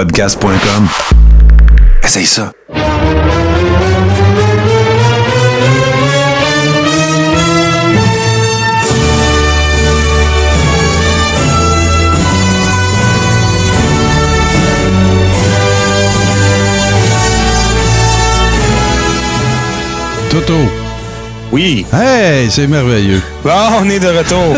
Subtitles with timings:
[0.00, 0.88] podcast.com.
[2.02, 2.52] Essaye ça.
[20.30, 20.54] Toto.
[21.52, 21.84] Oui.
[21.92, 23.20] Hey, c'est merveilleux.
[23.44, 23.50] Bon,
[23.82, 24.56] on est de retour.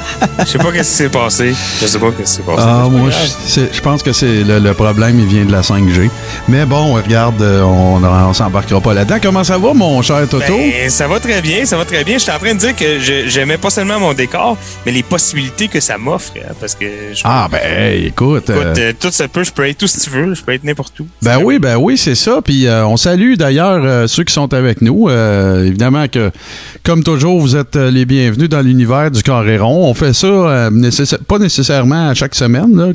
[0.40, 1.54] Je sais pas qu'est-ce qui s'est passé.
[1.80, 2.62] Je sais pas qu'est-ce qui s'est passé.
[2.66, 6.10] Ah, moi, je je pense que c'est le, le problème, il vient de la 5G.
[6.48, 9.16] Mais bon, regarde, euh, on, on s'embarquera pas là-dedans.
[9.22, 10.44] Comment ça va, mon cher Toto?
[10.56, 12.18] Ben, ça va très bien, ça va très bien.
[12.18, 15.68] J'étais en train de dire que je- j'aimais pas seulement mon décor, mais les possibilités
[15.68, 16.32] que ça m'offre.
[16.36, 18.50] hein, parce que je, ah, ben, hey, écoute.
[18.50, 20.52] écoute, euh, euh, tout se peut, je peux être où si tu veux, je peux
[20.52, 21.06] être n'importe où.
[21.22, 22.40] Ben oui, ben oui, c'est ça.
[22.44, 25.08] Puis euh, on salue d'ailleurs euh, ceux qui sont avec nous.
[25.10, 26.30] Évidemment que,
[26.82, 29.88] comme toujours, vous êtes les bienvenus dans l'univers du carré rond.
[29.88, 30.70] On fait ça euh,
[31.26, 32.92] pas nécessairement à chaque semaine,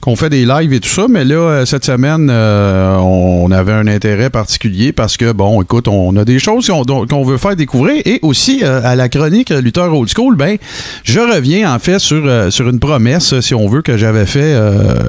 [0.00, 3.72] qu'on fait des lives et tout ça, mais là, euh, cette semaine, euh, on avait
[3.72, 8.02] un intérêt particulier parce que, bon, écoute, on a des choses qu'on veut faire découvrir
[8.04, 10.56] et aussi euh, à la chronique Luther Old School, ben,
[11.04, 14.56] je reviens en fait sur, sur une promesse, si on veut, que j'avais fait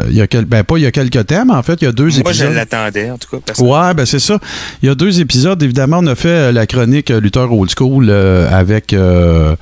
[0.09, 1.85] il y a quel- ben, pas il y a quelques temps, mais en fait, il
[1.85, 2.53] y a deux Moi, je épisodes.
[2.53, 3.53] l'attendais, en tout cas.
[3.63, 4.39] Ouais, ben c'est ça.
[4.81, 5.61] Il y a deux épisodes.
[5.63, 9.55] Évidemment, on a fait la chronique Luther Old School avec euh,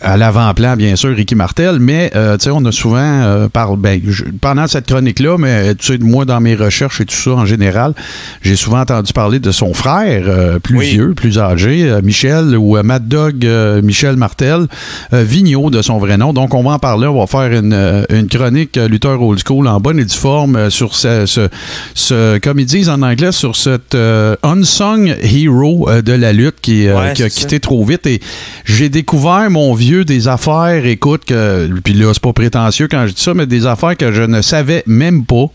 [0.00, 1.78] à l'avant-plan, bien sûr, Ricky Martel.
[1.80, 5.74] Mais euh, tu sais, on a souvent euh, par, ben, je- pendant cette chronique-là, mais
[5.74, 7.94] tu sais, moi dans mes recherches et tout ça en général,
[8.42, 10.90] j'ai souvent entendu parler de son frère euh, plus Oui.
[10.90, 14.66] vieux, plus âgé, euh, Michel ou euh, Mad Dog euh, Michel Martel,
[15.12, 16.32] euh, Vigneault de son vrai nom.
[16.32, 17.06] Donc on va en parler.
[17.06, 20.14] On va faire une, euh, une chronique euh, Luther Old School en bonne et due
[20.16, 21.48] forme euh, sur ce, ce,
[21.94, 26.56] ce- comme ils disent en anglais, sur cette euh, unsung hero euh, de la lutte
[26.60, 27.40] qui, euh, Ouais, qui a ça.
[27.40, 28.06] quitté trop vite.
[28.06, 28.20] Et
[28.64, 33.12] j'ai découvert, mon vieux, des affaires, écoute, que, puis là, c'est pas prétentieux quand je
[33.12, 35.46] dis ça, mais des affaires que je ne savais même pas.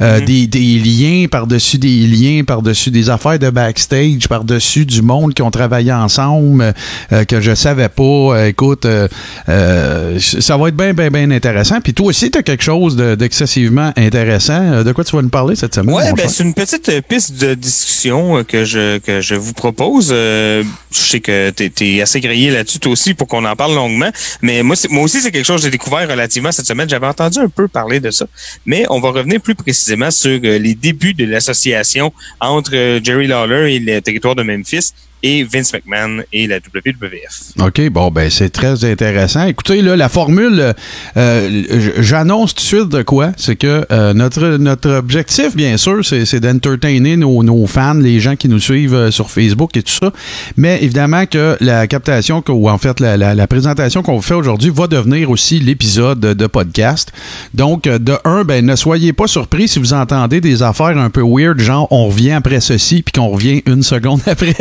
[0.00, 0.24] Euh, Mhm.
[0.26, 5.42] des, des liens par-dessus des liens, par-dessus des affaires de backstage, par-dessus du monde qui
[5.42, 6.74] ont travaillé ensemble,
[7.12, 8.02] euh, que je savais pas.
[8.02, 8.84] Euh, écoute,
[9.48, 11.80] euh, ça va être bien, bien, bien intéressant.
[11.80, 14.82] Puis toi aussi, tu as quelque chose de- d'excessivement intéressant.
[14.84, 15.94] De quoi tu vas nous parler cette semaine?
[15.94, 20.08] Mon ben c'est une petite piste de discussion que je que je vous propose.
[20.10, 24.01] Je sais que t'es es assez grillé là-dessus toi aussi pour qu'on en parle longuement,
[24.40, 26.88] mais moi moi aussi c'est quelque chose que j'ai découvert relativement cette semaine.
[26.88, 28.26] J'avais entendu un peu parler de ça,
[28.66, 33.26] mais on va revenir plus précisément sur euh, les débuts de l'association entre euh, Jerry
[33.26, 34.92] Lawler et le territoire de Memphis
[35.22, 37.52] et Vince McMahon et la WWF.
[37.60, 39.46] OK, bon, ben c'est très intéressant.
[39.46, 40.74] Écoutez, là, la formule,
[41.16, 41.62] euh,
[41.98, 43.32] j'annonce tout de suite de quoi?
[43.36, 48.36] C'est que euh, notre, notre objectif, bien sûr, c'est d'entertainer nos, nos fans, les gens
[48.36, 50.12] qui nous suivent euh, sur Facebook et tout ça.
[50.56, 54.34] Mais évidemment que la captation, ou en fait la, la- la présentation qu'on vous fait
[54.34, 57.12] aujourd'hui va devenir aussi l'épisode de podcast.
[57.54, 61.10] Donc, euh, de un, ben ne soyez pas surpris si vous entendez des affaires un
[61.10, 64.54] peu weird, genre on revient après ceci, puis qu'on revient une seconde après.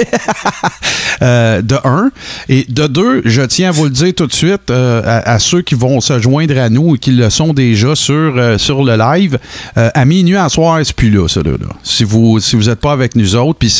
[1.22, 2.10] Euh, de un.
[2.50, 5.40] Et de deux, je tiens à vous le dire tout de suite euh, à, à
[5.40, 8.84] ceux qui vont se joindre à nous et qui le sont déjà sur, euh, sur
[8.84, 9.38] le live.
[9.76, 11.44] à minuit à soir, c'est plus là, ça.
[11.44, 11.68] Là, là.
[11.84, 13.72] Si vous si vous n'êtes pas avec nous autres, puis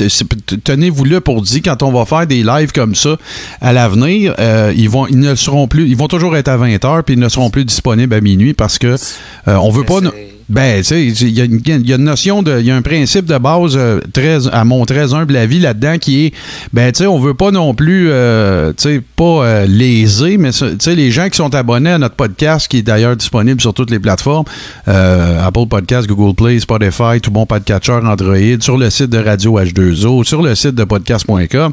[0.64, 3.18] tenez-vous là pour dire quand on va faire des lives comme ça
[3.60, 4.36] à l'avenir,
[4.76, 7.30] ils vont ils ne seront plus, ils vont toujours être à 20h puis ils ne
[7.30, 8.98] seront plus disponibles à minuit parce que
[9.48, 10.00] on veut pas.
[10.52, 12.60] Ben, tu sais, il y, a une- notion de.
[12.60, 15.98] Il y a un principe de base euh, très, à mon très humble avis là-dedans
[15.98, 16.34] qui est.
[16.74, 18.10] Ben, tu sais, on veut pas non plus.
[18.10, 21.98] euh, tu sais, pas euh, léser, mais tu sais, les gens qui sont abonnés à
[21.98, 24.46] notre podcast, qui est d'ailleurs disponible sur toutes les plateformes
[24.88, 29.58] euh, Apple Podcast, Google Play, Spotify, tout bon podcatcher Android, sur le site de Radio
[29.60, 31.72] H2O, sur le site de podcast.com.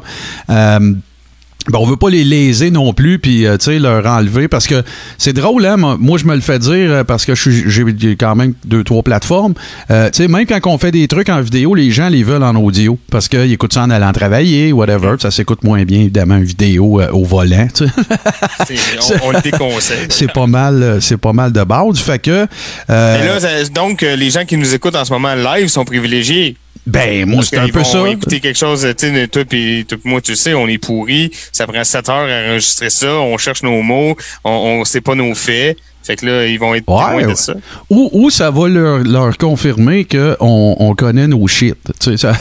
[1.67, 4.65] Ben, on veut pas les léser non plus, puis euh, tu sais, leur enlever, parce
[4.65, 4.81] que
[5.17, 5.75] c'est drôle, hein?
[5.75, 9.03] Moi, moi, je me le fais dire, euh, parce que j'ai quand même deux, trois
[9.03, 9.53] plateformes.
[9.91, 12.43] Euh, tu sais, même quand on fait des trucs en vidéo, les gens les veulent
[12.43, 15.15] en audio, parce qu'ils écoutent ça en allant travailler, whatever.
[15.19, 20.05] Ça s'écoute moins bien, évidemment, une vidéo euh, au volant, on, on le déconseille.
[20.09, 21.99] c'est pas mal, euh, c'est pas mal de base.
[21.99, 22.47] Fait que,
[22.89, 26.55] euh, Mais là, donc, les gens qui nous écoutent en ce moment live sont privilégiés.
[26.89, 28.07] Ben, moi, c'est un peu ça.
[28.09, 31.31] écouter quelque chose, tu sais, toi puis moi, tu sais, on est pourris.
[31.51, 33.13] Ça prend 7 heures à enregistrer ça.
[33.13, 34.15] On cherche nos mots.
[34.43, 34.51] On,
[34.81, 35.77] on sait pas nos faits.
[36.01, 37.53] Fait que là, ils vont être Ouais, de ça.
[37.89, 41.75] Ou, ou ça va leur, leur confirmer qu'on on connaît nos shit.
[41.99, 42.33] Tu sais, ça,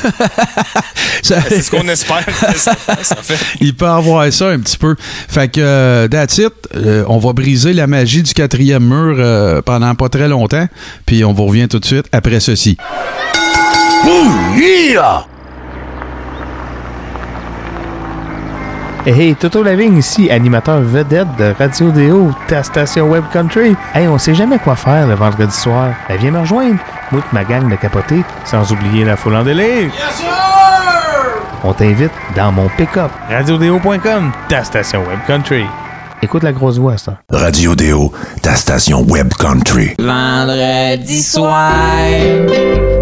[1.23, 2.25] ça- C'est ce qu'on espère
[2.57, 2.75] ça
[3.21, 3.37] fait.
[3.61, 4.95] Il peut avoir ça un petit peu.
[5.01, 6.53] Fait que, euh, that's it.
[6.77, 10.67] Euh, on va briser la magie du quatrième mur euh, pendant pas très longtemps.
[11.05, 12.79] Puis on vous revient tout de suite après ceci.
[19.07, 23.75] Hey, Toto Lavigne ici, animateur vedette de Radio Déo, ta station Web Country.
[23.95, 25.93] Hey, on sait jamais quoi faire le vendredi soir.
[26.09, 26.79] Ben, viens me rejoindre.
[27.11, 29.85] Moi ma gang de capoter, sans oublier la foule en délire.
[29.85, 30.27] Yes, sir!
[31.65, 33.11] On t'invite dans mon pick-up.
[33.31, 35.65] RadioDéo.com, ta station Web Country.
[36.21, 37.21] Écoute la grosse voix, ça.
[37.31, 38.13] Radio Déo,
[38.43, 39.91] ta station Web Country.
[40.01, 41.71] Vendredi soir,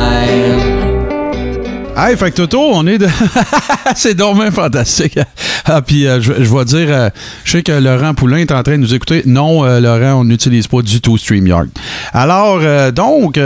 [1.97, 3.07] Hey, fait que Toto, on est de.
[3.95, 5.19] c'est dommage fantastique.
[5.65, 7.09] Ah, puis euh, je, je vais dire, euh,
[7.43, 9.23] je sais que Laurent Poulain est en train de nous écouter.
[9.25, 11.67] Non, euh, Laurent, on n'utilise pas du tout StreamYard.
[12.13, 13.37] Alors, euh, donc.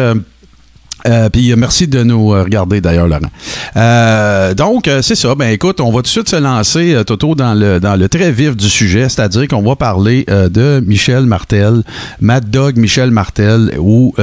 [1.09, 3.29] Euh, puis euh, merci de nous euh, regarder d'ailleurs, Laurent.
[3.75, 5.35] Euh, donc, c'est ça.
[5.35, 8.31] Ben écoute, on va tout de suite se lancer, Toto, dans le, dans le très
[8.31, 11.81] vif du sujet, c'est-à-dire qu'on va parler euh, de Michel Martel,
[12.21, 14.13] Mad Dog Michel Martel, ou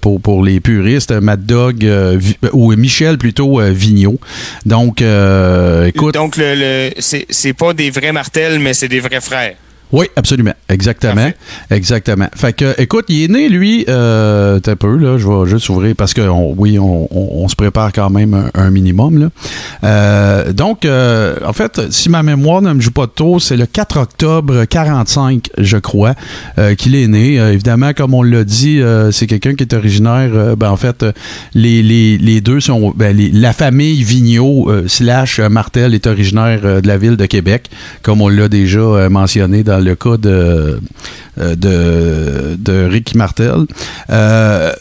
[0.00, 1.86] pour, pour les puristes, Mad Dog,
[2.52, 4.18] ou Michel plutôt Vigneault.
[4.66, 5.02] Donc,
[5.86, 6.14] écoute.
[6.14, 9.54] Donc, le, le- c'est pas des vrais martels, mais c'est des vrais frères.
[9.92, 10.54] Oui, absolument.
[10.68, 11.14] Exactement.
[11.14, 11.36] Parfait.
[11.70, 12.28] Exactement.
[12.34, 15.94] Fait que, écoute, il est né, lui, euh, t'as peu, là, je vais juste ouvrir
[15.96, 19.28] parce que, on- oui, on, on- on se prépare quand même un, un minimum, là.
[19.84, 23.56] Euh, donc, euh, en fait, si ma mémoire ne me joue pas de tôt, c'est
[23.56, 26.14] le 4 octobre 45, je crois,
[26.58, 27.40] euh, qu'il est né.
[27.40, 31.04] Euh, évidemment, comme on l'a dit, euh, c'est quelqu'un qui est originaire, ben, en fait,
[31.54, 36.86] les, les, les deux sont, ben, les- la famille Vigneault slash Martel est originaire de
[36.86, 37.70] la ville de Québec,
[38.02, 40.80] comme on l'a déjà mentionné dans le cas de,
[41.38, 43.66] euh, de, de Ricky Martel.
[44.10, 44.72] Euh,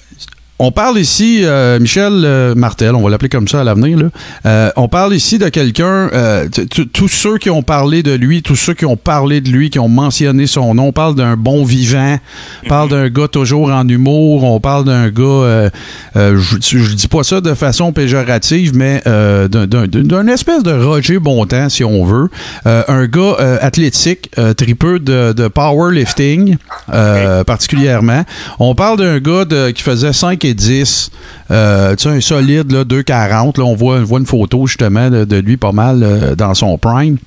[0.59, 3.97] on parle ici, euh, Michel euh, Martel, on va l'appeler comme ça à l'avenir.
[3.97, 4.05] là.
[4.45, 6.47] Euh, on parle ici de quelqu'un, euh,
[6.93, 9.79] tous ceux qui ont parlé de lui, tous ceux qui ont parlé de lui, qui
[9.79, 12.17] ont mentionné son nom, on parle d'un bon vivant,
[12.65, 15.69] on parle d'un gars toujours en humour, on parle d'un gars,
[16.15, 21.19] je, dis pas ça de façon péjorative, mais euh, d'un- d'un d'un espèce de Roger
[21.19, 22.29] Bontemps, si on veut.
[22.67, 26.57] Euh, un gars euh, athlétique, euh, tripeux de, de powerlifting,
[26.93, 28.23] euh, particulièrement.
[28.59, 31.11] On parle d'un gars de- qui faisait 5 et 10,
[31.51, 33.57] euh, tu sais, un solide, là, 2,40.
[33.57, 37.17] Là, on voit, une photo, justement, de, lui pas mal euh, dans son prime.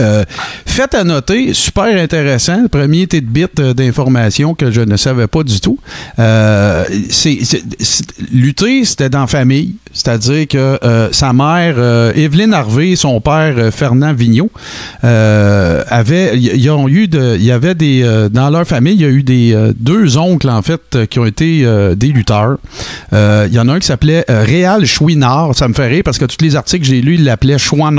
[0.00, 0.24] Euh,
[0.66, 5.78] fait à noter, super intéressant, premier tidbit d'information que je ne savais pas du tout.
[6.18, 7.38] Euh, c'est,
[8.32, 13.54] lutter, c'était dans famille, c'est-à-dire que euh, sa mère, euh, Evelyne Harvey, et son père,
[13.58, 14.50] euh, Fernand Vigneault,
[15.02, 19.00] euh, avaient, y- ils ont eu de, il y avait des, dans leur famille, il
[19.00, 21.66] y a eu des deux oncles en fait qui ont été
[21.96, 22.58] des lutteurs.
[23.12, 26.24] Il y en a un qui s'appelait Réal Chouinard, ça me fait rire parce que
[26.26, 27.98] tous les articles que j'ai lus, il l'appelait Chouinard.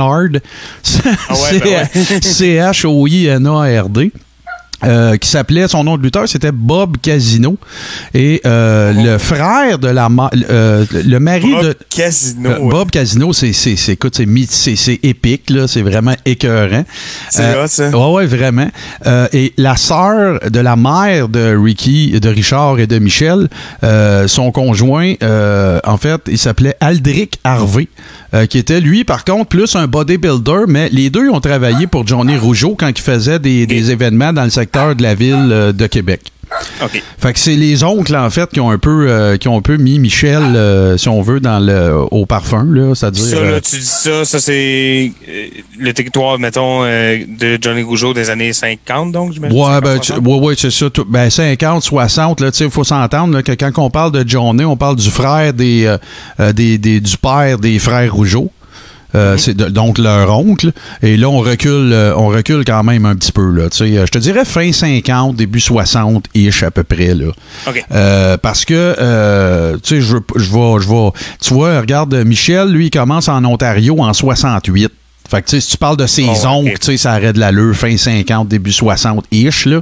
[1.28, 2.20] Ah ouais, ben ouais.
[2.22, 4.12] C-H-O-I-N-A-R-D.
[4.84, 7.56] Euh, qui s'appelait, son nom de lutteur, c'était Bob Casino.
[8.14, 10.08] Et euh, le frère de la...
[10.08, 11.76] ma- euh, le mari Bob de...
[11.94, 12.50] Casino.
[12.50, 12.70] Euh, ouais.
[12.70, 14.16] Bob Casino, c'est, c'est, c'est, écoute,
[14.48, 15.66] c'est, épique, là.
[15.68, 16.84] C'est vraiment écœurant.
[17.30, 17.88] C'est Euh, hot, ça.
[17.90, 18.68] Ouais, ouais, vraiment.
[19.06, 23.48] Euh, et la sœur de la mère de Ricky, de Richard et de Michel,
[23.84, 27.88] euh, son conjoint, euh, en fait, il s'appelait Aldric Harvey,
[28.34, 32.06] euh, qui était, lui, par contre, plus un bodybuilder, mais les deux ont travaillé pour
[32.06, 35.72] Johnny Rougeau quand il faisait des, des événements dans le secteur de la ville euh,
[35.72, 36.32] de Québec.
[36.82, 37.02] OK.
[37.18, 39.62] Fait que c'est les oncles, en fait, qui ont un peu, euh, qui ont un
[39.62, 42.94] peu mis Michel, euh, si on veut, dans le, au parfin, là.
[42.94, 45.46] Ça, euh, là, tu dis ça, ça, c'est euh,
[45.78, 49.56] le territoire, mettons, euh, de Johnny Rougeau des années 50, donc, j'imagine.
[49.56, 50.26] Ouais, 50, ben, tu- 60?
[50.26, 50.90] ouais, ouais, c'est ça.
[50.90, 54.12] tout- ben, 50, 60, là, tu sais, il faut s'entendre là, que quand on parle
[54.12, 55.98] de Johnny, on parle du frère des, euh,
[56.40, 58.50] euh, des, des- du père des frères Rougeau.
[59.14, 60.72] Euh, C'est de- donc leur oncle.
[61.02, 63.50] Et là, on recule, euh, on recule quand même un petit peu.
[63.50, 63.64] Là.
[63.80, 67.14] Euh, je te dirais fin 50, début 60-ish à peu près.
[67.14, 67.26] Là.
[67.92, 72.68] Euh, parce que, euh, tu sais, je je vais, je vais, tu vois, regarde, Michel,
[72.70, 74.92] lui, il commence en Ontario en 68.
[75.30, 76.78] Fait que, tu sais, si tu parles de ses Oh, oncles, ok.
[76.80, 79.80] tu sais, ça arrête de l'allure, fin 50, début 60-ish, là.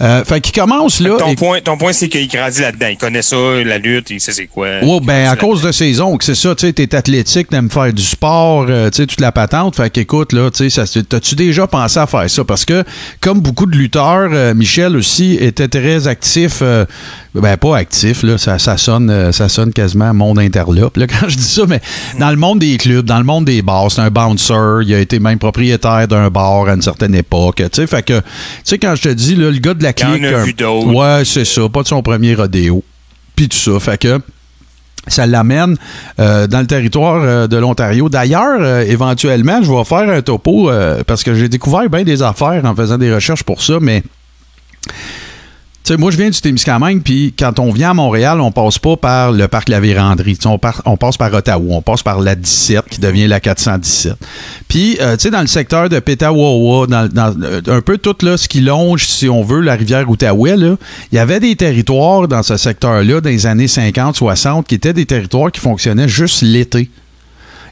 [0.00, 1.16] Euh, fait qu'il commence, là.
[1.18, 2.88] Ton et- point, ton point c'est qu'il grandit là-dedans.
[2.90, 4.66] Il connaît ça, la lutte, il sait c'est quoi.
[4.82, 7.70] Oh, Il ben, à cause de ses oncles, c'est ça, tu sais, t'es athlétique, t'aimes
[7.70, 9.76] faire du sport, euh, tu sais, toute la patente.
[9.76, 12.44] Fait qu'écoute, là, tu sais, t'as-tu déjà pensé à faire ça?
[12.44, 12.84] Parce que,
[13.20, 16.84] comme beaucoup de lutteurs, euh, Michel aussi était très actif, euh,
[17.34, 21.28] ben, pas actif, là, ça, ça sonne, euh, ça sonne quasiment monde interlope, là, quand
[21.28, 21.80] je dis ça, mais
[22.18, 24.98] dans le monde des clubs, dans le monde des bars, c'est un bouncer, il a
[24.98, 28.24] été même propriétaire d'un bar à une certaine époque, tu sais, fait que, tu
[28.64, 30.92] sais, quand je te dis, là, le gars de la clique, un- vu d'autres.
[30.92, 32.82] ouais, c'est ça, pas de son premier rodéo,
[33.36, 34.18] puis tout ça, fait que,
[35.06, 35.76] ça l'amène
[36.18, 38.08] euh, dans le territoire euh, de l'Ontario.
[38.10, 42.22] D'ailleurs, euh, éventuellement, je vais faire un topo euh, parce que j'ai découvert bien des
[42.22, 44.02] affaires en faisant des recherches pour ça, mais
[45.98, 49.32] moi, je viens du Témiscamingue, puis quand on vient à Montréal, on passe pas par
[49.32, 50.38] le parc La Vérandrie.
[50.44, 54.14] On, passe par Ottawa, on passe par la 17, qui devient la 417.
[54.68, 58.36] Puis, euh, tu sais, dans le secteur de Petawawa, dans, euh, un peu tout là,
[58.36, 60.76] ce qui longe, si on veut, la rivière Outaouais, il
[61.16, 65.06] y avait des territoires dans ce secteur-là, dans les années 50, 60, qui étaient des
[65.06, 66.90] territoires qui fonctionnaient juste l'été.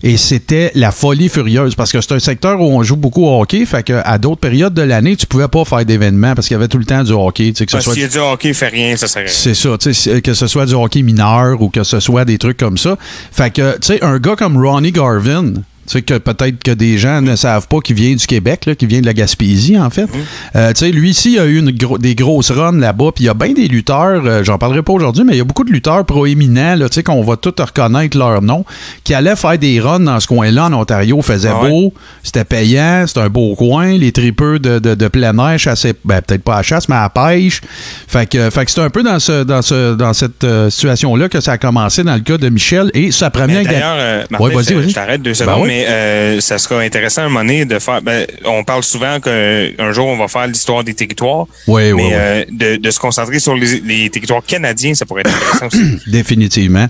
[0.02, 3.40] Et c'était la folie furieuse parce que c'est un secteur où on joue beaucoup au
[3.40, 3.64] hockey.
[3.64, 6.58] Fait que à d'autres périodes de l'année, tu pouvais pas faire d'événements parce qu'il y
[6.58, 7.52] avait tout le temps du hockey.
[7.52, 9.26] Tu sais, que ce soit y a du hockey, fait rien, ça serait.
[9.28, 12.38] c'est ça, tu sais, que ce soit du hockey mineur ou que ce soit des
[12.38, 12.96] trucs comme ça.
[13.32, 15.54] Fait que, tu sais, un gars comme Ronnie Garvin,
[15.88, 18.88] tu sais, que peut-être que des gens ne savent pas qu'il vient du Québec, qu'il
[18.88, 20.06] vient de la Gaspésie, en fait.
[20.54, 23.24] Euh, tu sais, lui ici, il a eu une gro- des grosses runs là-bas, puis
[23.24, 25.44] il y a bien des lutteurs, euh, j'en parlerai pas aujourd'hui, mais il y a
[25.44, 28.64] beaucoup de lutteurs proéminents, là, tu sais, qu'on va tous reconnaître leur nom,
[29.04, 31.70] qui allaient faire des runs dans ce coin-là, en Ontario, faisait Ah ouais.
[31.70, 35.94] beau, c'était payant, c'était un beau coin, les tripeux de, de, de plein air chassaient,
[36.04, 37.60] ben, peut-être pas à la chasse, mais à la pêche.
[38.06, 41.28] Fait que, fait que c'est un peu dans, ce, dans, ce, dans cette euh, situation-là
[41.28, 44.92] que ça a commencé dans le cas de Michel et sa première D'ailleurs, Ouais, je-
[44.94, 45.66] t'arrête deux Ben secondes, ouais.
[45.68, 48.02] mais euh, ça sera intéressant à un moment donné de faire.
[48.02, 52.12] Ben, on parle souvent qu'un jour on va faire l'histoire des territoires, ouais, mais ouais.
[52.14, 55.98] euh, de, de se concentrer sur les, les territoires canadiens, ça pourrait être intéressant aussi.
[56.10, 56.88] Définitivement.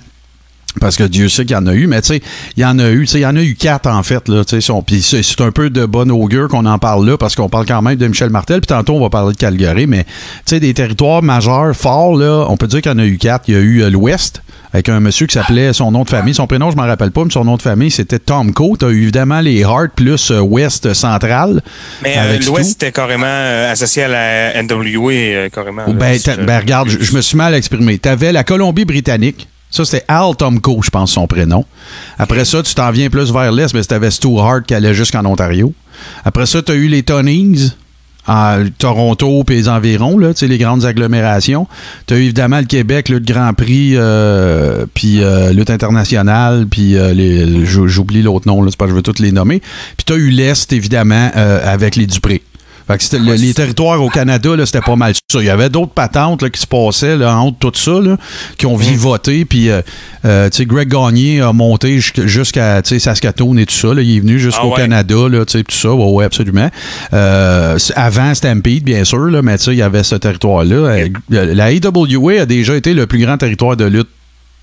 [0.81, 2.23] Parce que Dieu sait qu'il y en a eu, mais tu sais,
[2.57, 4.29] il y en a eu, tu sais, il y en a eu quatre en fait,
[4.29, 7.35] là, tu sais, c'est c'est un peu de bon augure qu'on en parle là, parce
[7.35, 10.05] qu'on parle quand même de Michel Martel, puis tantôt on va parler de Calgary, mais
[10.05, 10.11] tu
[10.47, 13.45] sais, des territoires majeurs, forts, là, on peut dire qu'il y en a eu quatre.
[13.49, 14.43] Il y a eu euh, l'Ouest,
[14.73, 17.25] avec un monsieur qui s'appelait, son nom de famille, son prénom je m'en rappelle pas,
[17.25, 18.77] mais son nom de famille c'était Tom Coe.
[18.79, 21.63] T'as eu évidemment les Heart plus euh, Ouest Central.
[22.03, 25.85] Mais euh, l'Ouest était carrément euh, associé à la NWA, euh, carrément.
[25.89, 27.99] Ben, ben, regarde, je, je me suis mal exprimé.
[27.99, 29.49] T'avais la Colombie-Britannique.
[29.71, 31.65] Ça, c'était Al Tomko, je pense, son prénom.
[32.19, 35.25] Après ça, tu t'en viens plus vers l'Est, mais t'avais Stu Hart qui allait jusqu'en
[35.27, 35.75] Ontario.
[36.25, 37.71] Après ça, tu as eu les Tonings,
[38.29, 41.67] à Toronto et les environs, là, les grandes agglomérations.
[42.07, 47.65] Tu as évidemment le Québec, le Grand Prix, euh, puis euh, lutte internationale, puis euh,
[47.65, 49.61] j'oublie l'autre nom, c'est pas je veux tous les nommer.
[49.97, 52.43] Puis tu as eu l'Est, évidemment, euh, avec les Dupré.
[52.89, 55.39] Fait que le- les territoires au Canada, c'était pas mal ça.
[55.41, 58.17] Il y avait d'autres patentes là, qui se passaient là, entre tout ça, là,
[58.57, 59.45] qui ont vivoté.
[59.45, 59.83] Puis, euh,
[60.25, 63.93] euh, tu sais, Greg Gagné a monté jusqu'- jusqu'à tu sais, Saskatoon et tout ça.
[63.95, 64.01] là.
[64.03, 64.83] Il est venu jusqu'au Ah ouais?
[64.83, 65.93] Canada, là, tu sais, tout ça.
[65.93, 66.71] Ouais, ouais, absolument.
[67.13, 70.77] Euh, avant Stampede, bien sûr, là, mais tu sais, il y avait ce territoire-là.
[70.77, 74.09] Euh, La AWA a déjà été le plus grand territoire de lutte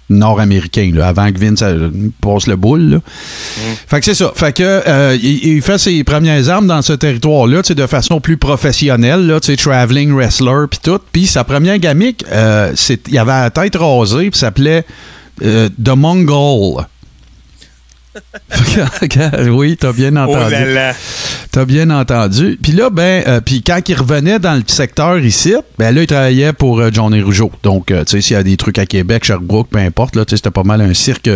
[0.09, 1.89] nord-américain, avant que Vince euh,
[2.21, 2.89] passe le boule.
[2.89, 2.97] là.
[3.87, 4.31] Fait que c'est ça.
[4.35, 8.37] Fait que euh, il, il fait ses premières armes dans ce territoire-là, de façon plus
[8.37, 10.99] professionnelle, là, traveling wrestler puis tout.
[11.11, 12.73] Puis sa première gamique, euh,
[13.07, 14.85] il avait la tête rasée, puis s'appelait
[15.43, 16.85] euh, The Mongol.
[19.49, 20.51] Oui, t'as bien Oh entendu.
[20.51, 20.93] là là.
[21.51, 22.57] T'as bien entendu.
[22.61, 26.07] Puis là, ben, euh, puis quand il revenait dans le secteur ici, ben là, il
[26.07, 27.51] travaillait pour euh, Johnny Rougeau.
[27.63, 30.25] Donc, euh, tu sais, s'il y a des trucs à Québec, Sherbrooke, peu importe, là,
[30.25, 31.29] tu sais, c'était pas mal un cirque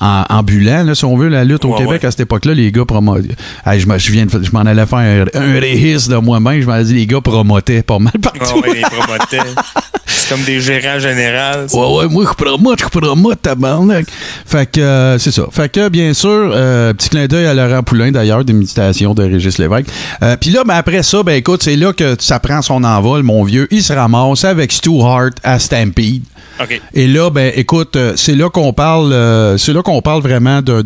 [0.00, 2.06] en- ambulant, là, si on veut, la lutte au Ouais, Québec ouais.
[2.08, 3.34] à cette époque-là, les gars promotaient.
[3.66, 6.60] Hey, je, me- je viens de- je m'en allais faire un, un réhis de moi-même,
[6.60, 8.60] je m'en dit, les gars promotaient pas mal Ah partout.
[8.60, 9.38] ouais, les promotaient.
[10.30, 11.66] Comme des gérants généraux.
[11.72, 14.06] Ouais, ouais, moi, je promote, je promote, tabarnak.
[14.46, 15.42] Fait que, euh, c'est ça.
[15.50, 19.24] Fait que, bien sûr, euh, petit clin d'œil à Laurent Poulain, d'ailleurs, des méditations de
[19.24, 19.88] Régis Lévesque.
[20.22, 23.24] Euh, Puis là, ben, après ça, ben, écoute, c'est là que ça prend son envol,
[23.24, 23.66] mon vieux.
[23.72, 26.22] Il se ramasse avec Stu Hart à Stampede.
[26.94, 29.12] Et là, ben, écoute, euh, c'est là qu'on parle,
[29.58, 30.84] c'est là qu'on parle vraiment d'un,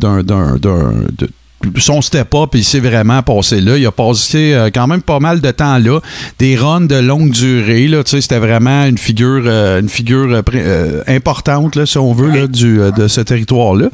[1.78, 3.76] son step-up, il s'est vraiment passé là.
[3.76, 6.00] Il a passé euh, quand même pas mal de temps là.
[6.38, 8.02] Des runs de longue durée, là.
[8.04, 12.78] C'était vraiment une figure, euh, une figure euh, importante, là, si on veut, là, du,
[12.96, 13.88] de ce territoire-là.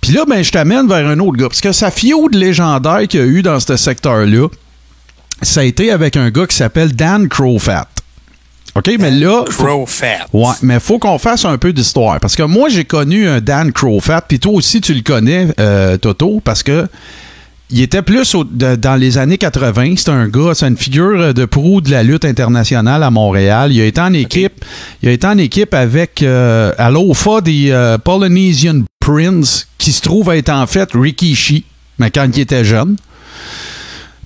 [0.00, 1.48] Puis là, ben, je t'amène vers un autre gars.
[1.48, 4.48] Parce que sa fiode légendaire qu'il y a eu dans ce secteur-là,
[5.42, 7.88] ça a été avec un gars qui s'appelle Dan Crowfat.
[8.76, 9.44] OK, mais là.
[9.50, 10.26] faut- Crow Fat.
[10.32, 12.20] Ouais, mais faut qu'on fasse un peu d'histoire.
[12.20, 15.96] Parce que moi, j'ai connu un Dan Crowfat, puis toi aussi, tu le connais, euh,
[15.96, 16.86] Toto, parce que
[17.70, 19.94] il était plus au- de- dans les années 80.
[19.96, 23.72] C'est un gars, c'est une figure de proue de la lutte internationale à Montréal.
[23.72, 24.64] Il a été en équipe,
[25.02, 30.00] il a été en équipe avec euh, à l'OFA des euh, Polynesian Prince, qui se
[30.02, 31.64] trouve être en fait Rikishi,
[31.98, 32.96] mais quand il était jeune.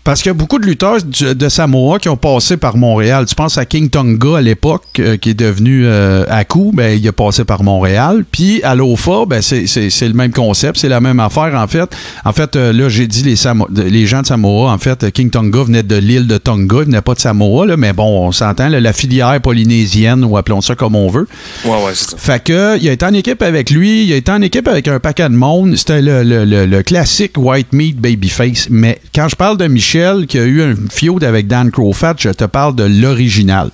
[0.03, 3.27] Parce qu'il y a beaucoup de lutteurs de Samoa qui ont passé par Montréal.
[3.27, 7.07] Tu penses à King Tonga à l'époque, euh, qui est devenu euh, Aku, ben, il
[7.07, 8.25] a passé par Montréal.
[8.33, 11.67] Puis à l'OFA, ben, c'est, c'est- c'est le même concept, c'est la même affaire en
[11.69, 11.89] fait.
[12.25, 14.73] En fait, euh, là, j'ai dit les, Samo- les gens de Samoa.
[14.73, 17.67] En fait, euh, King Tonga venait de l'île de Tonga, il venait pas de Samoa,
[17.67, 21.29] là, mais bon, on s'entend, là, la filière polynésienne, ou appelons ça comme on veut.
[21.67, 22.17] Ouais, ouais, c'est ça.
[22.17, 24.89] Fait que, il a été en équipe avec lui, il a été en équipe avec
[24.89, 25.77] un paquet de monde.
[25.77, 28.69] C'était le, le- le- le classique White Meat Babyface.
[28.71, 32.29] Mais quand je parle de Michel, qui a eu un feud avec Dan Crowfat, je
[32.29, 33.71] te parle de l'original.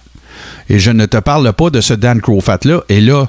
[0.70, 2.80] Et je ne te parle pas de ce Dan Crofat-là.
[2.88, 3.26] Et là,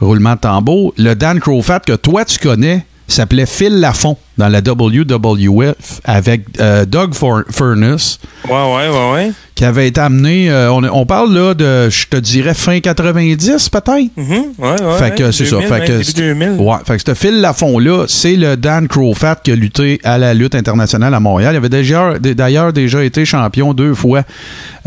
[0.00, 4.60] roulement de tambour, le Dan Crofat que toi tu connais s'appelait Phil Lafont dans la
[4.60, 8.18] WWF avec euh, Doug Furness
[8.48, 9.32] Ouais, ouais, ouais, ouais.
[9.54, 13.68] qui avait été amené, euh, on, on parle là de, je te dirais, fin 90
[13.68, 14.10] peut-être?
[14.16, 14.98] Mhm, ouais, ouais.
[14.98, 15.56] Fait que c'est ça.
[15.56, 16.12] 2000, Fait que, début
[16.46, 16.50] 2000.
[16.60, 20.32] ouais, fait que ce Phil Lafont-là, c'est le Dan Crofat qui a lutté à la
[20.32, 21.52] lutte internationale à Montréal.
[21.54, 24.22] Il avait déjà- d'ailleurs déjà été champion deux fois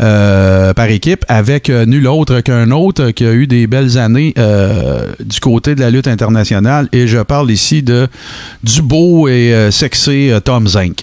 [0.00, 4.34] euh, par équipe avec nul autre qu'un autre qui a eu des belles années
[5.20, 6.88] du côté de la lutte internationale.
[6.92, 8.08] Et je parle ici de
[8.64, 11.00] du beau et euh, sexy euh, Tom Zink.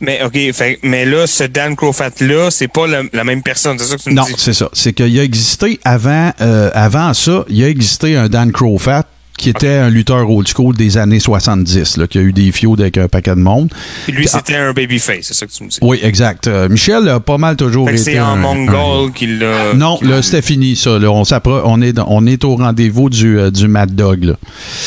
[0.00, 3.84] Mais OK, fait, mais là, ce Dan Crofat-là, c'est pas la, la même personne, c'est
[3.84, 4.34] ça que tu me Non, dis?
[4.36, 4.68] c'est ça.
[4.72, 9.04] C'est qu'il a existé avant, euh, avant ça, il a existé un Dan Crofat
[9.38, 12.74] qui était un lutteur old school des années 70, là, qui a eu des feuds
[12.78, 13.70] avec un paquet de monde.
[14.04, 15.78] Puis lui, c'était un babyface, c'est ça que tu me dis?
[15.82, 16.46] Oui, exact.
[16.46, 19.74] Euh, Michel a pas mal toujours Fait que été c'est en mongol un- qu'il l'a...
[19.74, 20.98] Non, là, c'était fini, ça.
[20.98, 21.10] là.
[21.10, 21.22] On,
[21.64, 24.24] on, est, on est au rendez-vous du, euh, du Mad Dog.
[24.24, 24.34] Là.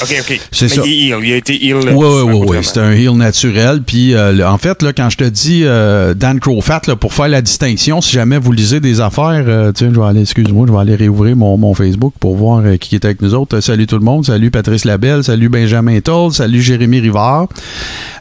[0.04, 0.40] OK, OK.
[0.52, 0.82] C'est ça.
[0.86, 1.76] il il a été heel.
[1.78, 2.58] Oui, oui, oui, oui.
[2.62, 3.82] C'est un heel naturel.
[3.86, 5.64] Puis, euh, en fait, là, quand je te dis
[6.18, 10.00] Dan Crofat, là, pour faire la distinction, si jamais vous lisez des affaires, tiens, je
[10.00, 13.22] vais aller, excuse-moi, je vais aller réouvrir mon, mon Facebook pour voir qui est avec
[13.22, 13.60] nous autres.
[13.60, 14.26] Salut tout le monde.
[14.26, 15.24] Salut Patrice Labelle.
[15.24, 16.32] Salut Benjamin Toll.
[16.34, 17.48] Salut Jérémy Rivard.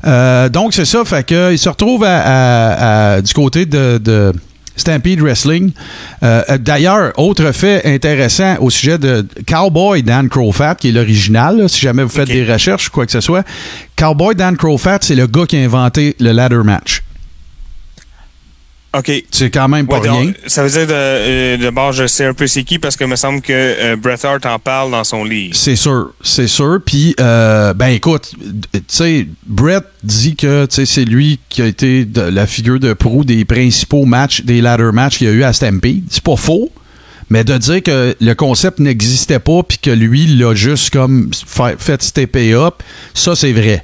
[0.07, 1.05] Euh, donc, c'est ça.
[1.05, 4.33] Fait que, il se retrouve à, à- à- du côté de- de
[4.77, 5.71] Stampede Wrestling.
[6.23, 11.69] Euh, euh, D'ailleurs, autre fait intéressant au sujet de Cowboy Dan Crofat, qui est l'original,
[11.69, 13.45] si jamais vous faites des recherches ou quoi que ce soit.
[13.97, 17.03] Cowboy Dan Crofat, c'est le gars qui a inventé le ladder match.
[18.97, 19.11] OK.
[19.31, 20.33] C'est quand même pas Ouais, donc, rien.
[20.47, 23.05] ça veut dire de, euh, de bord, je sais un peu c'est qui parce que
[23.05, 25.55] me semble que euh, Bret Hart en parle dans son livre.
[25.57, 26.79] C'est sûr, c'est sûr.
[26.85, 28.33] Puis, euh, ben écoute,
[28.73, 33.25] tu sais, Brett dit que c'est lui qui a été de- la figure de proue
[33.25, 36.05] des principaux matchs, des ladder matchs qu'il y a eu à Stampede.
[36.11, 36.71] C'est pas faux.
[37.31, 41.81] Mais de dire que le concept n'existait pas puis que lui l'a juste comme fait,
[41.81, 42.75] fait stepper up,
[43.15, 43.83] ça c'est vrai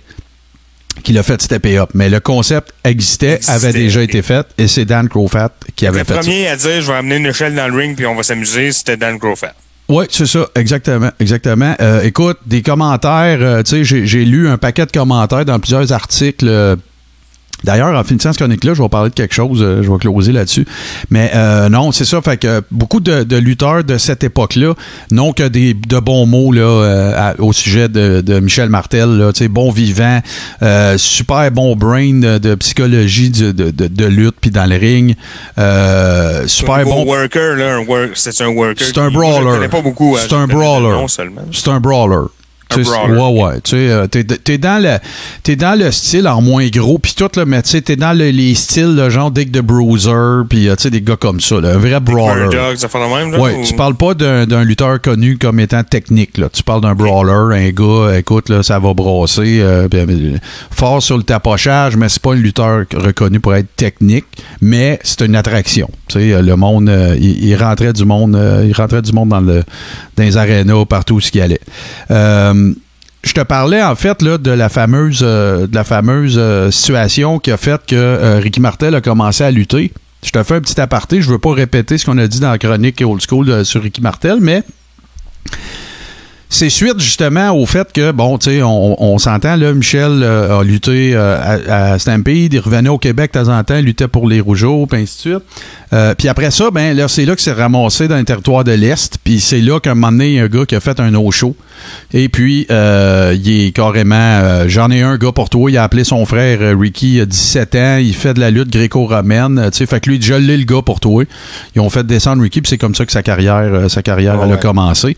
[1.02, 1.90] qu'il a fait stepper up.
[1.94, 6.00] Mais le concept existait, Existait, avait déjà été fait et c'est Dan Crofat qui avait
[6.00, 6.20] Le fait ça.
[6.20, 8.72] premier à dire je vais amener une échelle dans le ring puis on va s'amuser,
[8.72, 9.54] c'était Dan Crofat.
[9.88, 11.74] Oui, c'est ça, exactement, exactement.
[11.80, 15.58] Euh, écoute, des commentaires, euh, tu sais, j'ai- j'ai lu un paquet de commentaires dans
[15.58, 16.46] plusieurs articles.
[17.64, 20.32] D'ailleurs, en finissant ce chronique-là, je vais parler de quelque chose, euh, je vais closer
[20.32, 20.66] là-dessus.
[21.10, 24.74] Mais euh, non, c'est ça, fait que beaucoup de, de lutteurs de cette époque-là
[25.10, 29.32] n'ont que des de bons mots là, euh, au sujet de, de Michel Martel, là,
[29.50, 30.20] bon vivant,
[30.62, 35.14] euh, super bon brain de, de psychologie de, lutte puis dans le ring,
[36.46, 38.86] super un bon worker, là, un work, c'est un worker.
[38.86, 39.50] C'est un Je brawler.
[39.50, 40.16] connais pas beaucoup.
[40.16, 41.06] hein, C'est un brawler.
[41.52, 42.26] C'est un brawler.
[42.74, 42.82] Tu.
[43.18, 43.60] Ouais, ouais.
[43.62, 44.98] Tu sais, euh, t'es, t'es dans le,
[45.42, 48.16] t'es dans le style en moins gros, puis tout, là, mais tu sais, t'es dans
[48.16, 51.40] le- les styles, le genre Dick the Bruiser, puis euh, tu sais, des gars comme
[51.40, 52.48] ça, là, un vrai brawler.
[52.48, 53.38] Bird Dogs, ça fait le même, là?
[53.40, 56.48] Ouais, ou- tu parles pas d'un, d'un lutteur connu comme étant technique, là.
[56.52, 59.88] Tu parles d'un brawler, un gars, écoute, là, ça va brasser, euh,
[60.70, 64.26] fort sur le tapochage, mais c'est pas un lutteur reconnu pour être technique,
[64.60, 65.90] mais c'est une attraction.
[66.08, 69.30] Tu sais, le monde, euh, il, il rentrait du monde, euh, il rentrait du monde
[69.30, 69.64] dans le,
[70.16, 71.60] dans les arénas, partout où ce qu'il allait.
[72.10, 72.54] Euh,
[73.22, 77.38] je te parlais en fait là, de la fameuse, euh, de la fameuse euh, situation
[77.38, 79.92] qui a fait que euh, Ricky Martel a commencé à lutter.
[80.24, 82.50] Je te fais un petit aparté, je veux pas répéter ce qu'on a dit dans
[82.50, 84.62] la chronique Old School sur Ricky Martel, mais
[86.52, 90.58] c'est suite justement au fait que, bon, tu sais, on, on s'entend, là, Michel euh,
[90.58, 93.84] a lutté euh, à, à Stampede, il revenait au Québec de temps en temps, il
[93.84, 95.44] luttait pour les Rougeaux, puis ainsi de suite.
[95.92, 98.72] Euh, puis après ça, ben là, c'est là que c'est ramassé dans le territoire de
[98.72, 100.80] l'Est, puis c'est là qu'à un moment donné, il y a un gars qui a
[100.80, 101.54] fait un no-show.
[102.12, 105.82] Et puis, euh, il est carrément, euh, j'en ai un gars pour toi, il a
[105.82, 109.70] appelé son frère euh, Ricky, il a 17 ans, il fait de la lutte gréco-romaine,
[109.72, 111.24] tu sais, fait que lui, déjà, l'ai le gars pour toi.
[111.74, 114.38] Ils ont fait descendre Ricky, puis c'est comme ça que sa carrière, euh, sa carrière,
[114.44, 115.16] elle a commencé.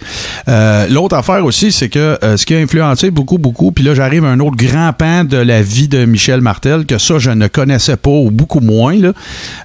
[0.49, 3.94] Euh, L'autre affaire aussi, c'est que euh, ce qui a influencé beaucoup, beaucoup, puis là,
[3.94, 7.30] j'arrive à un autre grand pan de la vie de Michel Martel, que ça, je
[7.30, 9.12] ne connaissais pas, ou beaucoup moins, là.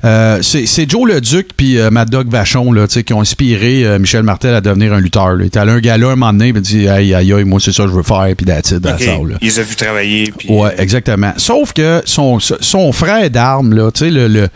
[0.05, 3.21] Euh, c'est Joe le Duc puis euh, Mad Dog Vachon, là, tu sais, qui ont
[3.21, 5.35] inspiré euh, Michel Martel à devenir un lutteur.
[5.35, 5.43] là.
[5.43, 7.59] Il est allé à un gala un moment donné, il dit, aïe, aïe, aïe, moi,
[7.59, 9.37] c'est ça que je veux faire, puis that's it, that's Ok, all, là.
[9.41, 10.33] Il les a vus travailler.
[10.37, 11.33] Puis, Ouais, exactement.
[11.37, 14.47] Sauf que son, son frère d'armes, là, tu sais, le, le,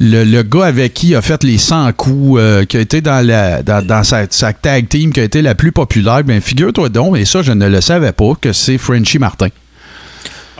[0.00, 3.00] le, le gars avec qui il a fait les 100 coups, euh, qui a été
[3.00, 6.40] dans, la, dans, dans sa, sa tag team, qui a été la plus populaire, ben
[6.40, 9.48] figure-toi donc, et ça, je ne le savais pas, que c'est Frenchy Martin.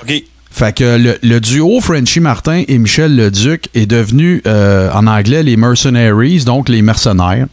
[0.02, 0.22] OK.
[0.50, 5.42] Fait que le, le duo Frenchy Martin et Michel Leduc est devenu, euh, en anglais,
[5.42, 7.46] les Mercenaries, donc les mercenaires.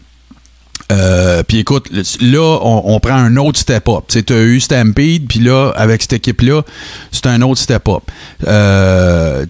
[0.91, 4.03] Euh, puis écoute, là, on, on prend un autre step-up.
[4.09, 6.63] Tu as eu Stampede, puis là, avec cette équipe-là,
[7.11, 8.01] c'est un autre step-up.
[8.47, 9.45] Euh,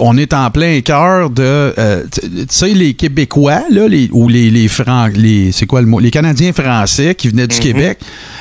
[0.00, 1.42] on est en plein cœur de...
[1.78, 5.86] euh, tu sais, les Québécois, là, les, ou les, les, Fran- les c'est quoi le
[5.86, 5.98] mot?
[6.00, 7.98] Les Canadiens français qui venaient du Québec,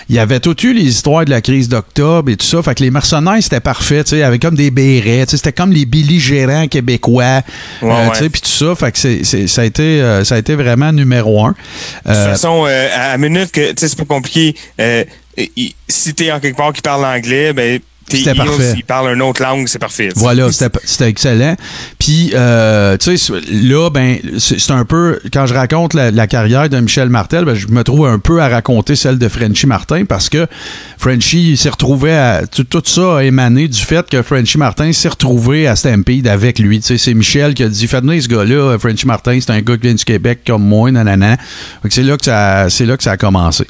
[0.10, 2.62] il y avait tout eu les histoires de la crise d'octobre et tout ça.
[2.64, 5.86] Fait que les mercenaires, c'était parfait, tu sais, avec comme des bérets, c'était comme les
[5.86, 7.42] belligérants québécois,
[7.82, 8.12] Ouais, euh, ouais.
[8.14, 8.76] tu sais, puis tout ça.
[8.76, 11.56] Fait que c'est, c'est- ça, a été, ça a été vraiment numéro un.
[12.46, 14.56] Euh, à la minute que, tu sais, c'est pas compliqué.
[14.80, 15.04] Euh,
[15.88, 18.74] si t'es en quelque part qui parle anglais, ben, C'était parfait.
[18.78, 20.10] ils parlent une autre langue, c'est parfait.
[20.16, 21.56] Voilà, c'était excellent.
[21.98, 26.70] Puis, euh, tu sais, là, ben, c'est un peu, quand je raconte la, la carrière
[26.70, 30.06] de Michel Martel, ben, je me trouve un peu à raconter celle de Frenchy Martin
[30.06, 30.46] parce que
[31.00, 32.44] Frenchy s'est retrouvé à.
[32.46, 36.60] Tout, tout ça a émané du fait que Frenchy Martin s'est retrouvé à Stampede avec
[36.60, 36.80] lui.
[36.82, 39.62] Tu sais, c'est Michel qui a dit Faites venir ce gars-là, Frenchy Martin, c'est un
[39.62, 41.38] gars qui vient du Québec comme moi, nanana.
[41.90, 43.66] C'est là que ça, c'est là que ça a commencé.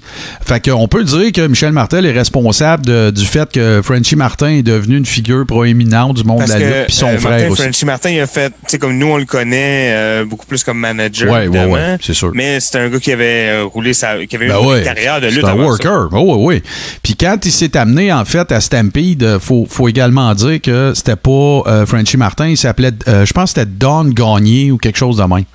[0.46, 4.25] Fait qu'on peut dire que Michel Martel est responsable de- du fait que Frenchy Martin
[4.48, 7.32] est devenu une figure proéminente du monde Parce de la lutte, puis son euh, frère
[7.32, 7.62] Martin, aussi.
[7.62, 10.64] Frenchy Martin, il a fait, tu sais, comme nous, on le connaît euh, beaucoup plus
[10.64, 11.32] comme manager.
[11.32, 11.74] Ouais, évidemment.
[11.74, 12.32] ouais, c'est sûr.
[12.34, 15.22] Mais c'était un gars qui avait euh, roulé sa, qui avait Ben ouais, une carrière
[15.22, 16.10] de c'est lutte un worker.
[16.12, 16.64] Oh, oui, oui.
[17.04, 20.94] Puis quand il s'est amené, en fait, à Stampede, euh, faut, faut également dire que
[20.96, 24.98] c'était pas euh, Frenchy Martin, il s'appelait, je pense que c'était Don Gagné ou quelque
[24.98, 25.46] chose de même.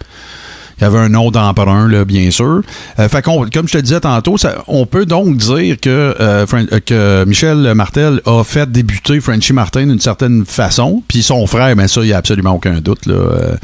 [0.80, 2.62] Il y avait un nom d'emprunt, là, bien sûr.
[2.98, 5.90] Euh, fait qu'on, comme je te disais tantôt, ça- on peut donc dire que,
[6.20, 11.02] euh, Fran- euh, que Michel Martel a fait débuter Frenchy Martin d'une certaine façon.
[11.08, 13.06] Puis son frère, ben ça, il n'y a absolument aucun doute.
[13.06, 13.56] Là, Euh,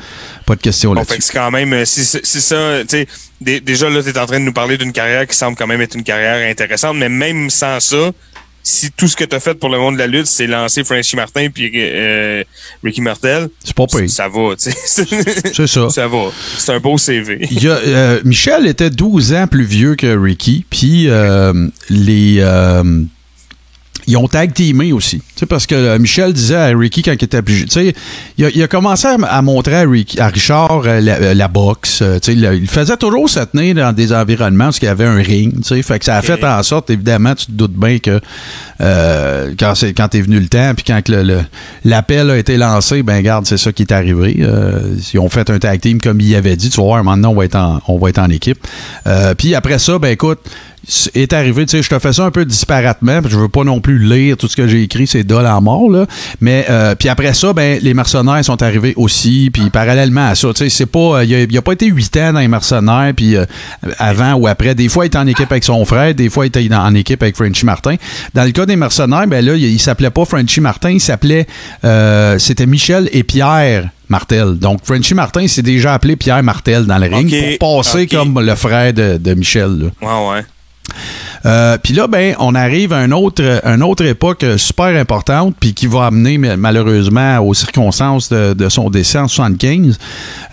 [0.46, 1.12] pas de question Bon, là-dessus.
[1.14, 3.08] fait que c'est quand même, euh, si si ça, tu sais,
[3.40, 5.80] dé- déjà là, t'es en train de nous parler d'une carrière qui semble quand même
[5.80, 8.10] être une carrière intéressante, mais même sans ça,
[8.68, 11.14] si tout ce que t'as fait pour le monde de la lutte, c'est lancer Frenchy
[11.14, 12.42] Martin puis euh,
[12.82, 14.10] Ricky Martel, C'est pas pire.
[14.10, 15.06] ça va, tu sais.
[15.54, 15.88] C'est ça.
[15.88, 16.32] ça va.
[16.58, 17.46] C'est un beau CV.
[17.52, 22.38] Il y a, euh, Michel était 12 ans plus vieux que Ricky, puis euh, les
[22.40, 23.04] euh,
[24.06, 25.18] ils ont tag teamé aussi.
[25.18, 27.72] Tu sais, parce que euh, Michel disait à Ricky quand il était plus jeune, tu
[27.72, 27.94] sais,
[28.38, 31.34] il a, il a commencé à, à montrer à, Ricky- à Richard euh, la, euh,
[31.34, 31.98] la boxe.
[31.98, 35.04] tu sais, il, il faisait toujours se tenir dans des environnements où il y avait
[35.06, 35.54] un ring.
[35.56, 38.20] Tu sais, fait que ça a fait en sorte, évidemment, tu te doutes bien que
[38.80, 41.40] euh, quand c'est quand est venu le temps, puis quand que le- le-
[41.84, 44.36] l'appel a été lancé, ben garde, c'est ça qui est arrivé.
[44.40, 46.70] Euh, ils ont fait un tag team comme il avait dit.
[46.70, 48.58] Tu vas voir, maintenant on va être en, on va être en équipe.
[49.06, 50.38] Euh, puis après ça, ben écoute,
[51.14, 53.80] est arrivé, tu sais, je te fais ça un peu disparatement, je veux pas non
[53.80, 56.06] plus lire tout ce que j'ai écrit, c'est dol en mort, là.
[56.40, 60.48] Mais, euh, puis après ça, ben, les mercenaires sont arrivés aussi, puis parallèlement à ça,
[60.48, 62.48] tu sais, c'est pas, euh, il a, il a pas été huit ans dans les
[62.48, 63.44] mercenaires, puis euh,
[63.98, 64.74] avant ou après.
[64.74, 67.22] Des fois, il était en équipe avec son frère, des fois, il était en équipe
[67.22, 67.96] avec Frenchy Martin.
[68.34, 71.46] Dans le cas des mercenaires, ben là, il, il s'appelait pas Frenchy Martin, il s'appelait,
[71.84, 74.54] euh, c'était Michel et Pierre Martel.
[74.58, 78.54] Donc, Frenchy Martin s'est déjà appelé Pierre Martel dans le ring pour passer comme le
[78.54, 79.86] frère de, de Michel, là.
[80.00, 80.44] Ouais, ouais.
[81.44, 85.54] Euh, puis là, ben, on arrive à une autre, une autre époque euh, super importante,
[85.60, 89.98] puis qui va amener ma- malheureusement aux circonstances de, de son décès en 75.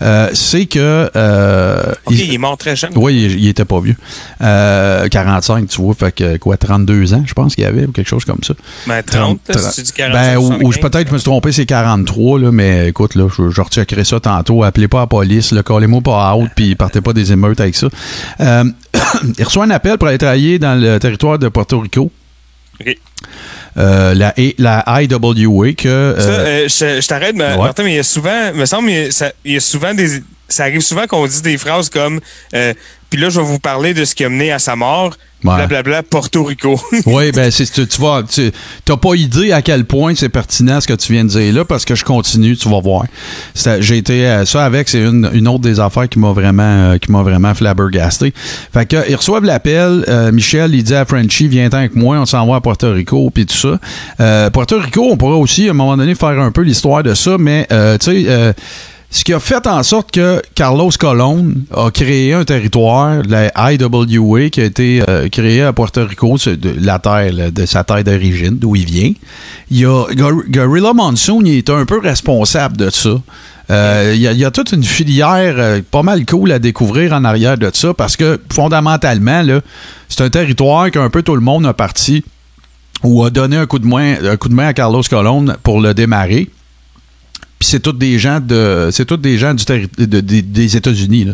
[0.02, 1.10] Euh, c'est que.
[1.16, 2.92] euh, il, est mort très jeune.
[2.96, 3.96] oui, il, il était pas vieux.
[4.40, 7.92] Euh, 45, tu vois, fait que quoi, 32 ans, je pense qu'il y avait, ou
[7.92, 8.54] quelque chose comme ça.
[8.86, 11.18] Ben, 30, là, 30, si tu dis 40, Ben, ou, ou 75, peut-être je me
[11.18, 14.62] suis trompé, c'est 43, là, mais écoute, là, je, je recheckerai ça tantôt.
[14.62, 17.88] Appelez pas la police, là, collez-moi pas out, puis partez pas des émeutes avec ça.
[19.38, 22.10] Il reçoit un appel pour aller travailler dans le territoire de Porto Rico.
[22.80, 22.96] Ok.
[23.76, 24.34] Euh, la,
[25.02, 26.14] IWA, que.
[26.18, 27.56] Ça, euh, euh, je, je t'arrête, mais, ouais.
[27.58, 29.60] Martin, mais il y a souvent, me semble, il y a, ça- il y a
[29.60, 30.22] souvent des.
[30.48, 32.20] Ça arrive souvent qu'on dit des phrases comme
[32.54, 32.74] euh,
[33.10, 35.16] Puis là, je vais vous parler de ce qui a mené à sa mort.
[35.44, 35.56] Ouais.
[35.56, 36.80] Blablabla, Porto Rico.
[37.06, 38.50] Oui, ben c'est tu, tu vas tu
[38.86, 41.66] t'as pas idée à quel point c'est pertinent ce que tu viens de dire là
[41.66, 43.04] parce que je continue, tu vas voir.
[43.80, 46.98] J'ai été euh, ça avec, c'est une, une autre des affaires qui m'a vraiment euh,
[46.98, 48.32] qui m'a vraiment flabbergasté.
[48.72, 52.26] Fait que ils reçoivent l'appel, euh, Michel il dit à Frenchy viens avec moi, on
[52.26, 53.78] s'en va à Porto Rico puis tout ça.
[54.20, 57.12] Euh, Porto Rico, on pourrait aussi à un moment donné faire un peu l'histoire de
[57.12, 58.54] ça, mais euh, tu sais euh,
[59.16, 64.50] ce qui a fait en sorte que Carlos Colon a créé un territoire, la IWA,
[64.50, 68.56] qui a été euh, créé à Puerto Rico, de la terre, de sa terre d'origine,
[68.58, 69.12] d'où il vient.
[69.70, 73.10] Il a Gor- Gorilla Monsoon, il est un peu responsable de ça.
[73.70, 77.56] Euh, Il y, a- toute une filière euh, pas mal cool à découvrir en arrière
[77.56, 79.44] de ça parce que fondamentalement,
[80.08, 82.24] c'est un territoire qu'un peu tout le monde a parti
[83.04, 85.80] ou a donné un coup de main, un coup de main à Carlos Colon pour
[85.80, 86.50] le démarrer.
[87.64, 90.76] Puis c'est tous des gens de c'est tous des gens du terri- de- de- des
[90.76, 91.28] États-Unis.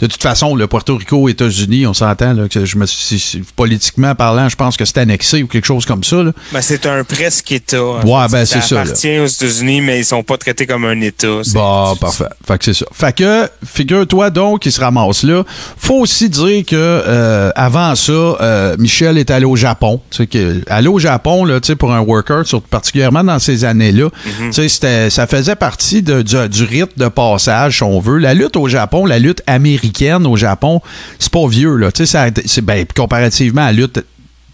[0.00, 4.48] De toute façon, le Puerto Rico, États-Unis, on s'entend que je me suis- politiquement parlant,
[4.48, 6.22] je pense que c'est annexé ou quelque chose comme ça.
[6.22, 6.30] là.
[6.52, 7.82] Ben, c'est un presque État.
[7.82, 11.00] en Ouais, ben, c'est ça, appartient aux États-Unis, mais ils sont pas traités comme un
[11.00, 11.40] État.
[11.52, 12.26] Bon, parfait.
[12.46, 12.86] Fait que c'est ça.
[12.92, 15.42] Fait que, figure-toi donc qu'il se ramasse là.
[15.76, 20.00] Faut aussi dire que euh, avant ça, euh, Michel est allé au Japon.
[20.30, 24.10] Que, aller au Japon, là, tu sais, pour un worker, surtout particulièrement dans ces années-là,
[24.38, 25.71] tu sais, c'était- ça faisait partie
[26.02, 28.18] de- du, du rite de passage, si on veut.
[28.18, 30.80] La lutte au Japon, la lutte américaine au Japon,
[31.18, 31.90] c'est pas vieux, là.
[31.92, 32.30] Tu sais,
[32.62, 34.04] ben, comparativement à la lutte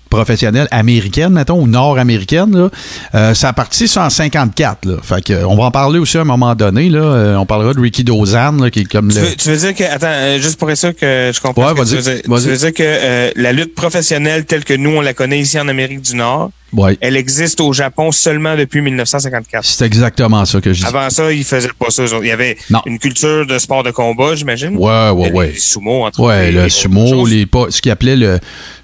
[0.08, 2.68] professionnelle américaine, mettons, ou nord-américaine, là,
[3.14, 4.84] euh, ça a parti ça en 54.
[4.86, 4.96] Là.
[5.02, 6.88] Fait que, on va en parler aussi à un moment donné.
[6.88, 7.00] Là.
[7.00, 9.24] Euh, on parlera de Ricky Dozan, là, qui est comme Tu le...
[9.26, 11.68] veux, tu veux dire que, attends, euh, juste pour être sûr que je comprends Ouais,
[11.70, 12.22] ce que vas-y, tu veux dire.
[12.26, 12.42] vas-y.
[12.42, 15.58] Tu veux dire que euh, la lutte professionnelle telle que nous, on la connaît ici
[15.58, 16.98] en Amérique du Nord, Ouais.
[17.00, 19.64] elle existe au Japon seulement depuis 1954.
[19.64, 20.86] C'est exactement ça que je dis.
[20.86, 22.02] Avant ça, ils faisaient pas ça.
[22.20, 22.82] Il y avait Non.
[22.84, 24.76] une culture de sport de combat, j'imagine.
[24.76, 25.46] Ouais, ouais, Les- ouais.
[25.52, 28.38] Les sumo, entre Ouais, le sumo, les pas, ce qu'ils appelait le,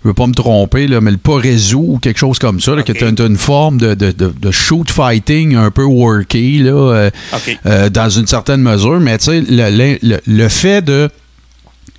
[0.05, 2.83] je veux pas me tromper, là, mais le parezu ou quelque chose comme ça, là,
[2.83, 6.71] qui était une, une forme de, de, de, de shoot fighting un peu worky, là,
[6.73, 7.11] euh,
[7.65, 9.01] euh, dans une certaine mesure.
[9.01, 11.09] Mais tu sais, le, le, le- le fait de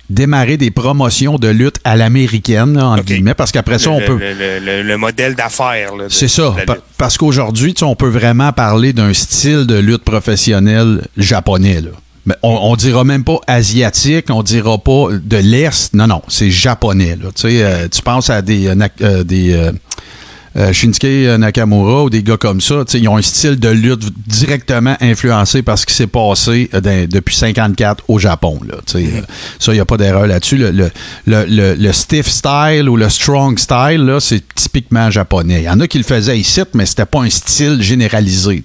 [0.08, 4.16] démarrer des promotions de lutte à l'américaine, en guillemets, parce qu'après ça, on le, peut...
[4.18, 5.90] le, le- le- le modèle d'affaires.
[6.08, 6.54] C'est ça.
[6.64, 11.80] pa- parce qu'aujourd'hui, on peut vraiment parler d'un style de lutte professionnelle japonais.
[11.80, 11.90] Là.
[12.42, 15.94] On, on dira même pas asiatique, on dira pas de l'Est.
[15.94, 17.16] Non, non, c'est japonais.
[17.16, 17.28] Là.
[17.34, 19.70] Tu sais, euh, tu penses à des, euh, euh, des
[20.56, 22.84] euh, Shinsuke Nakamura ou des gars comme ça.
[22.94, 27.06] Ils ont un style de lutte directement influencé par ce qui s'est passé euh, dans-
[27.08, 28.58] depuis 54 au Japon.
[28.66, 29.20] Là, sais, euh,
[29.58, 30.56] ça, il n'y a pas d'erreur là-dessus.
[30.56, 30.90] Le, le,
[31.26, 35.60] le, le- le stiff style ou le strong style, c'est typiquement japonais.
[35.60, 38.62] Il y en a qui le faisaient ici, mais c'était pas un style généralisé.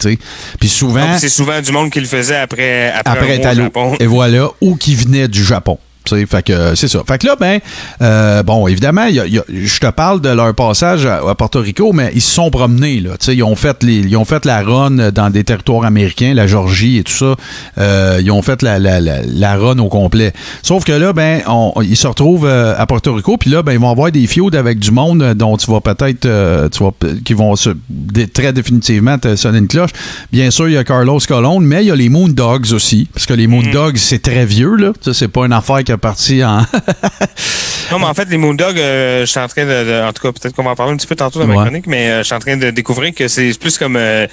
[0.60, 3.96] Puis souvent, c'est souvent du monde qui le faisait après, après, après au Japon.
[4.00, 5.78] et voilà, ou qui venait du Japon.
[6.06, 7.02] Fait que c'est ça.
[7.08, 7.60] Fait que là, ben,
[8.02, 11.06] euh, bon, évidemment, il y a- il y a- je te parle de leur passage
[11.06, 13.12] à, à Porto Rico, mais ils se sont promenés, là.
[13.28, 16.98] Ils ont fait les, ils ont fait la run dans des territoires américains, la Georgie
[16.98, 17.36] et tout ça.
[17.78, 20.34] Euh, ils ont fait la, la, la, la run au complet.
[20.64, 23.74] Sauf que là, ben, on- ils se retrouvent euh, à Porto Rico, puis là, ben,
[23.74, 26.92] ils vont avoir des feuds avec du monde dont tu vas peut-être, euh, tu vas,
[27.24, 29.92] qui vont se, dé- très définitivement te sonner une cloche.
[30.32, 33.26] Bien sûr, il y a Carlos Colon, mais il y a les Moondogs aussi, parce
[33.26, 34.92] que les Moondogs, c'est très vieux, là.
[35.14, 36.60] C'est pas une affaire qui est partie en...
[37.92, 40.22] Non, mais en fait, les Moondogs, euh, je suis en train de, de- En tout
[40.22, 41.64] cas, peut-être qu'on va en parler un petit peu tantôt dans ma Ouais.
[41.66, 43.98] chronique, mais euh, je suis en train de découvrir que c'est plus comme.
[43.98, 44.28] euh,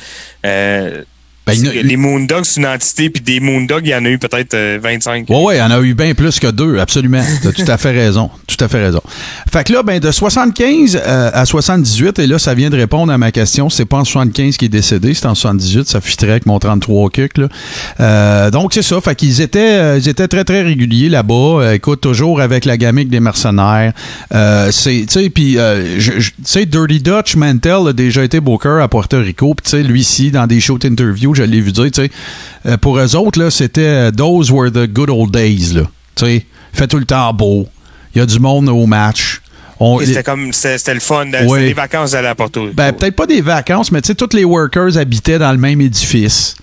[0.47, 1.03] euh,
[1.49, 4.55] Ben, les Moondogs, c'est une entité, puis des Moondogs, il y en a eu peut-être
[4.55, 5.29] euh, 25.
[5.29, 7.23] Ouais, ouais, il y en a eu bien plus que deux, absolument.
[7.43, 8.31] T'as tout à fait raison.
[8.47, 9.03] Tout à fait raison.
[9.53, 13.13] Fait que là, ben, de 75 euh, à 78, et là, ça vient de répondre
[13.13, 13.71] à ma question.
[13.71, 15.89] C'est pas en 75 qui est décédé, c'est en 78.
[15.89, 17.49] Ça fitterait avec mon 33 kick, là.
[18.01, 19.01] Euh, donc, c'est ça.
[19.01, 21.75] Fait qu'ils étaient, euh, ils étaient très, très réguliers là-bas.
[21.75, 23.93] Écoute, toujours avec la gamique des mercenaires.
[24.35, 28.81] Euh, c'est, tu sais, puis, euh, tu sais, Dirty Dutch Mantel a déjà été booker
[28.83, 29.55] à Puerto Rico.
[29.55, 32.11] Puis, tu sais, lui ici, dans des shows d'interview, je l'ai vu dire, tu sais,
[32.67, 35.83] euh, pour eux autres, là, c'était euh, those were the good old days, là.
[36.15, 37.67] Tu sais, fait tout le temps beau.
[38.15, 39.41] Il y a du monde au match.
[39.81, 40.53] On, C'était comme.
[40.53, 41.27] C'était le fun.
[41.27, 41.47] Ouais.
[41.49, 42.75] C'était des vacances à Porto Rico.
[42.75, 45.81] ben, peut-être pas des vacances, mais tu sais, tous les workers habitaient dans le même
[45.81, 46.57] édifice.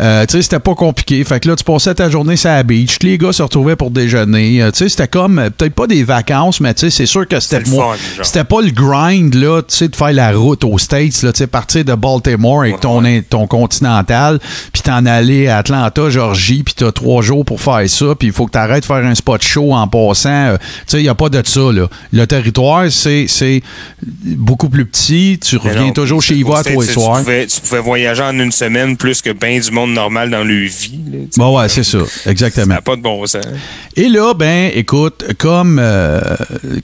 [0.00, 1.22] Euh, tu sais, c'était pas compliqué.
[1.24, 2.98] Fait que là, tu passais ta journée sur la beach.
[3.02, 4.62] Les gars se retrouvaient pour déjeuner.
[4.62, 7.28] Euh, tu sais, c'était comme, euh, peut-être pas des vacances, mais tu sais, c'est sûr
[7.28, 7.94] que c'était C'était le moi.
[7.96, 8.26] fun, genre.
[8.26, 11.38] C'était pas le grind, là, tu sais, de faire la route aux States, là, tu
[11.38, 14.40] sais, partir de Baltimore avec Ouais, ton, ton continental,
[14.72, 18.32] puis t'en aller à Atlanta, Georgie, puis t'as trois jours pour faire ça, puis il
[18.34, 20.28] faut que t'arrêtes de faire un spot show en passant.
[20.30, 21.88] Euh, tu sais, il y a pas de ça, là.
[22.12, 23.62] Le territoire, c'est
[24.02, 25.38] beaucoup plus petit.
[25.44, 27.22] Tu Mais reviens non, toujours chez Yves à States, tous les tu soirs.
[27.24, 31.00] Tu pouvais voyager en une semaine plus que bien du monde normal dans leur vie.
[31.12, 31.18] là.
[31.36, 32.76] Bon, ouais, c'est ça, exactement.
[32.82, 33.44] pas de bon sens.
[33.96, 36.20] Et là, ben, écoute, comme, euh,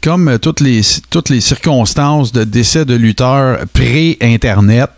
[0.03, 4.91] comme toutes, les, toutes les circonstances de décès de lutteurs pré-Internet,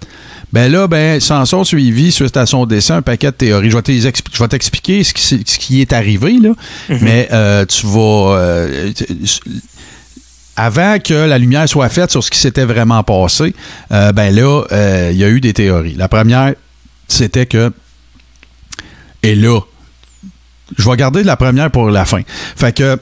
[0.53, 3.71] ben là, ben, s'en sont suivis, suite à son décès, un paquet de théories.
[3.71, 6.51] Je vais t'expliquer ce qui, s'est- ce qui est arrivé, là,
[7.01, 8.37] mais euh, tu vas...
[8.37, 8.93] euh,
[10.57, 13.55] avant que la lumière soit faite sur ce qui s'était vraiment passé,
[13.91, 14.63] euh, ben là,
[15.11, 15.95] il y a eu des théories.
[15.95, 16.53] La première,
[17.09, 17.73] c'était que...
[19.23, 19.61] Et là,
[20.79, 22.23] je vais garder la première pour la fin.
[22.57, 22.99] Fait que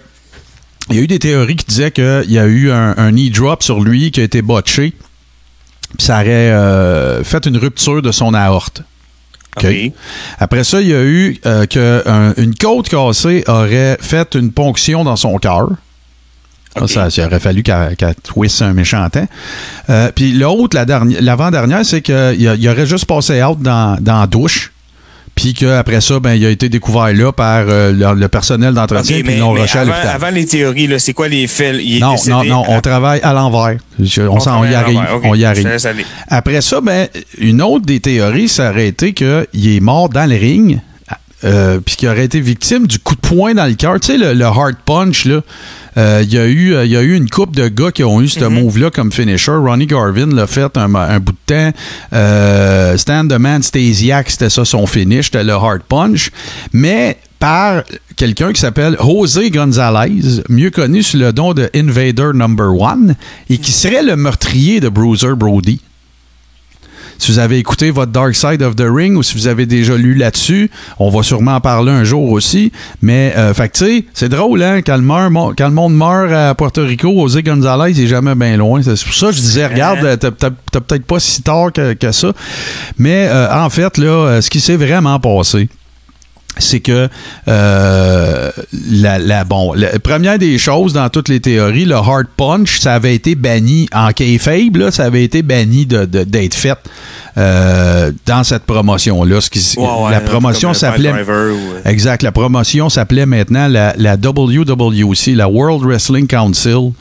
[0.90, 3.30] il y a eu des théories qui disaient qu'il y a eu un, un knee
[3.30, 4.92] drop sur lui qui a été botché.
[5.96, 8.82] Puis ça aurait euh, fait une rupture de son aorte.
[10.38, 14.52] Après ça, il y a eu euh, que un- une côte cassée aurait fait une
[14.52, 15.68] ponction dans son cœur.
[16.86, 19.26] Ça, ça aurait fallu qu'elle twisse un méchant temps.
[19.90, 24.20] Euh, Puis l'autre, la dernière- l'avant-dernière, c'est qu'il il aurait juste passé out dans, dans
[24.20, 24.69] la douche.
[25.40, 29.20] Puis qu'après ça, ben, il a été découvert là par euh, le, le personnel d'entretien,
[29.24, 30.14] puis ils l'ont rushé à avant, l'hôpital.
[30.14, 31.76] avant les théories, là, c'est quoi les faits?
[31.82, 33.76] Il est Non, décédé non, non, on à- travaille à l'envers.
[33.98, 35.00] On, on y arrive.
[35.24, 35.66] On y arrive.
[36.28, 40.36] Après ça, ben, une autre des théories, ça aurait été qu'il est mort dans le
[40.36, 40.78] ring,
[41.44, 43.98] euh, puis qu'il aurait été victime du coup de poing dans le cœur.
[44.00, 45.40] Tu sais, le, le hard punch, là.
[45.96, 48.20] euh, Il y, a eu, euh, y a eu une couple de gars qui ont
[48.20, 49.52] eu ce move-là comme finisher.
[49.52, 51.72] Ronnie Garvin l'a fait un, un bout de temps.
[52.12, 56.30] Euh, Stan the Man Stasiak, c'était ça son finish, c'était le hard punch.
[56.72, 57.84] Mais par
[58.16, 63.14] quelqu'un qui s'appelle José Gonzalez, mieux connu sous le nom de Invader Number One,
[63.48, 65.80] et qui serait le meurtrier de Bruiser Brody.
[67.20, 69.94] Si vous avez écouté votre Dark Side of the Ring ou si vous avez déjà
[69.96, 72.72] lu là-dessus, on va sûrement en parler un jour aussi.
[73.02, 75.94] Mais, euh, fait tu sais, c'est drôle, hein, quand le, meurt- mo- quand le monde
[75.94, 78.80] meurt à Puerto Rico, José Gonzalez, il est jamais bien loin.
[78.82, 80.30] C'est pour ça que je disais, regarde, euh, t'as
[80.80, 82.32] peut-être pas si tard que, que ça.
[82.98, 85.68] Mais, euh, en fait, là, euh, ce qui s'est vraiment passé,
[86.58, 87.08] c'est que
[87.48, 88.50] euh,
[88.90, 93.14] la, bon, la première des choses dans toutes les théories, le hard punch, ça avait
[93.14, 96.78] été banni en kayfabe, là, ça avait été banni de, de- d'être fait
[97.38, 99.40] euh, dans cette promotion-là.
[99.40, 102.22] Ce qui- Ouais, ouais, la promotion s'appelait euh, Exact.
[102.22, 106.92] La promotion s'appelait maintenant la, la WWC, la World Wrestling Council.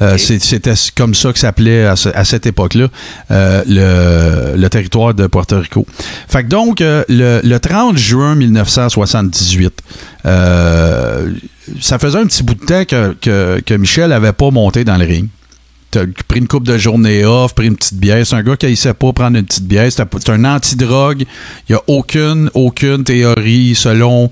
[0.00, 2.86] Euh, C'était comme ça que s'appelait à, ce- à cette époque-là
[3.30, 5.86] euh, le, le territoire de Porto Rico.
[6.28, 7.04] Fait que donc, le,
[7.42, 9.82] le 30 juin 1978,
[10.26, 11.30] euh,
[11.80, 14.96] ça faisait un petit bout de temps que, que, que Michel avait pas monté dans
[14.96, 15.28] le ring.
[15.90, 18.26] T'as pris une coupe de journée off, pris une petite bière.
[18.26, 19.90] C'est un gars qui sait pas prendre une petite bière.
[19.90, 21.22] C'est un- anti-drogue.
[21.68, 24.30] Il n'y a aucune, aucune théorie selon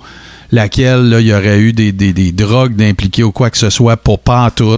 [0.52, 3.96] laquelle il y aurait eu des, des, des drogues d'impliquer ou quoi que ce soit
[3.96, 4.76] pour pas en tout.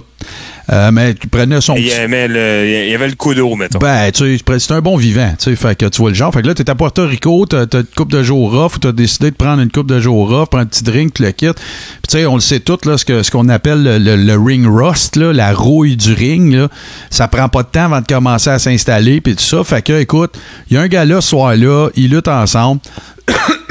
[0.71, 3.55] Euh, mais tu prenais son Il y avait le, il y avait le coup d'eau,
[3.55, 3.79] mettons.
[3.79, 6.31] ben, tu sais, c'est un bon vivant, tu sais, fait que tu vois le genre.
[6.31, 8.79] Fait que là, t'es à Puerto Rico, t'as t'as une coupe de jours off, ou
[8.79, 11.31] t'as décidé de prendre une coupe de jours off, prendre un petit drink, tu le
[11.31, 11.55] quittes.
[11.55, 14.15] Puis tu sais, on le sait tout, là, ce que ce qu'on appelle le, le-
[14.15, 16.67] le ring rust, là, la rouille du ring, là,
[17.09, 19.63] ça prend pas de temps avant de commencer à s'installer, puis tout ça.
[19.63, 20.37] Fait que, écoute,
[20.69, 22.81] il y a un gars là, ce soir-là, ils luttent ensemble.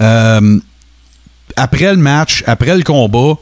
[0.00, 0.58] Euh,
[1.56, 3.34] après le match, après le combat,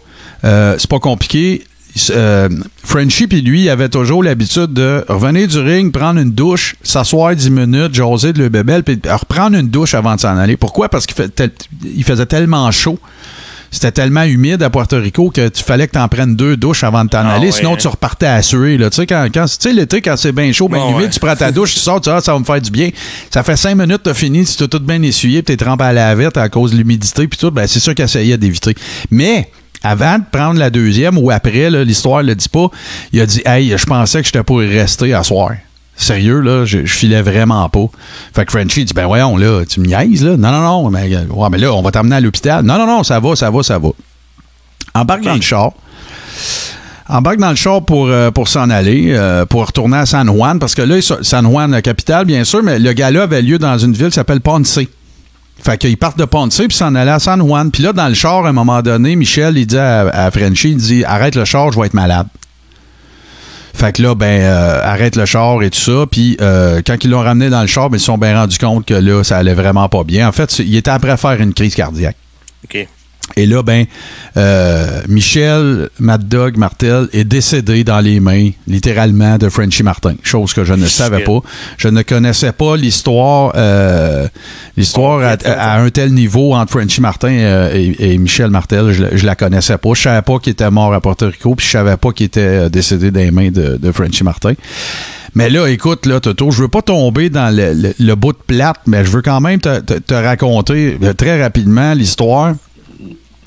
[0.45, 1.63] euh, c'est pas compliqué.
[2.11, 2.49] Euh,
[2.85, 7.35] Frenchie puis lui il avait toujours l'habitude de revenir du ring, prendre une douche, s'asseoir
[7.35, 10.57] 10 minutes, jaser de le bébel, puis reprendre une douche avant de s'en aller.
[10.57, 10.89] Pourquoi?
[10.89, 11.53] Parce qu'il fait tel-
[11.85, 12.99] il faisait tellement chaud.
[13.71, 16.85] C'était tellement humide à Puerto Rico que tu fallait que tu en prennes deux douches
[16.85, 17.79] avant de t'en Ah aller, ouais, sinon hein?
[17.79, 18.79] tu repartais à suer.
[18.79, 18.89] là.
[18.89, 21.11] Tu sais, quand, quand, l'été, quand c'est bien chaud, bien Ah humide, ouais.
[21.11, 22.89] tu prends ta douche, tu sors, tu dis, ah, ça va me faire du bien.
[23.31, 25.93] Ça fait cinq minutes, t'as fini, tu t'as tout bien essuyé, puis t'es trempé à
[25.93, 28.75] la lavette à cause de l'humidité, puis tout, ben c'est sûr qu'il essayait d'éviter.
[29.11, 29.51] Mais
[29.83, 32.69] avant de prendre la deuxième ou après, l'histoire le dit pas,
[33.13, 35.53] il a dit Hey, je pensais que j'étais pour y rester à soir.
[35.97, 37.87] Sérieux, là, je, je filais vraiment pas.
[38.33, 40.37] Fait que Frenchie dit Ben voyons, là, tu me niaises, là?
[40.37, 42.65] Non, non, non, mais, ouais, mais là, on va t'emmener à l'hôpital.
[42.65, 43.89] Non, non, non, ça va, ça va, ça va.
[44.95, 45.73] Embarque dans le char.
[47.09, 50.59] Embarque dans le char pour, euh, pour s'en aller, euh, pour retourner à San Juan,
[50.59, 53.79] parce que là, San Juan, la capitale, bien sûr, mais le gala avait lieu dans
[53.79, 54.79] une ville qui s'appelle Ponce.
[55.63, 57.71] Fait qu'ils partent de Ponce puis s'en allaient à San Juan.
[57.71, 60.71] Puis là, dans le char, à un moment donné, Michel, il dit à, à Frenchie,
[60.71, 62.29] il dit Arrête le char, je vais être malade.
[63.79, 66.05] Fait que là, ben, euh, arrête le char et tout ça.
[66.11, 68.59] Puis euh, quand ils l'ont ramené dans le char, ben, ils se sont bien rendus
[68.59, 70.29] compte que là, ça allait vraiment pas bien.
[70.29, 72.17] En fait, il était après faire une crise cardiaque.
[73.37, 73.85] Et là, ben,
[74.37, 80.15] euh, Michel Mad Dog Martel est décédé dans les mains, littéralement, de Frenchy Martin.
[80.23, 81.41] Chose que je ne savais pas.
[81.77, 84.27] Je ne connaissais pas l'histoire, euh,
[84.77, 88.93] l'histoire à, un tel niveau entre Frenchy Martin euh, et, et Michel Martel.
[88.93, 89.91] Je, la- je la connaissais pas.
[89.95, 92.41] Je savais pas qu'il était mort à Porto Rico, puis je savais pas qu'il était
[92.41, 94.55] euh, décédé dans les mains de, de Frenchy Martin.
[95.35, 98.39] Mais là, écoute, là, Toto, je veux pas tomber dans le, le- le bout de
[98.47, 102.55] plate, mais je veux quand même te, te- te raconter euh, très rapidement l'histoire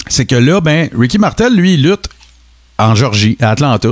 [0.08, 2.06] c'est que là, ben, Ricky Martel, lui, il lutte
[2.78, 3.90] en Georgie, à Atlanta.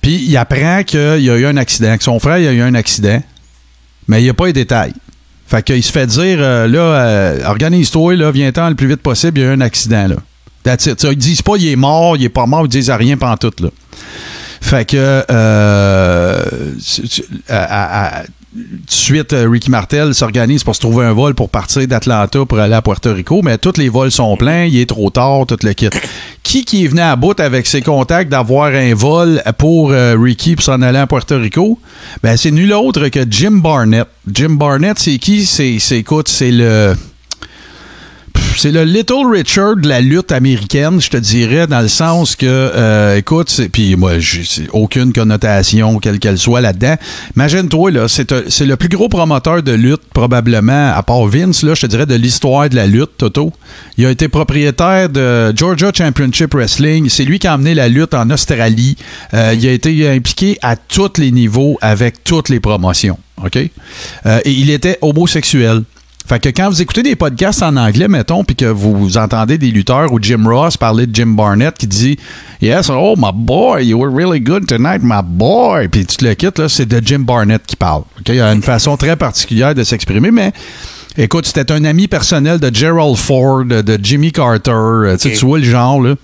[0.00, 2.60] Puis il apprend qu'il y a eu un accident, que son frère il a eu
[2.62, 3.22] un accident,
[4.08, 4.92] mais il n'y a pas les détails.
[5.46, 9.38] Fait qu'il se fait dire, euh, là, euh, organise-toi, là, viens-t'en le plus vite possible,
[9.38, 10.16] il y a eu un accident, là.
[10.64, 13.60] That's Ils disent pas il est mort, il est pas mort, ils disent rien pantoute,
[13.60, 13.68] là.
[14.60, 16.44] Fait que, euh,
[17.48, 18.30] à- à- à- tout
[18.86, 22.74] suite, euh, Ricky Martel s'organise pour se trouver un vol pour partir d'Atlanta pour aller
[22.74, 25.72] à Puerto Rico, mais tous les vols sont pleins, il est trop tard, tout le
[25.72, 25.88] kit.
[26.42, 30.64] Qui est venu à bout avec ses contacts d'avoir un vol pour euh, Ricky pour
[30.64, 31.78] s'en aller à Puerto Rico?
[32.22, 34.06] Ben, c'est nul autre que Jim Barnett.
[34.30, 35.46] Jim Barnett, c'est qui?
[35.46, 36.94] C'est, écoute, c'est le
[38.56, 42.46] c'est le Little Richard de la lutte américaine, je te dirais, dans le sens que,
[42.46, 46.96] euh, écoute, puis moi, j'ai aucune connotation, quelle qu'elle soit là-dedans.
[47.36, 51.86] Imagine-toi, c'est le plus gros promoteur de lutte, probablement, à part Vince, là, je te
[51.86, 53.52] dirais, de l'histoire de la lutte, Toto.
[53.96, 57.08] Il a été propriétaire de Georgia Championship Wrestling.
[57.08, 58.96] C'est lui qui a amené la lutte en Australie.
[59.34, 63.18] Euh, il a été impliqué à tous les niveaux avec toutes les promotions.
[64.26, 65.82] Euh, et il était homosexuel.
[66.26, 69.70] Fait que quand vous écoutez des podcasts en anglais, mettons, puis que vous entendez des
[69.70, 72.16] lutteurs ou Jim Ross parler de Jim Barnett qui dit
[72.60, 75.88] Yes, oh my boy, you were really good tonight, my boy.
[75.88, 78.02] Puis tu te le quittes, là, c'est de Jim Barnett qui parle.
[78.20, 78.28] OK?
[78.28, 80.52] Il a une façon très particulière de s'exprimer, mais
[81.18, 84.70] écoute, c'était un ami personnel de Gerald Ford, de Jimmy Carter.
[84.70, 85.38] euh, tu sais, Ok.
[85.38, 86.14] Tu vois le genre, là.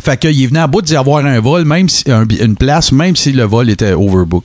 [0.00, 3.16] Fait qu'il venu à bout d'y avoir un vol, même si, un- une place, même
[3.16, 4.44] si le vol était overbook.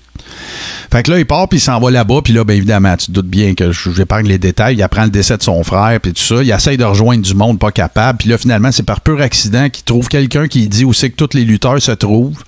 [0.92, 3.08] Fait que là, il part, puis il s'en va là-bas, puis là, bien évidemment, tu
[3.08, 4.76] te doutes bien que je- j'épargne les détails.
[4.76, 6.42] Il apprend le décès de son frère, puis tout ça.
[6.44, 8.20] Il essaye de rejoindre du monde pas capable.
[8.20, 11.16] Puis là, finalement, c'est par pur accident qu'il trouve quelqu'un qui dit où c'est que
[11.16, 12.44] tous les lutteurs se trouvent.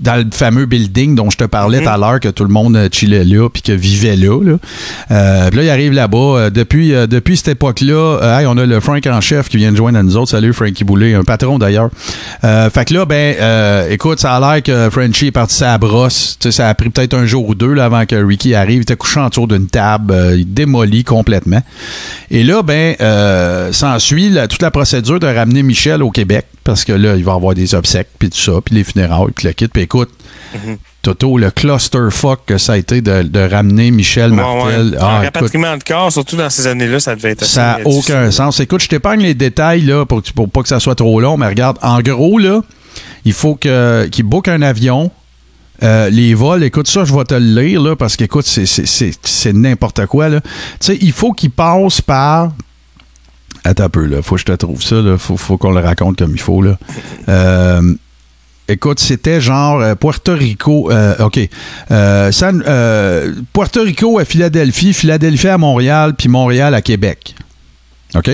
[0.00, 2.76] Dans le fameux building dont je te parlais tout à l'heure, que tout le monde
[2.76, 4.40] euh, chillait là, puis que vivait là.
[4.44, 4.56] là.
[5.10, 6.16] Euh, puis là, il arrive là-bas.
[6.18, 9.56] Euh, depuis, euh, depuis cette époque-là, euh, hey, on a le Frank en chef qui
[9.56, 10.30] vient de joindre à nous autres.
[10.30, 11.90] Salut, Frankie Boulet, un patron d'ailleurs.
[12.42, 16.36] Fait que là, ben, écoute, ça a l'air que Frenchie est parti sa brosse.
[16.38, 18.78] Tu sais, ça a pris peut-être un jour ou deux là, avant que Ricky arrive.
[18.78, 21.62] Il était couché autour d'une table, il démolit complètement.
[22.30, 26.84] Et là, ben, euh, s'ensuit la- toute la procédure de ramener Michel au Québec parce
[26.84, 29.52] que là, il va avoir des obsèques, puis tout ça, puis les funérailles, puis le
[29.54, 29.68] kit.
[29.68, 30.10] Puis écoute,
[31.00, 34.90] Toto, le clusterfuck que ça a été de, de ramener Michel Ouais, Martel.
[34.90, 34.96] ouais.
[35.00, 38.32] Ah, rapatriement de corps, surtout dans ces années-là, ça devait être ça n'a aucun difficile.
[38.32, 38.60] sens.
[38.60, 41.46] Écoute, je t'épargne les détails là, pour, pour pas que ça soit trop long, mais
[41.46, 42.60] regarde, en gros, là,
[43.24, 45.10] il faut qu'il book un avion.
[45.82, 50.04] Euh, les vols, écoute ça, je vais te le lire là, parce qu'écoute, c'est- n'importe
[50.06, 50.28] quoi.
[50.30, 50.38] Tu
[50.80, 52.50] sais, il faut qu'il passe par.
[53.64, 54.20] Attends un peu, là.
[54.22, 55.16] Faut que je te trouve ça, là.
[55.18, 56.78] Faut, faut qu'on le raconte comme il faut, là.
[57.28, 57.94] Euh,
[58.68, 60.90] Écoute, c'était genre euh, Puerto Rico.
[60.90, 61.40] euh, OK.
[61.90, 67.34] Euh, San- euh, Puerto Rico à Philadelphie, Philadelphie à Montréal, puis Montréal à Québec.
[68.14, 68.30] OK?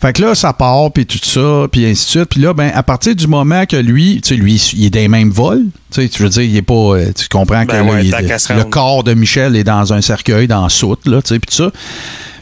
[0.00, 2.24] Fait que là, ça part, puis tout ça, puis ainsi de suite.
[2.30, 4.98] Puis là, ben, à partir du moment que lui, tu sais, lui, il est dans
[5.00, 6.96] les mêmes vols, tu sais, tu veux dire, il est pas.
[7.16, 8.10] Tu comprends que Ben là, il-
[8.40, 11.38] se le corps de Michel est dans un cercueil, dans la soute, là, tu sais,
[11.38, 11.70] puis tout ça.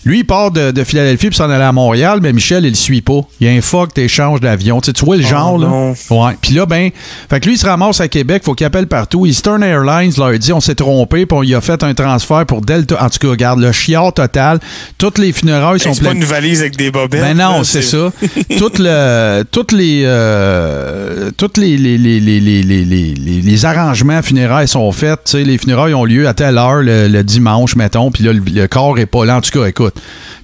[0.04, 2.74] Lui, il part de, de Philadelphie pour s'en aller à Montréal, mais Michel, il le
[2.74, 3.20] suit pas.
[3.40, 4.80] Il y a un fuck d'échange d'avion.
[4.80, 5.92] Tu sais, tu vois le Oh genre, là?
[6.10, 6.36] Ouais.
[6.40, 6.90] Puis là, ben,
[7.30, 9.26] fait que lui, il se ramasse à Québec, faut qu'il appelle partout.
[9.26, 12.62] Eastern Airlines leur dit on s'est trompé, puis on y a fait un transfert pour
[12.62, 12.96] Delta.
[13.04, 14.58] En tout cas, regarde, le chiard total.
[14.98, 16.22] Toutes les funérailles sont C'est pas pleines.
[16.22, 17.20] une valise avec des bobettes.
[17.20, 18.12] Ben non, c'est ça.
[18.58, 23.64] Toutes le, toutes les, euh, toutes les, les, les, les, les, les, les- les- les
[23.64, 25.20] arrangements funéraires sont faits.
[25.24, 28.32] Tu sais, les funérailles ont lieu à telle heure le, le dimanche, mettons, puis là,
[28.32, 29.36] le, le corps est pas là.
[29.36, 29.91] En tout cas, écoute,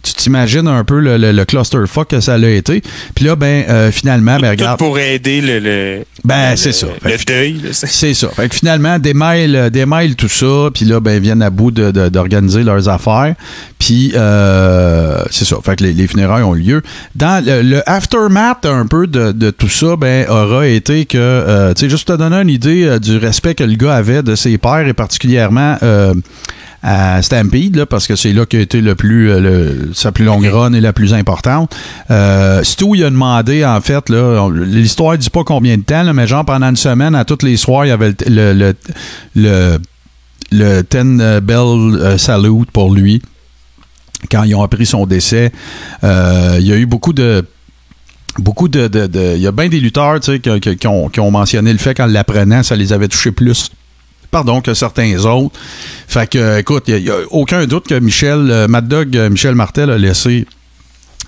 [0.02, 2.82] tu t'imagines un peu le, le, le clusterfuck que ça a été.
[3.14, 4.78] Puis là, ben, euh, finalement, ben, Tout regarde.
[4.78, 6.86] pour aider le, le, Ben, c'est ça.
[7.04, 7.60] le Fait deuil.
[7.72, 8.28] c'est- ça.
[8.28, 11.90] Fait que finalement, démêlent, démêlent tout ça, puis là, ben, ils viennent à bout de-
[11.90, 13.34] de- d'organiser leurs affaires.
[13.78, 15.56] Puis, euh, c'est ça.
[15.64, 16.82] Fait que les, les funérailles ont lieu.
[17.14, 21.80] Dans le, aftermath un peu de, de tout ça, ben, aura été que, euh, tu
[21.80, 24.34] sais, juste pour te donner une idée euh, du respect que le gars avait de
[24.34, 26.14] ses pères et particulièrement euh,
[26.82, 30.24] à Stampede, là, parce que c'est là qu'a été le plus, euh, le- sa plus
[30.24, 31.74] longue run et la plus importante.
[32.10, 36.12] Euh, Stu, il a demandé, en fait, l'histoire ne dit pas combien de temps, là,
[36.12, 38.74] mais genre pendant une semaine, à tous les soirs, il y avait le,
[39.34, 39.78] le,
[40.52, 43.22] le, Ten Bell euh, Salute pour lui.
[44.30, 45.52] Quand ils ont appris son décès,
[46.04, 47.44] Euh, il y a eu beaucoup de
[48.38, 51.72] beaucoup de, de- de- il y a bien des lutteurs qui ont, qui ont mentionné
[51.72, 53.70] le fait qu'en l'apprenant, ça les avait touchés plus
[54.30, 55.58] pardon, que certains autres.
[56.06, 59.54] Fait que, écoute, il n'y a, aucun doute que Michel, euh, Mad Dog, euh, Michel
[59.54, 60.46] Martel a laissé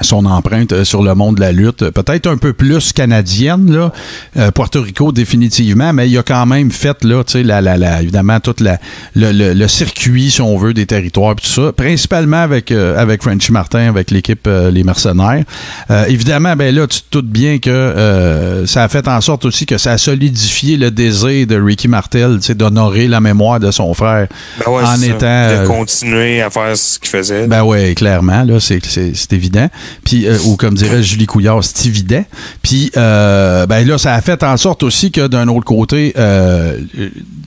[0.03, 3.93] son empreinte euh, sur le monde de la lutte, peut-être un peu plus canadienne, là,
[4.37, 7.77] euh, Puerto Rico définitivement, mais il a quand même fait, là, tu sais, la, la,
[7.77, 8.79] la- évidemment, tout la,
[9.15, 13.23] le, le- le circuit, si on veut, des territoires, tout ça, principalement avec, euh, avec
[13.23, 15.45] Frenchy Martin, avec l'équipe euh, Les Mercenaires.
[15.91, 19.45] Euh, évidemment, ben là, tu te doutes bien que euh, ça a fait en sorte
[19.45, 23.61] aussi que ça a solidifié le désir de Ricky Martel, tu sais, d'honorer la mémoire
[23.61, 24.27] de son frère
[24.65, 25.07] Ben ouais, en ça.
[25.07, 25.63] étant...
[25.63, 27.47] De continuer à faire ce qu'il faisait.
[27.47, 29.69] ben ouais, clairement, là, c'est, c'est, c'est évident.
[30.05, 32.25] Puis, euh, ou comme dirait Julie Couillard, c'est évident.
[32.63, 36.79] Puis, euh, ben là, ça a fait en sorte aussi que d'un autre côté, euh,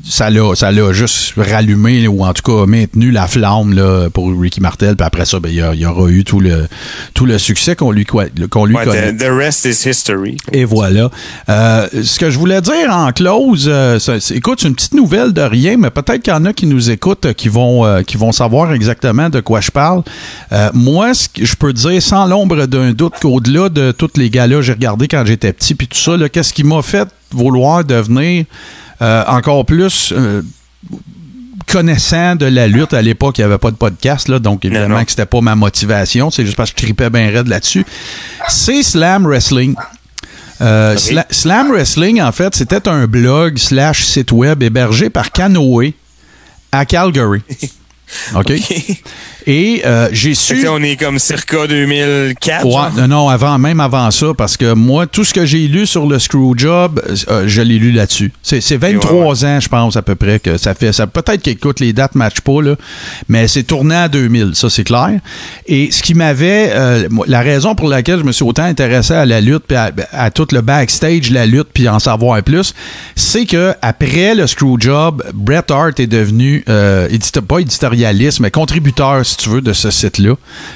[0.08, 4.30] ça l'a, ça l'a juste rallumé ou en tout cas maintenu la flamme là, pour
[4.40, 4.96] Ricky Martel.
[4.96, 6.68] Puis après ça, ben, il y, aura eu tout le,
[7.14, 9.14] tout le succès qu'on lui, qu'on lui Ouais, connaît.
[9.16, 10.38] the, rest is history.
[10.52, 11.10] Et voilà.
[11.48, 15.78] Ce que je voulais dire en close, c'est- écoute, c'est une petite nouvelle de rien,
[15.78, 19.30] mais peut-être qu'il y en a qui nous écoutent, qui vont, qui vont savoir exactement
[19.30, 20.04] de quoi je parle.
[20.74, 24.30] Moi, ce que je peux dire sans sans l'ombre d'un doute qu'au-delà de tous les
[24.30, 28.46] gars-là, j'ai regardé quand j'étais petit, puis tout ça, qu'est-ce qui m'a fait vouloir devenir
[29.02, 30.42] euh, encore plus euh,
[31.68, 32.94] connaissant de la lutte?
[32.94, 35.04] À l'époque, il n'y avait pas de podcast, là, donc évidemment non.
[35.04, 37.86] que c'était pas ma motivation, c'est juste parce que je tripais bien raide là-dessus.
[38.48, 39.76] C'est Slam Wrestling.
[40.62, 40.96] Euh.
[40.96, 45.94] Sla- Slam Wrestling, en fait, c'était un blog slash site web hébergé par Canoë
[46.72, 47.42] à Calgary.
[48.36, 48.52] OK?
[49.46, 50.60] Et euh, j'ai Fait su...
[50.62, 52.66] que là, on est comme circa 2004.
[52.66, 53.08] Ouais, genre.
[53.10, 56.18] non, avant, même avant ça, parce que moi, tout ce que j'ai lu sur le
[56.18, 58.32] Screwjob, euh, je l'ai lu là-dessus.
[58.42, 60.94] C'est c'est 23 ans, je pense, à peu près, que ça fait.
[60.94, 62.76] Ça Peut-être qu'écoute, les dates ne matchent pas, là,
[63.28, 65.12] mais c'est tourné en 2000, ça, c'est clair.
[65.68, 66.72] Et ce qui m'avait.
[66.74, 69.92] euh, la raison pour laquelle je me suis autant intéressé à la lutte, puis à,
[70.14, 72.74] à tout le backstage, la lutte, puis en savoir plus,
[73.18, 77.60] c'est que après le Screwjob, Bret Hart est devenu, euh, édito- pas
[78.04, 80.36] éditorialiste, mais contributeur, si tu veux, de ce site-là.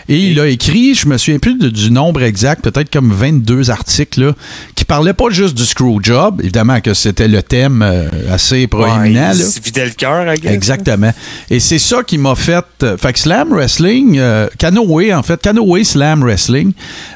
[0.09, 3.69] Et il a écrit, je me souviens plus de- du nombre exact, peut-être comme 22
[3.69, 4.31] articles, là,
[4.75, 9.31] qui parlaient pas juste du Screwjob, évidemment que c'était le thème euh, assez proéminent.
[9.31, 10.25] Ouais, il vidait le cœur.
[10.45, 11.11] Exactement.
[11.49, 12.63] Et c'est ça qui m'a fait.
[12.83, 16.71] euh, fait que Slam Wrestling, euh, Canoë, en fait, Canoë Slam Wrestling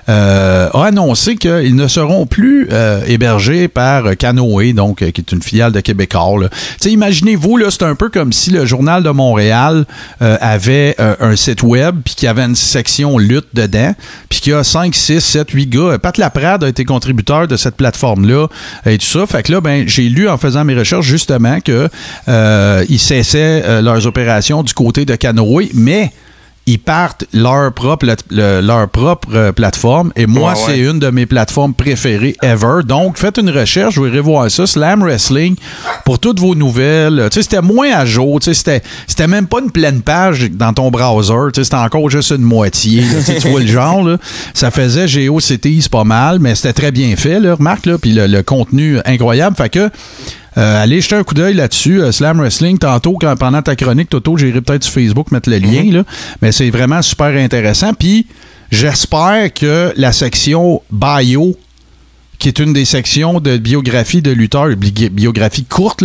[0.09, 2.67] euh, a annoncé qu'ils ne seront plus
[3.07, 6.49] hébergés par Canoë, donc, qui est une filiale de Québécois.
[6.85, 9.85] imaginez-vous, là, c'est un peu comme si le Journal de Montréal
[10.21, 13.93] euh, avait euh, un site web, puis qu'il y avait une section lutte dedans,
[14.29, 15.97] puis qu'il y a 5, 6, 7, 8 gars.
[15.99, 18.47] Pat Laprade a été contributeur de cette plateforme-là
[18.85, 19.25] et tout ça.
[19.25, 21.89] Fait que là, ben, j'ai lu en faisant mes recherches justement que
[22.27, 26.11] euh, ils cessaient leurs opérations du côté de Canoë, mais
[26.67, 30.11] ils partent leur propre, le- leur propre euh, plateforme.
[30.15, 30.63] Et moi, Ouais, ouais.
[30.67, 32.81] c'est une de mes plateformes préférées ever.
[32.85, 34.67] Donc, faites une recherche, vous irez voir ça.
[34.67, 35.55] Slam Wrestling
[36.05, 37.27] pour toutes vos nouvelles.
[37.31, 38.39] Tu sais, c'était moins à jour.
[38.39, 41.51] Tu sais, c'était, c'était même pas une pleine page dans ton browser.
[41.53, 43.01] Tu sais, c'était encore juste une moitié.
[43.01, 43.07] là.
[43.17, 44.17] Tu sais, tu vois le genre, là.
[44.53, 47.97] Ça faisait GeoCities pas mal, mais c'était très bien fait, là, remarque, là.
[47.97, 49.55] Puis le, le contenu incroyable.
[49.55, 49.89] Fait que,
[50.57, 52.01] euh, allez jeter un coup d'œil là-dessus.
[52.01, 55.57] Euh, Slam Wrestling, tantôt, quand, pendant ta chronique, Toto, j'irai peut-être sur Facebook mettre le
[55.57, 55.83] lien.
[55.91, 56.03] là.
[56.41, 57.93] Mais c'est vraiment super intéressant.
[57.93, 58.27] Puis
[58.71, 61.55] j'espère que la section bio,
[62.39, 66.03] qui est une des sections de biographie de lutteurs, bi- biographie courte,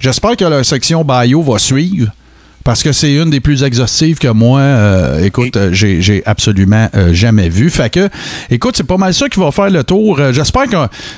[0.00, 2.10] j'espère que la section bio va suivre.
[2.64, 6.88] Parce que c'est une des plus exhaustives que moi, euh, écoute, euh, j'ai j'ai absolument
[6.96, 7.68] euh, jamais vu.
[7.68, 8.08] Fait que,
[8.50, 10.18] écoute, c'est pas mal ça qui va faire le tour.
[10.18, 10.76] Euh, J'espère que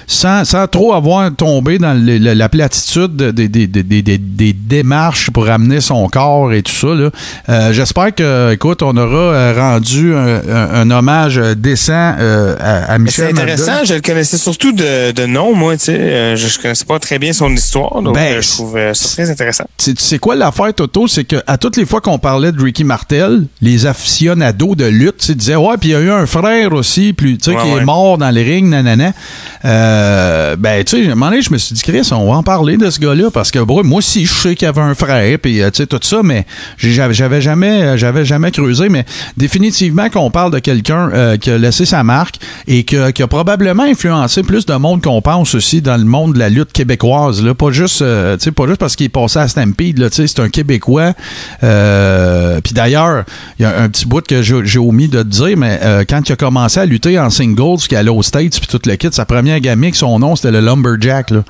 [0.08, 4.18] sans, sans trop avoir tombé dans le- le- la platitude de- des, des- des- des-
[4.18, 7.10] des- démarches pour amener son corps et tout ça, là,
[7.48, 12.92] euh, j'espère que, écoute, on aura euh, rendu un, un- un hommage décent euh, à,
[12.94, 15.96] à Mais C'est Michel intéressant, je le connaissais surtout de, de nom, moi, tu sais.
[15.96, 19.30] Euh, je, je connaissais pas très bien son histoire, donc Ben, je trouve ça très
[19.30, 19.64] intéressant.
[19.78, 21.06] Sais quoi l'affaire, Toto?
[21.06, 25.30] C'est que à toutes les fois qu'on parlait de Ricky Martel, les aficionados de lutte
[25.32, 27.68] disaient Ouais, puis il y a eu un frère aussi, puis, tu sais, Ouais, qui
[27.74, 27.80] ouais.
[27.80, 29.12] est mort dans les rings, nanana.
[29.64, 32.36] Euh, ben, tu sais, à un moment donné, je me suis dit, Chris, on va
[32.38, 34.94] en parler de ce gars-là, parce que moi aussi, je sais qu'il y avait un
[34.94, 36.46] frère, puis euh, tu sais, tout ça, mais
[36.78, 39.04] j'avais jamais, euh, j'avais jamais creusé, mais
[39.36, 43.26] définitivement qu'on parle de quelqu'un euh, qui a laissé sa marque et que- qui a
[43.26, 47.42] probablement influencé plus de monde qu'on pense aussi dans le monde de la lutte québécoise,
[47.42, 47.54] là.
[47.54, 50.16] Pas juste, euh, tu sais, pas juste parce qu'il est passé à Stampede, là, tu
[50.16, 51.12] sais, c'est un Québécois.
[51.62, 53.24] Euh, puis d'ailleurs,
[53.58, 56.28] il y a un petit bout que j'ai omis de te dire, mais euh, quand
[56.28, 59.08] il a commencé à lutter en singles, qu'il allait aux States, puis tout le kit,
[59.10, 61.42] sa première gamique, son nom, c'était le Lumberjack, là.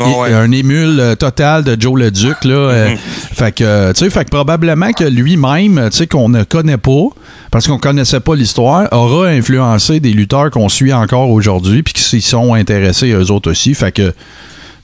[0.00, 0.32] Ah ouais.
[0.32, 2.54] Un émule euh, total de Joe le Duc, là.
[2.54, 2.96] euh,
[3.32, 6.76] fait que, euh, tu sais, fait que probablement que lui-même, tu sais, qu'on ne connaît
[6.76, 7.08] pas,
[7.50, 12.02] parce qu'on connaissait pas l'histoire, aura influencé des lutteurs qu'on suit encore aujourd'hui, puis qui
[12.02, 13.74] s'y sont intéressés eux autres aussi.
[13.74, 14.14] Fait que,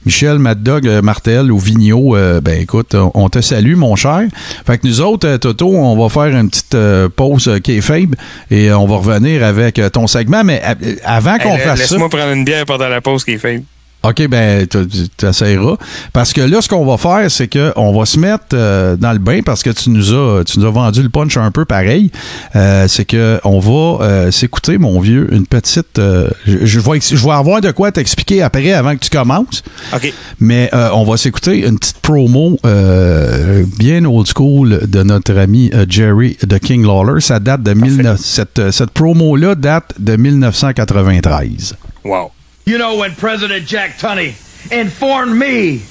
[0.05, 4.21] Michel, Mad Dog, euh, Martel ou Vigneault, euh, ben écoute, on- te salue, mon cher.
[4.65, 8.15] Fait que nous autres, euh, Toto, on va faire une petite euh, pause euh, kayfabe
[8.51, 10.43] et euh, on va revenir avec ton segment.
[10.43, 10.61] Mais
[11.03, 11.83] avant qu'on Hey, fasse ça...
[11.95, 13.63] Laisse-moi prendre une bière pendant la pause qui est faite.
[14.09, 15.77] OK, ben, tu essaieras.
[16.13, 19.19] Parce que là, ce qu'on va faire, c'est qu'on va se mettre euh, dans le
[19.19, 22.11] bain parce que tu nous as, tu nous as vendu le punch un peu pareil.
[22.55, 25.99] Euh, c'est que on va euh, s'écouter, mon vieux, une petite.
[25.99, 29.63] je, je vais, je vais avoir de quoi t'expliquer après, avant que tu commences.
[29.93, 30.13] OK.
[30.39, 36.37] Mais euh, on va s'écouter une petite promo bien old school de notre ami Jerry
[36.43, 37.21] de King Lawler.
[37.21, 41.75] Ça date de 19 cette, cette promo-là date de 1993.
[42.03, 42.34] Wow.
[42.65, 44.33] You know, when President Jack Tunney
[44.71, 45.83] informed me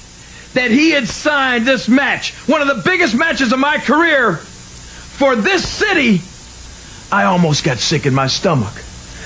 [0.53, 5.37] that he had signed this match, one of the biggest matches of my career, for
[5.37, 6.19] this city,
[7.15, 8.73] I almost got sick in my stomach.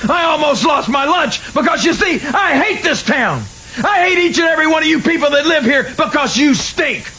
[0.08, 3.44] I almost lost my lunch because you see, I hate this town.
[3.84, 7.12] I hate each and every one of you people that live here because you stink.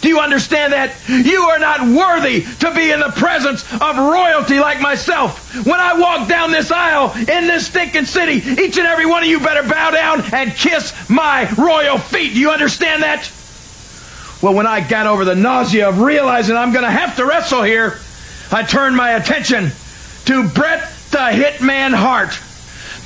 [0.00, 0.94] Do you understand that?
[1.08, 5.66] You are not worthy to be in the presence of royalty like myself.
[5.66, 9.28] When I walk down this aisle in this stinking city, each and every one of
[9.28, 12.34] you better bow down and kiss my royal feet.
[12.34, 13.30] Do you understand that?
[14.40, 17.62] Well, when I got over the nausea of realizing I'm going to have to wrestle
[17.62, 17.98] here,
[18.52, 19.72] I turned my attention
[20.26, 22.38] to Brett the Hitman Hart.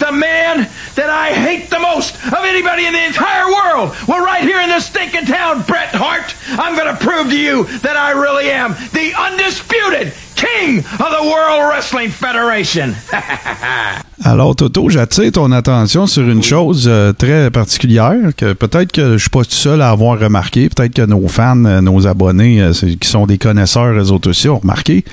[0.02, 3.94] The man that I hate the most of anybody in the entire world.
[4.08, 7.64] Well, right here in this stinking town, Bret Hart, I'm going to prove to you
[7.86, 12.96] that I really am the undisputed king of the World Wrestling Federation.
[14.24, 19.18] Alors, Toto, j'attire ton attention sur une chose euh, très particulière que peut-être que je
[19.18, 20.68] suis pas tout seul à avoir remarqué.
[20.68, 24.58] Peut-être que nos fans, euh, nos abonnés euh, qui sont des connaisseurs réseaux sociaux ont
[24.58, 25.04] remarqué.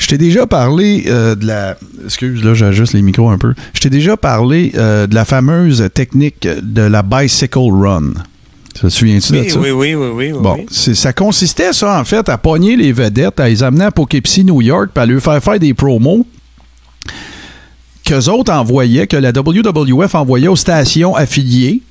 [0.00, 1.76] Je t'ai déjà parlé euh, de la.
[2.06, 3.52] Excuse, là, j'ajuste les micros un peu.
[3.74, 8.12] Je t'ai déjà parlé euh, de la fameuse technique de la bicycle run.
[8.80, 9.60] Te souviens-tu de Oui, ça?
[9.60, 10.32] oui, oui, oui, oui.
[10.32, 10.94] oui, Bon, oui.
[10.96, 14.62] ça consistait, ça, en fait, à pogner les vedettes, à les amener à Poughkeepsie, New
[14.62, 16.26] York, puis à leur faire faire des promos
[18.04, 21.82] qu'eux autres envoyaient, que la WWF envoyait aux stations affiliées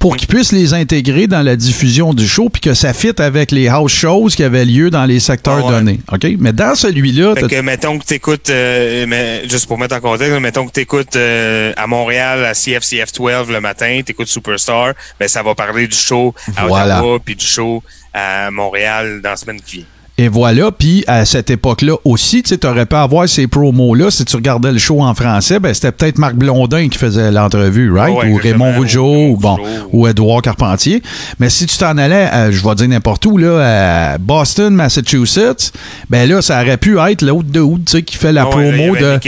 [0.00, 3.52] pour qu'ils puissent les intégrer dans la diffusion du show, puis que ça fitte avec
[3.52, 5.72] les house shows qui avaient lieu dans les secteurs Ah ouais.
[5.72, 6.00] donnés.
[6.10, 6.26] OK?
[6.38, 10.36] Mais dans celui-là, Fait que, mettons que t'écoutes, euh, mais, juste pour mettre en contexte,
[10.40, 15.42] mettons que t'écoutes euh, à Montréal, à CFCF 12 le matin, t'écoutes Superstar, ben ça
[15.42, 17.00] va parler du show à Voilà.
[17.00, 17.82] Ottawa, puis du show
[18.14, 19.84] à Montréal dans la semaine qui vient.
[20.20, 24.10] Et voilà, puis à cette époque-là aussi, tu aurais pu avoir ces promos-là.
[24.10, 27.90] Si tu regardais le show en français, ben c'était peut-être Marc Blondin qui faisait l'entrevue,
[27.90, 28.14] right?
[28.14, 28.36] Ouais, ou.
[28.36, 29.56] Raymond Rougeau, Ou bon,
[29.94, 31.02] ou Edouard Carpentier.
[31.38, 35.72] Mais si tu t'en allais, à, je vais dire n'importe où, là, à Boston, Massachusetts,
[36.10, 38.96] ben là, ça aurait pu être l'autre de tu sais, qui fait la ouais, promo
[38.96, 39.18] de...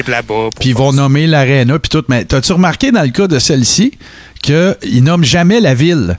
[0.60, 2.04] Puis ils vont nommer l'aréna, puis tout.
[2.10, 3.92] Mais t'as-tu remarqué dans le cas de celle-ci
[4.42, 6.18] qu'ils nomment jamais la ville?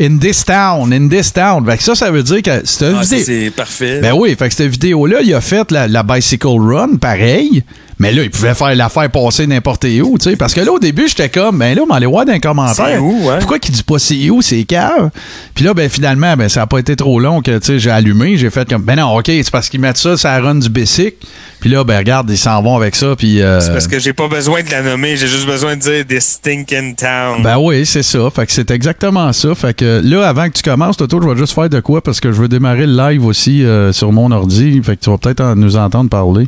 [0.00, 1.64] In this town, in this town.
[1.66, 4.00] Fait que ça, ça veut dire que c'est une Ah, vidéo- c'est parfait.
[4.00, 7.64] ben oui, fait que cette vidéo-là, il a fait la, la bicycle run, pareil.
[8.00, 10.36] Mais là, il pouvait faire l'affaire passer n'importe où, tu sais.
[10.36, 12.86] Parce que là, au début, j'étais comme, ben là, on aller voir dans les commentaires.
[12.86, 13.38] C'est où, hein?
[13.40, 15.10] Pourquoi qu'il dit pas c'est où, c'est cave?
[15.54, 17.90] Puis là, ben finalement, ben ça a pas été trop long que, tu sais, j'ai
[17.90, 20.68] allumé, j'ai fait comme, ben non, OK, c'est parce qu'ils mettent ça, ça run du
[20.68, 21.16] bicycle.
[21.60, 23.42] Puis là, ben regarde, ils s'en vont avec ça, puis...
[23.42, 26.04] euh, C'est parce que j'ai pas besoin de la nommer, j'ai juste besoin de dire
[26.04, 27.42] des stinking town.
[27.42, 28.30] Ben oui, c'est ça.
[28.32, 29.54] Fait que c'est exactement ça.
[29.56, 32.20] Fait que là, avant que tu commences, Toto, je vais juste faire de quoi parce
[32.20, 34.80] que je veux démarrer le live aussi euh, sur mon ordi.
[34.84, 36.46] Fait que tu vas peut-être en- nous entendre parler.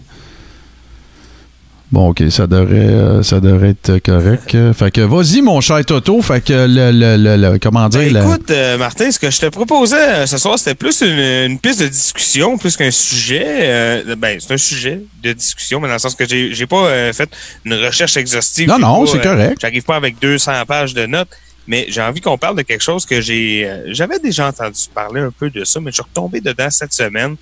[1.93, 4.57] Bon, ok, ça devrait, euh, ça devrait être correct.
[4.75, 6.23] Fait que vas-y, mon cher Toto.
[6.23, 9.41] Fait que le, le, le, le- comment dire, Ben, écoute, euh, Martin, ce que je
[9.41, 11.19] te proposais euh, ce soir, c'était plus une,
[11.51, 13.45] une piste de discussion, plus qu'un sujet.
[13.45, 16.87] euh, ben, c'est un sujet de discussion, mais dans le sens que j'ai j'ai pas
[16.87, 17.29] euh, fait
[17.65, 18.69] une recherche exhaustive.
[18.69, 19.59] Non, non, pas, c'est correct.
[19.61, 21.31] J'arrive pas avec 200 pages de notes,
[21.67, 23.69] mais j'ai envie qu'on parle de quelque chose que j'ai...
[23.69, 26.93] euh, J'avais déjà entendu parler un peu de ça, mais je suis retombé dedans cette
[26.93, 27.35] semaine.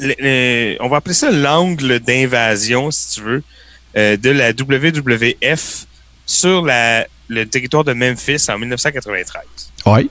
[0.00, 3.42] On va appeler ça l'angle d'invasion, si tu veux,
[3.96, 5.86] euh, de la WWF
[6.26, 9.42] sur la, le territoire de Memphis en 1993.
[9.86, 10.06] Ouais.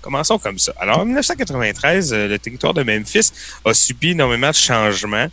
[0.00, 0.72] Commençons comme ça.
[0.80, 3.30] Alors, en 1993, euh, le territoire de Memphis
[3.66, 5.26] a subi énormément de changements.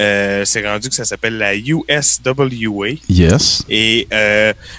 [0.00, 2.88] Euh, c'est rendu que ça s'appelle la USWA.
[3.10, 3.64] Yes.
[3.68, 4.08] Et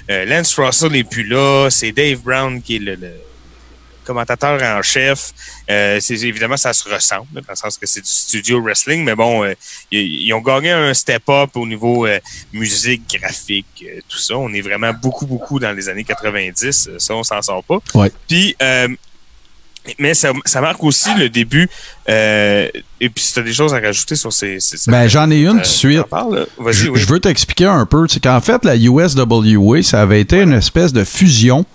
[0.10, 1.68] Lance Russell n'est plus là.
[1.70, 3.12] C'est Dave Brown qui est le, le
[4.06, 5.32] commentateur en chef.
[5.70, 9.16] Euh, c'est évidemment ça se ressemble dans le sens que c'est du studio wrestling, mais
[9.16, 9.54] bon, euh,
[9.92, 12.20] ils, ils ont gagné un step-up au niveau euh,
[12.54, 14.36] musique, graphique, euh, tout ça.
[14.38, 16.88] On est vraiment beaucoup beaucoup dans les années 90.
[16.90, 17.80] euh, Ça, on s'en sort pas.
[17.94, 18.12] Ouais.
[18.28, 18.88] Puis euh,
[20.00, 21.70] mais ça, ça marque aussi le début.
[22.10, 22.68] euh,
[23.00, 24.60] et puis, si tu as des choses à rajouter sur ces.
[24.60, 26.02] ces Ben, j'en ai une tout de euh, suite.
[26.72, 27.00] Je, oui.
[27.00, 28.08] je veux t'expliquer un peu.
[28.10, 31.66] C'est qu'en fait, la USWA, ça avait été une espèce de fusion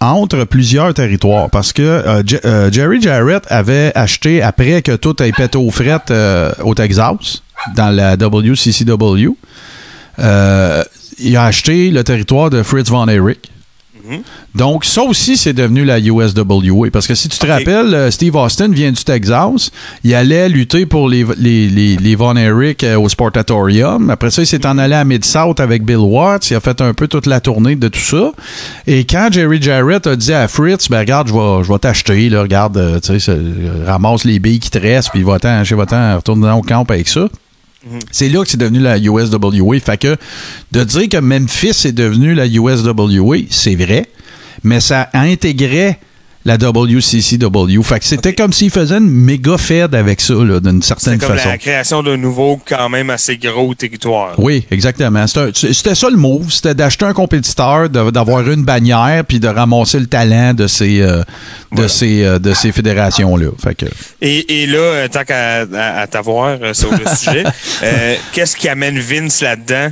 [0.00, 1.50] entre plusieurs territoires.
[1.50, 6.10] Parce que euh, euh, Jerry Jarrett avait acheté, après que tout ait pété aux frettes
[6.10, 7.42] euh, au Texas,
[7.76, 9.36] dans la WCCW,
[10.18, 13.49] il a acheté le territoire de Fritz Von Erich.
[14.54, 16.90] Donc, ça aussi, c'est devenu la USWA.
[16.92, 19.70] Parce que si tu te rappelles, euh, Steve Austin vient du Texas.
[20.04, 24.10] Il allait lutter pour les, les, les, les Von Erich euh, au Sportatorium.
[24.10, 26.50] Après ça, il s'est en allé à Mid-South avec Bill Watts.
[26.50, 28.32] Il a fait un peu toute la tournée de tout ça.
[28.86, 32.28] Et quand Jerry Jarrett a dit à Fritz, ben regarde, je vais, je vais t'acheter,
[32.28, 33.38] là, regarde, euh, tu sais,
[33.86, 37.28] ramasse les billes qui te restent, puis va-t'en, va-t'en, retourne dans au camp avec ça.
[38.10, 39.80] C'est là que c'est devenu la USWA.
[39.80, 40.16] Fait que
[40.72, 44.06] de dire que Memphis est devenu la USWA, c'est vrai,
[44.62, 45.98] mais ça intégrait
[46.44, 47.82] la WCCW.
[47.82, 51.48] Fait que c'était comme s'il faisait une méga fed avec ça, d'une certaine comme façon.
[51.50, 54.34] la création d'un nouveau, quand même assez gros territoire.
[54.38, 55.26] Oui, exactement.
[55.26, 60.06] C'était ça le move, c'était d'acheter un compétiteur, d'avoir une bannière, puis de ramasser le
[60.06, 61.22] talent de ces, euh,
[61.72, 63.48] de ces, euh, de ces fédérations-là.
[63.62, 63.86] Fait que,
[64.22, 67.44] Et, et là, euh, tant qu'à à, à t'avoir sur le sujet,
[67.82, 69.90] euh, qu'est-ce qui amène Vince là-dedans?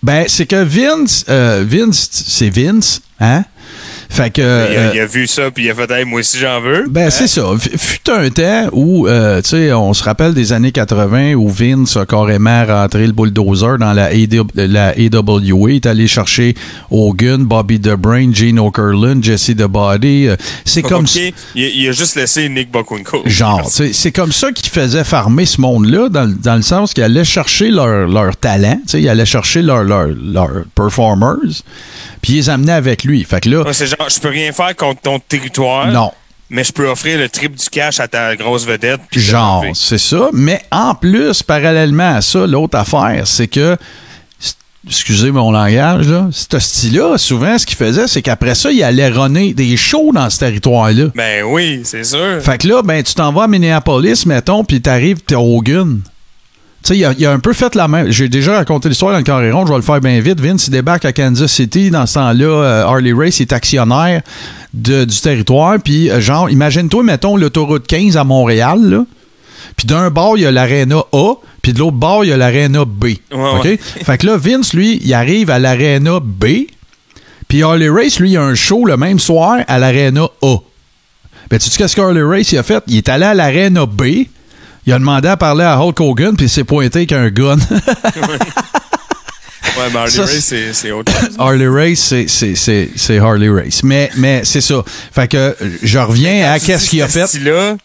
[0.00, 3.42] ben, c'est que Vince, euh, Vince, c'est Vince, hein?
[4.10, 4.40] Fait que.
[4.40, 4.46] il, a,
[4.80, 6.86] euh, il a vu ça, puis il a fait hey, moi aussi j'en veux.
[6.88, 7.42] Ben, c'est ça.
[7.76, 11.96] Fut un temps où, euh, tu sais, on se rappelle des années 80 où Vince
[11.96, 15.70] a carrément rentré le bulldozer dans la, AW, la AWA.
[15.70, 16.54] Il est allé chercher
[16.90, 20.28] Hogan, Bobby The Brain, Gene Okerlund, Jesse The Body.
[20.28, 21.20] Euh, C'est comme ça.
[21.54, 23.22] il, a- il a juste laissé Nick Bockwinko.
[23.26, 27.04] Genre, c'est comme ça qu'il faisait farmer ce monde-là, dans, le- dans le sens qu'il
[27.04, 31.36] allait chercher leur, leur talent, tu sais, il allait chercher leurs leur, leur performers,
[32.20, 33.24] puis il les amenait avec lui.
[33.24, 36.10] Fait que là, Ouais, c'est genre, je peux rien faire contre ton territoire, non.
[36.50, 39.00] mais je peux offrir le triple du cash à ta grosse vedette.
[39.10, 40.28] puis Genre, c'est ça.
[40.32, 43.76] Mais en plus, parallèlement à ça, l'autre affaire, c'est que,
[44.86, 49.08] excusez mon langage, là, ce style-là, souvent, ce qu'il faisait, c'est qu'après ça, il allait
[49.08, 51.06] runner des shows dans ce territoire-là.
[51.14, 52.40] Ben oui, c'est sûr.
[52.40, 56.00] Fait que là, ben, tu t'en vas à Minneapolis, mettons, puis t'arrives, t'es Hogan.
[56.84, 58.10] Tu sais, il a, il a un peu fait la même.
[58.10, 60.40] J'ai déjà raconté l'histoire dans le carré rond, je vais le faire bien vite.
[60.40, 61.90] Vince, il débarque à Kansas City.
[61.90, 64.22] Dans ce temps-là, euh, Harley Race est actionnaire
[64.72, 65.76] de- du territoire.
[65.82, 69.04] Puis, euh, genre, imagine-toi, mettons, l'autoroute 15 à Montréal, là.
[69.76, 72.36] Puis d'un bord, il y a l'aréna A, puis de l'autre bord, il y a
[72.36, 73.06] l'aréna B.
[73.32, 73.64] OK?
[73.64, 73.76] ouais.
[73.78, 76.44] fait que là, Vince, lui, il arrive à l'aréna B,
[77.48, 80.56] puis Harley Race, lui, il a un show le même soir à l'aréna A.
[81.50, 82.82] Ben, tu sais qu'est-ce que Harley Race il a fait?
[82.88, 84.02] Il est allé à l'aréna B,
[84.88, 87.56] il a demandé à parler à Hulk Hogan, puis il s'est pointé avec un gun.
[89.76, 91.36] Ouais, mais Harley Ça, Race, c'est autre chose.
[91.38, 93.82] Harley Race, c'est- Harley Race.
[93.84, 94.82] Mais, mais c'est ça.
[95.12, 97.26] Fait que je reviens à qu'est-ce qu'il a fait.
[97.28, 97.76] style-là,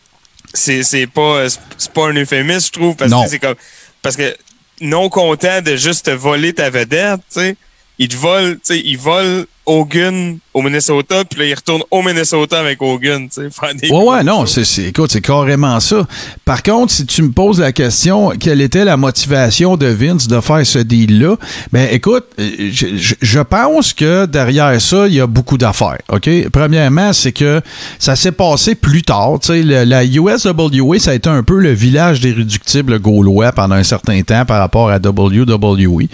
[0.56, 1.43] c'est pas,
[1.78, 3.24] c'est pas un euphémisme, je trouve, parce Non.
[3.26, 3.54] que c'est comme.
[4.01, 4.36] Parce que
[4.82, 7.56] non content de juste te voler ta vedette, tu sais,
[7.99, 12.01] il te vole, tu sais, il vole Hogan au Minnesota, puis là, il retourne au
[12.03, 16.05] Minnesota avec Hogan, tu sais, Ouais, ouais, non, c'est, c'est- écoute, c'est carrément ça.
[16.45, 20.39] Par contre, si tu me poses la question, quelle était la motivation de Vince de
[20.41, 21.38] faire ce deal-là?
[21.72, 22.88] Ben, écoute, euh, je,
[23.22, 26.30] je- pense que derrière ça, il y a beaucoup d'affaires, OK?
[26.51, 27.61] Premièrement, c'est que
[27.99, 29.39] ça s'est passé plus tard.
[29.41, 33.51] Tu sais, le- la USWA, ça a été un peu le village des réductibles gaulois
[33.51, 36.07] pendant un certain temps par rapport à WWE.
[36.07, 36.09] Tu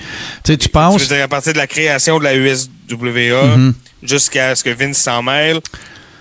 [0.45, 1.01] sais, tu Tu penses...
[1.01, 3.73] veux dire, à partir de la création de la USWA Mhm.
[4.03, 5.59] jusqu'à ce que Vince s'en mêle,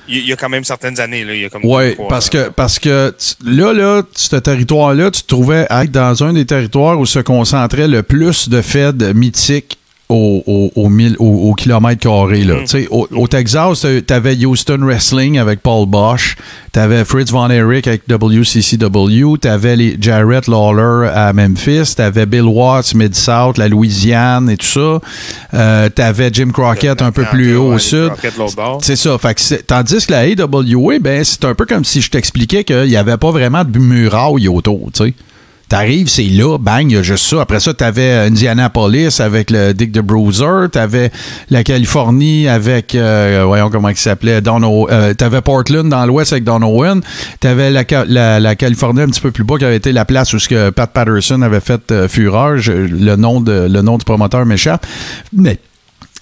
[0.09, 1.35] il y, a quand même certaines années, là.
[1.35, 3.15] Il y a comme trois, parce euh, que, parce que
[3.45, 7.89] là, là, ce territoire-là, tu te trouvais être dans un des territoires où se concentrait
[7.89, 9.78] le plus de feds mythiques
[10.09, 12.43] au, au, au, mille- au- au kilomètre carré.
[12.45, 12.63] Là.
[12.63, 12.65] Mm.
[12.65, 16.37] Tu Au, au Texas, t'a- t'avais Houston Wrestling avec Paul Bosch,
[16.73, 22.95] t'avais Fritz Von Erich avec WCCW, t'avais les Jarrett Lawler à Memphis, t'avais Bill Watts,
[22.95, 25.01] Mid-South, la Louisiane et tout ça.
[25.55, 28.11] Euh, t'avais Jim Crockett un peu plus haut Ouais, au sud.
[28.83, 29.19] C'est ça.
[29.19, 32.65] Fait que c'est- tandis que la AWA, ben, c'est un peu comme si je t'expliquais
[32.65, 35.15] qu'il n'y avait pas vraiment de muraille autour, tu sais.
[35.69, 37.43] T'arrives, c'est là, bang, il y a juste ça.
[37.43, 41.11] Après ça, t'avais Indianapolis avec le Dick de Bruiser, t'avais
[41.51, 46.63] la Californie avec, euh, voyons comment il s'appelait, euh, t'avais Portland dans l'ouest avec Don
[46.63, 47.03] Owen,
[47.41, 50.07] t'avais la, Ca- la, la Californie un petit peu plus bas qui avait été la
[50.07, 53.99] place où ce que Pat Patterson avait fait euh, fureur, le nom de le nom
[53.99, 54.87] du promoteur m'échappe.
[55.35, 55.59] Mais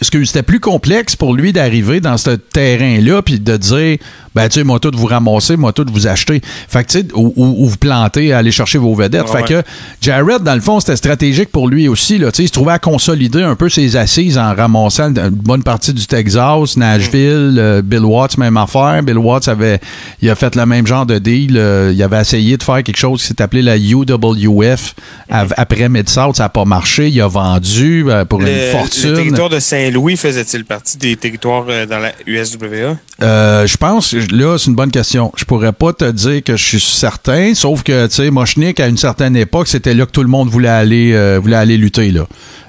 [0.01, 3.99] est-ce que c'était plus complexe pour lui d'arriver dans ce terrain-là puis de dire
[4.37, 6.41] ben tu sais moi tout vous ramasser moi tout vous acheter.
[6.69, 9.29] Fait que tu sais ou, ou- ou vous planter aller chercher vos vedettes.
[9.33, 9.41] Ouais.
[9.43, 9.63] fait que
[10.01, 12.31] Jarrett dans le fond c'était stratégique pour lui aussi là.
[12.31, 15.63] Tu sais il se trouvait à consolider un peu ses assises en ramassant une bonne
[15.65, 19.03] partie du Texas Nashville euh, Bill Watts même affaire.
[19.03, 19.81] Bill Watts avait
[20.23, 22.97] il a fait le même genre de deal euh, il avait essayé de faire quelque
[22.99, 24.95] chose qui s'est appelé la UWF
[25.31, 26.37] av- après Mid-South.
[26.37, 27.09] Ça n'a pas marché.
[27.09, 29.11] Il a vendu euh, pour Le, une fortune.
[29.11, 32.97] le territoire de Saint-Louis faisait-il partie des territoires dans la USWA?
[33.21, 35.33] Je pense, là, c'est une bonne question.
[35.37, 38.87] Je pourrais pas te dire que je suis certain, sauf que, tu sais, Mochnik, à
[38.87, 42.11] une certaine époque, c'était là que tout le monde voulait aller, euh, voulait aller lutter,
[42.11, 42.27] là.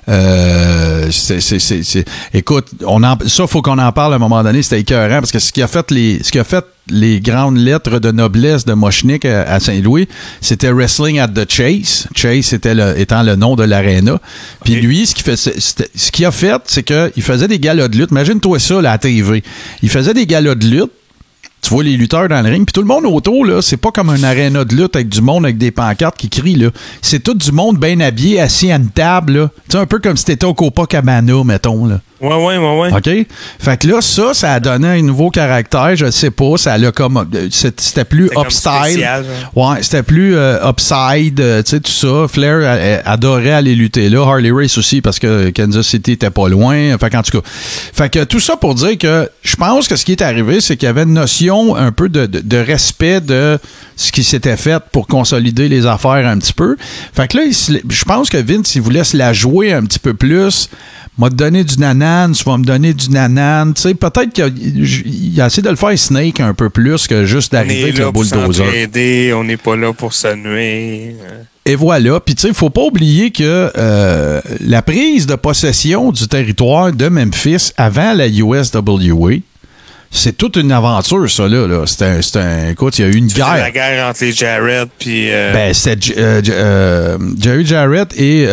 [0.10, 4.42] Euh, c'est, c'est, c'est, Écoute, on en, ça, faut qu'on en parle à un moment
[4.42, 7.20] donné, c'était écœurant, parce que ce qui a fait les, ce qui a fait les
[7.20, 10.08] grandes lettres de noblesse de Mochnik à, à Saint-Louis,
[10.40, 12.08] c'était Wrestling at the Chase.
[12.16, 14.20] Chase était le, étant le nom de l'aréna.
[14.64, 17.98] Puis lui, ce qu'il fait, ce qu'il a fait, c'est qu'il faisait des galas de
[17.98, 18.12] lutte.
[18.12, 19.44] Imagine-toi ça, là, à la TV.
[19.84, 20.92] Il faisait des galas de lutte.
[21.62, 23.92] Tu vois les lutteurs dans le ring, puis tout le monde autour, là, c'est pas
[23.92, 26.70] comme un aréna de lutte avec du monde avec des pancartes qui crient, là.
[27.02, 29.50] C'est tout du monde bien habillé, assis à une table, là.
[29.68, 32.00] Tu sais, un peu comme si t'étais au Copacabana, mettons, là.
[32.20, 32.94] Ouais, ouais, ouais, ouais.
[32.94, 33.28] OK?
[33.60, 35.96] Fait que là, ça, ça a donné un nouveau caractère.
[35.96, 36.58] Je sais pas.
[36.58, 37.18] Ça l'a comme.
[37.34, 38.44] euh, C'était plus genre.
[39.56, 42.28] Ouais, c'était plus euh, upside, euh, tu sais, tout ça.
[42.28, 44.24] Flair adorait aller lutter là.
[44.26, 46.98] Harley Race aussi, parce que Kansas City était pas loin.
[46.98, 47.48] Fait qu'en tout cas.
[47.94, 50.76] Fait que tout ça pour dire que je pense que ce qui est arrivé, c'est
[50.78, 53.60] qu'il y avait une notion un peu de, de- de respect de
[53.96, 56.78] ce qui s'était fait pour consolider les affaires un petit peu.
[57.14, 60.14] Fait que là, je pense que Vince, il voulait se la jouer un petit peu
[60.14, 60.70] plus
[61.18, 63.74] m'a donné du nanan, tu vas me donner du nanan.
[63.74, 67.26] Tu sais, peut-être qu'il a, a essayé de le faire Snake un peu plus que
[67.26, 69.34] juste d'arriver avec le bulldozer.
[69.34, 71.16] on n'est pas là pour se nuire.
[71.66, 72.20] Et voilà.
[72.22, 76.94] Puis, tu sais, il faut pas oublier que euh, la prise de possession du territoire
[76.94, 79.34] de Memphis avant la USWA,
[80.12, 81.68] c'est toute une aventure, ça, là.
[81.68, 81.84] là.
[81.86, 83.72] C'est un, c'est un- Écoute, il y a eu une C'est la guerre.
[83.72, 88.48] guerre entre les Jarrett puis euh, Ben, c'était J- euh, J- euh, Jerry Jarrett et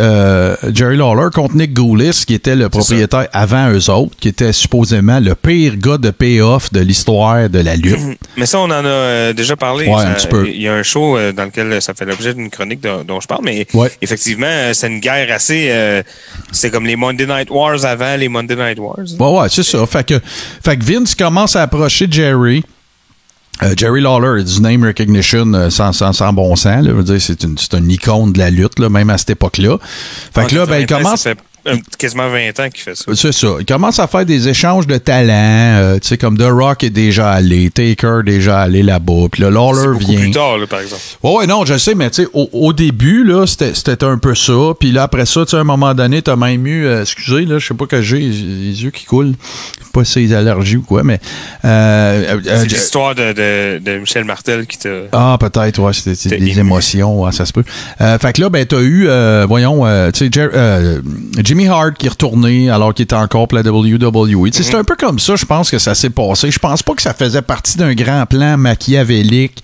[0.73, 5.19] Jerry Lawler contre Nick Goulis, qui était le propriétaire avant eux autres, qui était supposément
[5.19, 7.99] le pire gars de payoff de l'histoire de la lutte.
[8.37, 9.87] Mais ça, on en a déjà parlé.
[9.87, 10.47] Ouais, Ça- un petit peu.
[10.49, 13.27] Il y a un show dans lequel ça fait l'objet d'une chronique dont, dont je
[13.27, 13.91] parle, mais Ouais.
[14.01, 15.71] effectivement, c'est une guerre assez.
[16.51, 18.97] c'est comme les Monday Night Wars avant les Monday Night Wars.
[19.19, 19.85] Ouais, ouais, c'est ça.
[19.85, 20.19] Fait que,
[20.63, 22.63] fait que Vince commence à approcher Jerry.
[23.63, 26.83] Euh, Jerry Lawler, du name recognition euh, sans, sans, sans bon sens.
[26.83, 29.17] Là, Je veux dire, c'est une, c'est une icône de la lutte, là, même à
[29.17, 29.77] cette époque-là.
[30.33, 31.21] Fait que là, ben, il 93, commence.
[31.21, 31.43] Ça fait un-
[31.97, 33.05] quasiment 20 ans qu'il fait ça.
[33.15, 33.47] C'est ça.
[33.59, 35.31] Il commence à faire des échanges de talents.
[35.33, 39.27] euh, tu sais, comme The Rock est déjà allé, Taker est déjà allé là-bas.
[39.31, 40.19] Puis là, C'est Lawler vient.
[40.19, 41.01] plus tard, là, par exemple.
[41.23, 44.17] Ouais, ouais, non, je sais, mais tu sais, au, au début, là, c'était c'était un
[44.17, 44.53] peu ça.
[44.79, 47.45] Puis là, après ça, tu sais, à un moment donné, t'as même eu, euh, excusez,
[47.45, 49.33] là, je sais pas que j'ai, les yeux qui coulent.
[49.93, 51.19] Pas ses allergies ou quoi, mais.
[51.63, 54.89] Euh, C'est l'histoire de, de, de Michel Martel qui t'a.
[55.13, 57.63] ah, peut-être, ouais, c'était des émotions, ouais, ça se peut.
[57.97, 59.07] Fait que là, ben, t'as eu,
[59.47, 60.99] voyons, tu sais, euh,
[61.55, 64.49] Jimmy Hart qui est retourné alors qu'il était encore pour la WWE.
[64.51, 66.51] C'est un peu comme ça, je pense que ça s'est passé.
[66.51, 69.63] Je pense pas que ça faisait partie d'un grand plan machiavélique,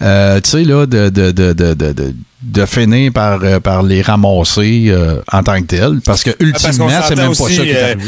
[0.00, 4.86] euh, tu sais, là, de, de, de, de, de, finir par, euh, par les ramasser
[4.88, 6.00] euh, en tant que tel.
[6.06, 8.04] Parce que, Ah, ultimement, c'est même pas aussi, ça qui est arrivé.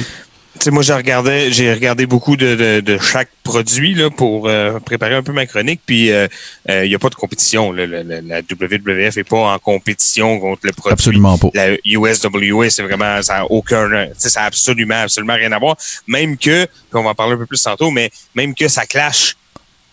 [0.61, 4.81] Sais, moi, j'ai regardé, j'ai regardé beaucoup de, de, de chaque produit là, pour euh,
[4.81, 5.81] préparer un peu ma chronique.
[5.87, 6.27] Puis, euh,
[6.71, 7.71] euh, il n'y a pas de compétition.
[7.73, 7.87] là.
[7.87, 10.93] La, la- la WWF n'est pas en compétition contre le produit.
[10.93, 11.49] Absolument pas.
[11.55, 15.77] La USWA, c'est vraiment, ça n'a aucun, ça a absolument, absolument rien à voir.
[16.09, 18.87] Même que, puis on va en parler un peu plus tantôt, mais même que ça
[18.87, 19.37] clash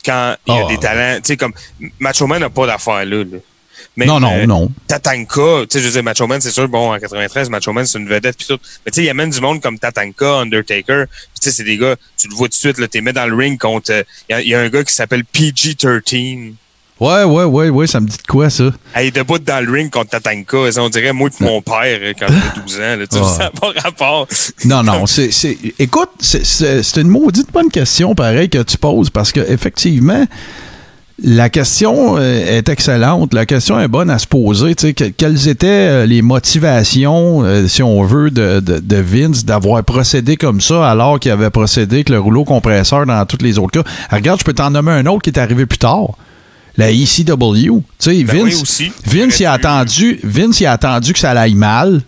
[0.06, 0.68] quand il y a Ah.
[0.70, 1.16] des talents.
[1.18, 1.54] Tu sais, comme
[2.00, 3.24] Macho Man n'a pas d'affaires là.
[3.24, 3.38] là.
[3.96, 4.72] Même, Non, non, euh, non.
[4.88, 7.86] Tatanka, tu sais, je veux dire, Macho Man, c'est sûr, bon, en 93, Macho Man,
[7.86, 8.58] c'est une vedette pis tout.
[8.86, 11.64] Mais tu sais, il y a même du monde comme Tatanka, Undertaker, tu sais, c'est
[11.64, 13.92] des gars, tu le vois tout de suite, là, t'es mis dans le ring contre,
[13.92, 16.54] euh, il y a- il y, a un gars qui s'appelle PG-13.
[17.00, 18.72] Ouais, ouais, ouais, ouais, ça me dit de quoi, ça?
[18.96, 20.72] Est debout dans le ring contre Tatanka.
[20.72, 22.96] Ça, On dirait moi et mon père euh, quand j'avais 12 ans.
[22.98, 23.34] Là, tu sais, Ah.
[23.38, 24.28] ça n'a pas rapport.
[24.66, 29.32] Non, non, c'est, c'est, écoute, c'est une maudite bonne question, pareil, que tu poses, parce
[29.32, 30.26] que effectivement,
[31.22, 33.34] la question euh, est excellente.
[33.34, 34.74] La question est bonne à se poser.
[34.76, 38.96] Tu sais, que- quelles étaient euh, les motivations, euh, si on veut, de, de, de
[38.98, 43.38] Vince d'avoir procédé comme ça alors qu'il avait procédé avec le rouleau compresseur dans tous
[43.44, 43.90] les autres cas?
[44.10, 46.08] Ah, regarde, je peux t'en nommer un autre qui est arrivé plus tard.
[46.78, 47.04] La ECW.
[47.62, 48.92] Tu sais, Ben Vince, aussi.
[49.06, 52.02] Vince, il a attendu, Vince, il a attendu que ça aille mal.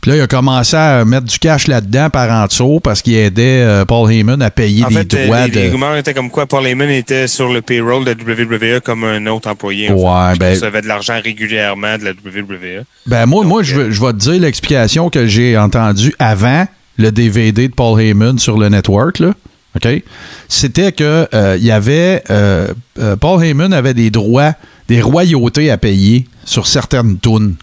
[0.00, 3.14] Puis là, il a commencé à mettre du cash là-dedans par en dessous parce qu'il
[3.16, 5.72] aidait euh, Paul Heyman à payer En des fait, euh, droits les, les de.
[5.72, 9.26] rumeurs étaient comme quoi Paul Heyman était sur le payroll de la WWE comme un
[9.26, 9.90] autre employé.
[9.90, 10.02] en fait.
[10.02, 12.10] Ouais, ben- Il recevait de l'argent régulièrement de la.
[12.12, 12.84] WWE.
[13.06, 17.10] Ben moi, moi, je vais, je vais te dire l'explication que j'ai entendue avant le
[17.12, 19.32] DVD de Paul Heyman sur le network, là.
[19.76, 20.02] OK?
[20.48, 24.54] C'était que euh, il y avait euh, euh, Paul Heyman avait des droits,
[24.88, 27.54] des royautés à payer sur certaines tunes.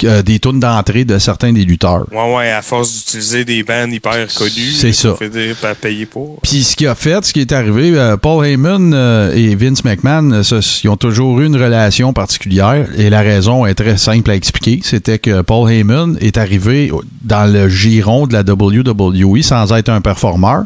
[0.00, 2.06] Que- des tunes d'entrée de certains des lutteurs.
[2.10, 4.72] Ouais, ouais, à force d'utiliser des bands hyper connus.
[4.72, 5.14] C'est ça.
[5.14, 6.38] Fait pas payer pour.
[6.42, 9.84] Puis ce qui a fait, ce qui est arrivé, euh, Paul Heyman euh, et Vince
[9.84, 13.98] McMahon, euh, ça, ils ont toujours eu une relation particulière et la raison est très
[13.98, 14.80] simple à expliquer.
[14.82, 16.90] C'était que Paul Heyman est arrivé
[17.22, 20.64] dans le giron de la WWE sans être un performeur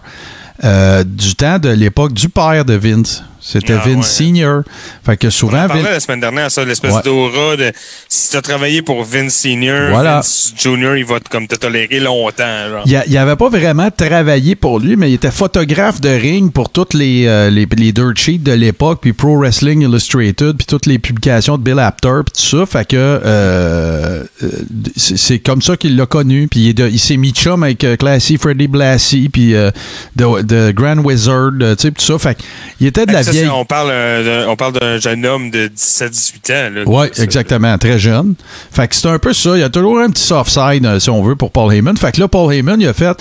[0.62, 3.24] euh, du temps de l'époque du père de Vince.
[3.46, 4.24] C'était Ah, Vince ouais.
[4.26, 4.62] Senior.
[5.04, 7.02] Fait que On souvent, en parlait la semaine dernière, ça, l'espèce Ouais.
[7.04, 7.72] d'aura de
[8.08, 10.16] si tu as travaillé pour Vince Senior, Voilà.
[10.16, 12.68] Vince Junior, il va te, comme te tolérer longtemps.
[12.70, 12.82] Genre.
[12.86, 16.70] Il n'y avait pas vraiment travaillé pour lui, mais il était photographe de ring pour
[16.70, 20.86] toutes les, euh, les, les dirt sheets de l'époque, puis Pro Wrestling Illustrated, puis toutes
[20.86, 22.64] les publications de Bill Apter, puis tout ça.
[22.66, 24.48] Fait que euh, euh,
[24.96, 26.48] c'est comme ça qu'il l'a connu.
[26.48, 29.70] Puis il, s'est mis chum avec Classy Freddy Blassie, puis euh,
[30.16, 32.18] Grand Wizard, tu sais, tout ça.
[32.18, 32.36] Fait
[32.76, 33.48] qu'il était de la vieille.
[33.50, 36.70] on parle, euh, d'un- on parle d'un jeune homme de 17-18 ans.
[36.86, 38.34] Oui, exactement, très jeune.
[38.72, 39.50] Fait que c'est un peu ça.
[39.56, 41.96] Il y a toujours un petit soft side, euh, si on veut, pour Paul Heyman.
[41.96, 43.16] Fait que là, Paul Heyman, il a fait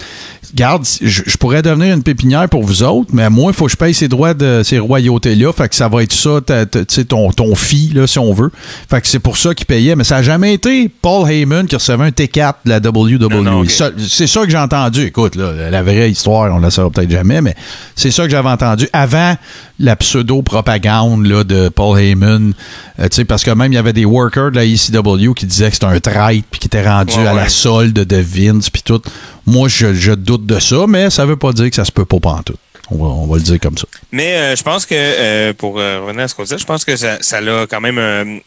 [0.55, 3.71] Garde, je, je pourrais devenir une pépinière pour vous autres, mais moi, il faut que
[3.71, 5.51] je paye ces droits de ces royautés-là.
[5.53, 6.39] Fait que ça va être ça,
[6.87, 8.51] tu ton, ton fee, là, si on veut.
[8.89, 9.95] Fait que c'est pour ça qu'il payait.
[9.95, 13.67] Mais ça n'a jamais été Paul Heyman qui recevait un T4 de la WWE.
[13.97, 15.05] C'est ça que j'ai entendu.
[15.05, 17.55] Écoute, là, la vraie histoire, on la saura peut-être jamais, mais
[17.95, 19.35] c'est ça que j'avais entendu avant
[19.79, 22.53] la pseudo-propagande là, de Paul Heyman.
[22.99, 25.73] Euh, parce que même il y avait des workers de la ECW qui disaient que
[25.73, 29.01] c'était un traître puis qui était rendu Ouais, à la solde de Vince puis tout.
[29.45, 32.05] Moi, je, je doute de ça, mais ça veut pas dire que ça se peut
[32.05, 32.57] pas pantoute.
[32.91, 33.87] On va, on va le dire comme ça.
[34.11, 36.83] Mais euh, je pense que, euh, pour euh, revenir à ce qu'on disait, je pense
[36.83, 38.41] que ça, ça a quand même...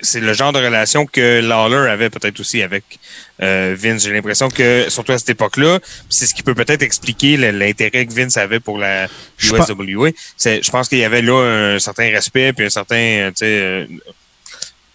[0.00, 2.84] c'est le genre de relation que Lawler avait peut-être aussi avec
[3.40, 4.04] Vince.
[4.04, 8.12] J'ai l'impression que, surtout à cette époque-là, c'est ce qui peut peut-être expliquer l'intérêt que
[8.14, 9.08] Vince avait pour la
[9.42, 10.10] USWA.
[10.38, 12.94] Je pense qu'il y avait là un certain respect puis un certain...
[12.96, 13.86] euh, tu sais, euh,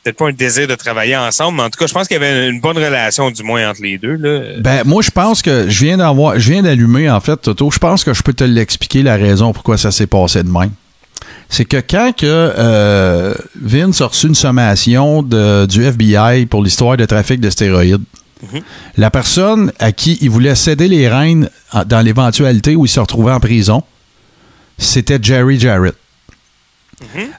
[0.09, 2.23] Peut-être pas un désir de travailler ensemble, mais en tout cas, je pense qu'il y
[2.23, 4.15] avait une bonne relation, du moins, entre les deux.
[4.15, 4.59] Là.
[4.59, 7.69] Ben, moi, je pense que je viens d'avoir, je viens d'allumer, en fait, Toto.
[7.71, 10.71] Je pense que je peux te l'expliquer, la raison pourquoi ça s'est passé de même.
[11.49, 16.97] C'est que quand que, euh, Vince a reçu une sommation de, du FBI pour l'histoire
[16.97, 18.03] de trafic de stéroïdes,
[18.97, 21.49] la personne à qui il voulait céder les rênes
[21.87, 23.83] dans l'éventualité où il se retrouvait en prison,
[24.77, 25.95] c'était Jerry Jarrett.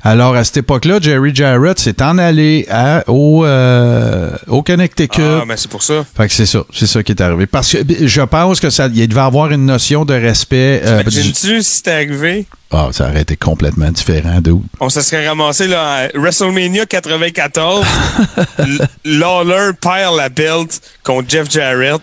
[0.02, 5.20] Alors, à cette époque-là, Jerry Jarrett s'est en allé à- au, euh, au Connecticut.
[5.22, 6.04] Ah, ben c'est pour ça.
[6.16, 7.46] Fait que c'est ça, c'est ça qui est arrivé.
[7.46, 10.80] Parce que je pense que ça, il devait avoir une notion de respect.
[10.84, 12.46] euh, du- Imagines-tu si c'était arrivé?
[12.72, 14.62] Ah, ça aurait été complètement différent, d'où.
[14.78, 17.84] On se serait ramassé là, à WrestleMania 94.
[18.58, 22.00] L- Lawler perd la belt contre Jeff Jarrett.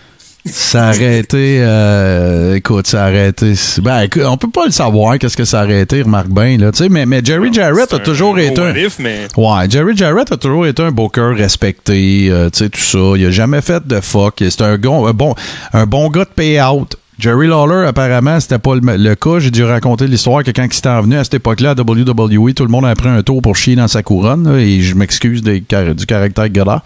[0.52, 3.54] Ça aurait été, euh, écoute, ça aurait été.
[3.82, 6.72] Ben, écoute, on peut pas le savoir qu'est-ce que ça aurait été, remarque bien là.
[6.72, 8.76] Tu sais, mais, mais Jerry Jarrett a toujours été un.
[8.76, 12.80] if, mais Ouais, Jerry Jarrett a toujours été un booker respecté, euh, tu sais, tout
[12.80, 13.14] ça.
[13.16, 14.36] Il a jamais fait de fuck.
[14.40, 15.36] C'est un bon,
[15.74, 16.88] un bon gars de payout.
[17.20, 19.40] Jerry Lawler, apparemment, c'était pas le, le cas.
[19.40, 22.64] J'ai dû raconter l'histoire que quand il s'était venu à cette époque-là à WWE, tout
[22.64, 24.48] le monde a pris un tour pour chier dans sa couronne.
[24.48, 26.84] là, et je m'excuse du caractère gala.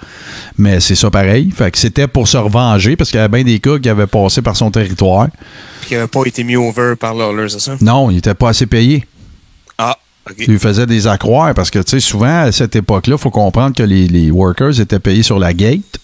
[0.58, 1.52] Mais c'est ça pareil.
[1.52, 4.08] Fait que c'était pour se revenger parce qu'il y avait bien des cas qui avaient
[4.08, 5.28] passé par son territoire.
[5.86, 7.76] qui n'avait pas été mis over par Lawler, c'est ça?
[7.82, 9.06] Non, il était pas assez payé.
[9.78, 9.98] Ah,
[10.30, 10.38] OK.
[10.38, 13.32] Tu lui faisais des accroires parce que, tu sais, souvent, à cette époque-là, il faut
[13.32, 16.00] comprendre que les, les workers étaient payés sur la gate.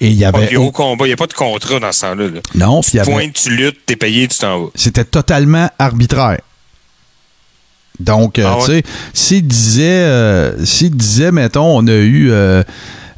[0.00, 0.48] Et il y avait.
[0.48, 2.24] de haut combat, il n'y a pas de contrat dans ce temps-là.
[2.28, 2.40] là.
[2.54, 3.12] Non, puis il y avait.
[3.12, 4.68] Pointe, tu luttes, t'es payé, tu t'en vas.
[4.74, 6.40] C'était totalement arbitraire.
[8.00, 8.64] Donc, euh, Ah ouais?
[8.64, 8.82] tu sais,
[9.12, 12.62] s'il disait, euh, s'il disait, mettons, on a eu, euh,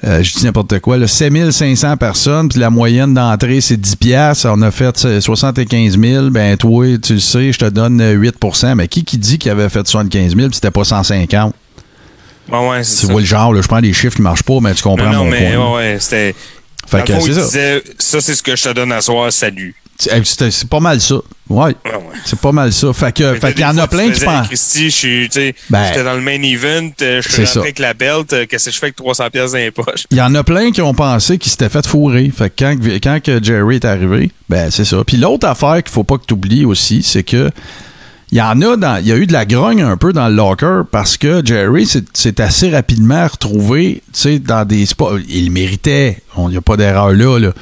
[0.05, 4.47] euh, je dis n'importe quoi, là, 7500 personnes, puis la moyenne d'entrée, c'est 10 piastres,
[4.51, 8.15] on a fait euh, 75 000, ben toi, tu le sais, je te donne euh,
[8.15, 11.55] 8% Mais qui qui dit qu'il avait fait 75 000 puis c'était pas 150?
[12.49, 13.13] Bon, ouais, c'est Tu ça.
[13.13, 15.13] vois le genre, là, je prends des chiffres qui marchent pas, mais tu comprends non,
[15.13, 15.67] non, mon mais point.
[15.71, 16.35] ouais, ouais, c'était.
[16.87, 17.41] Fait que c'est ça.
[17.43, 19.75] disait, ça, c'est ce que je te donne à soir, salut.
[19.97, 21.17] C'est pas mal ça.
[21.49, 21.67] Ouais.
[21.67, 22.01] Ouais, ouais.
[22.25, 22.93] C'est pas mal ça.
[22.93, 24.49] Fait que, fait qu'il y en a plein qui pensent.
[24.49, 25.29] Christy, je suis,
[25.71, 27.61] Ben, j'étais dans le main event, euh, je suis c'est rentré ça.
[27.61, 30.07] avec la belt, euh, qu'est-ce que je fais avec 300 pièces dans les poches?
[30.11, 32.31] Il y en a plein qui ont pensé qu'ils s'étaient fait fourrer.
[32.37, 35.05] Fait que quand, Jerry est arrivé, ben c'est ça.
[35.07, 37.51] Puis l'autre affaire qu'il faut pas que tu oublies aussi, c'est que
[38.35, 40.27] il y en a dans, il y a eu de la grogne un peu dans
[40.29, 45.19] le locker parce que Jerry s'est- assez rapidement retrouvé, tu sais, dans des spots.
[45.29, 47.53] Il méritait, il n'y a pas d'erreur là, là.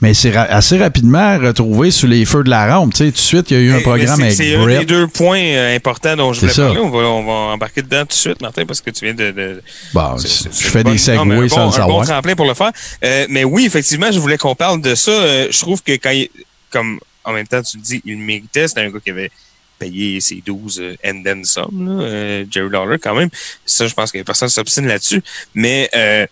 [0.00, 2.94] Mais c'est ra- assez rapidement retrouvé sous les feux de la rampe.
[2.94, 4.66] Tu sais, tout de suite, il y a eu un programme avec c'est- C'est un
[4.66, 6.80] des deux points euh, importants dont je voulais C'est parler.
[6.80, 9.32] On va, on va embarquer dedans tout de suite, Martin, parce que tu viens de.
[9.32, 9.62] de-
[9.92, 12.06] Bon, c'est- c'est- je c'est fais des segways bon- sans le Un bon savoir.
[12.06, 12.72] tremplin pour le faire.
[13.04, 15.10] Euh, mais oui, effectivement, je voulais qu'on parle de ça.
[15.10, 16.30] Euh, je trouve que quand il,
[16.70, 18.66] comme en même temps, tu le dis, il méritait.
[18.66, 19.30] C'était un gars qui avait
[19.82, 23.30] payé ses 12 euh, and then some, là, euh, Jerry Lawler quand même.
[23.66, 25.22] Ça, je pense que personne s'obstine là-dessus.
[25.54, 26.26] Mais euh,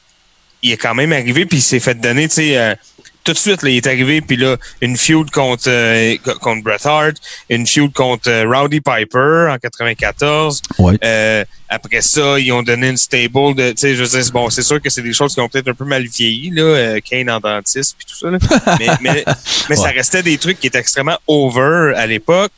[0.63, 2.77] il est quand même arrivé, puis il s'est fait donner, tu sais,
[3.23, 6.63] tout de suite, là, il est arrivé, puis là, une feud contre, euh, co- contre
[6.65, 7.17] Bret Hart,
[7.51, 10.63] une feud contre euh, Rowdy Piper en 94.
[10.79, 10.97] Ouais.
[11.05, 14.49] Euh, après ça, ils ont donné une stable de, tu sais, je veux dire, bon,
[14.49, 17.31] c'est sûr que c'est des choses qui ont peut-être un peu mal vieilli, là, Kane
[17.31, 18.39] en dentiste, puis tout ça, là.
[18.81, 19.25] mais, mais,
[19.69, 22.53] mais ça restait des trucs qui étaient extrêmement over à l'époque.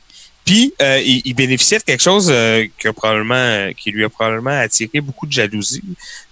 [0.45, 4.51] Puis, euh, il, il bénéficiait de quelque chose euh, que probablement, qui lui a probablement
[4.59, 5.83] attiré beaucoup de jalousie,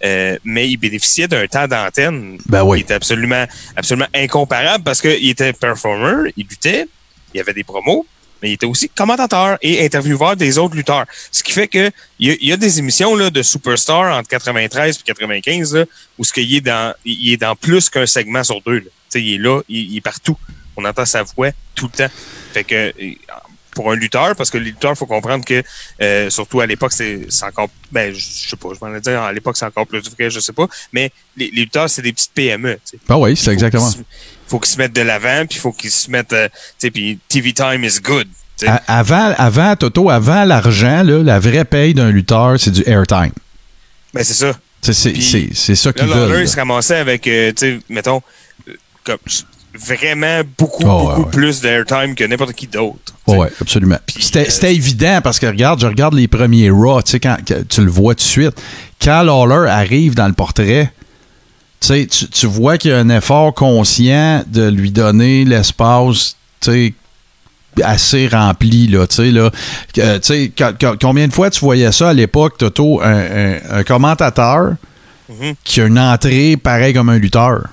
[0.04, 2.78] euh, mais il bénéficiait d'un temps d'antenne Ben oui.
[2.78, 3.44] qui était absolument,
[3.76, 6.86] absolument incomparable parce qu'il était performer, il luttait,
[7.34, 8.04] il avait des promos,
[8.42, 11.06] mais il était aussi commentateur et intervieweur des autres lutteurs.
[11.30, 14.28] Ce qui fait que il y a, y a des émissions là, de Superstar entre
[14.28, 15.84] 93 et 95 là,
[16.18, 18.78] où ce qu'il est dans, il est dans plus qu'un segment sur deux.
[18.78, 18.80] là.
[18.80, 20.36] Tu sais, il est là, il, il est partout.
[20.76, 22.14] On entend sa voix tout le temps.
[22.52, 22.92] Fait que
[23.74, 25.62] pour un lutteur, parce que les lutteurs, faut comprendre que,
[26.02, 29.32] euh, surtout à l'époque, c'est encore, ben, je sais pas, je m'en ai dit, à
[29.32, 32.32] l'époque, c'est encore plus vrai, je sais pas, mais les, les lutteurs, c'est des petites
[32.34, 32.98] PME, tu sais.
[33.08, 33.88] Ah oui, c'est exactement.
[33.88, 33.98] Se-
[34.48, 36.90] faut qu'ils se mettent de l'avant, puis il faut qu'ils se mettent, euh, tu sais,
[36.90, 38.26] puis TV time is good.
[38.86, 43.32] Avant, avant, Toto, avant l'argent, là, la vraie paye d'un lutteur, c'est du airtime.
[44.12, 44.52] Ben, c'est ça.
[44.82, 45.08] C'est ça
[45.88, 46.42] Là, qu'ils veulent.
[46.42, 46.62] il se là.
[46.62, 48.20] ramassait avec, euh, tu sais, mettons,
[49.04, 49.16] comme,
[49.74, 51.30] vraiment beaucoup, Oh, ouais, beaucoup ouais.
[51.30, 53.14] plus d'airtime que n'importe qui d'autre.
[53.28, 53.36] sais.
[53.36, 53.98] ouais, absolument.
[54.18, 57.36] C'était euh, c'était évident parce que regarde, je regarde les premiers Raw, tu sais, quand,
[57.68, 58.60] tu le vois tout de suite.
[59.02, 60.92] Quand Lawler arrive dans le portrait,
[61.80, 66.36] tu sais, tu, tu vois qu'il y a un effort conscient de lui donner l'espace,
[66.60, 66.94] tu sais,
[67.84, 69.50] assez rempli, là, tu sais, là.
[70.58, 74.74] Quand- combien de fois tu voyais ça à l'époque, Toto, un, un- un commentateur
[75.28, 75.54] Mhm.
[75.62, 77.68] qui a une entrée pareil comme un lutteur?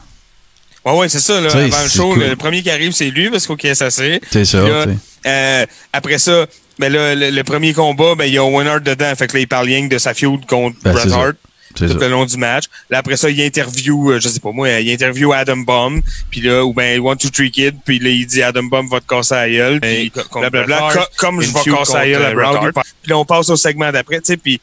[0.94, 1.50] Ouais, ouais, c'est ça, là.
[1.52, 2.24] Avant le show, cool.
[2.24, 4.22] le, premier qui arrive, c'est lui, parce qu'il s'assied.
[4.32, 4.98] C'est ça, Puis là, tu sais.
[5.28, 6.46] euh, après ça,
[6.80, 9.14] ben là, le, le premier combat, ben, il y a Owen Hart dedans.
[9.16, 11.18] Fait que là, il parle rien que de sa feud contre Ben, Bret c'est ça.
[11.18, 11.36] Hart.
[11.76, 11.94] Tout ça.
[11.94, 12.64] le long du match.
[12.90, 16.42] Là, après ça, il interview, euh, je sais pas moi, il interview Adam Bomb, puis
[16.42, 19.06] là, ou ben One, Two, Three Kid, puis là, il dit Adam Bomb va te
[19.06, 22.74] casser la gueule, puis blablabla, co- comme je vais casser la gueule à Bret Hart.
[22.74, 24.60] Puis là, on passe au segment d'après, tu sais, puis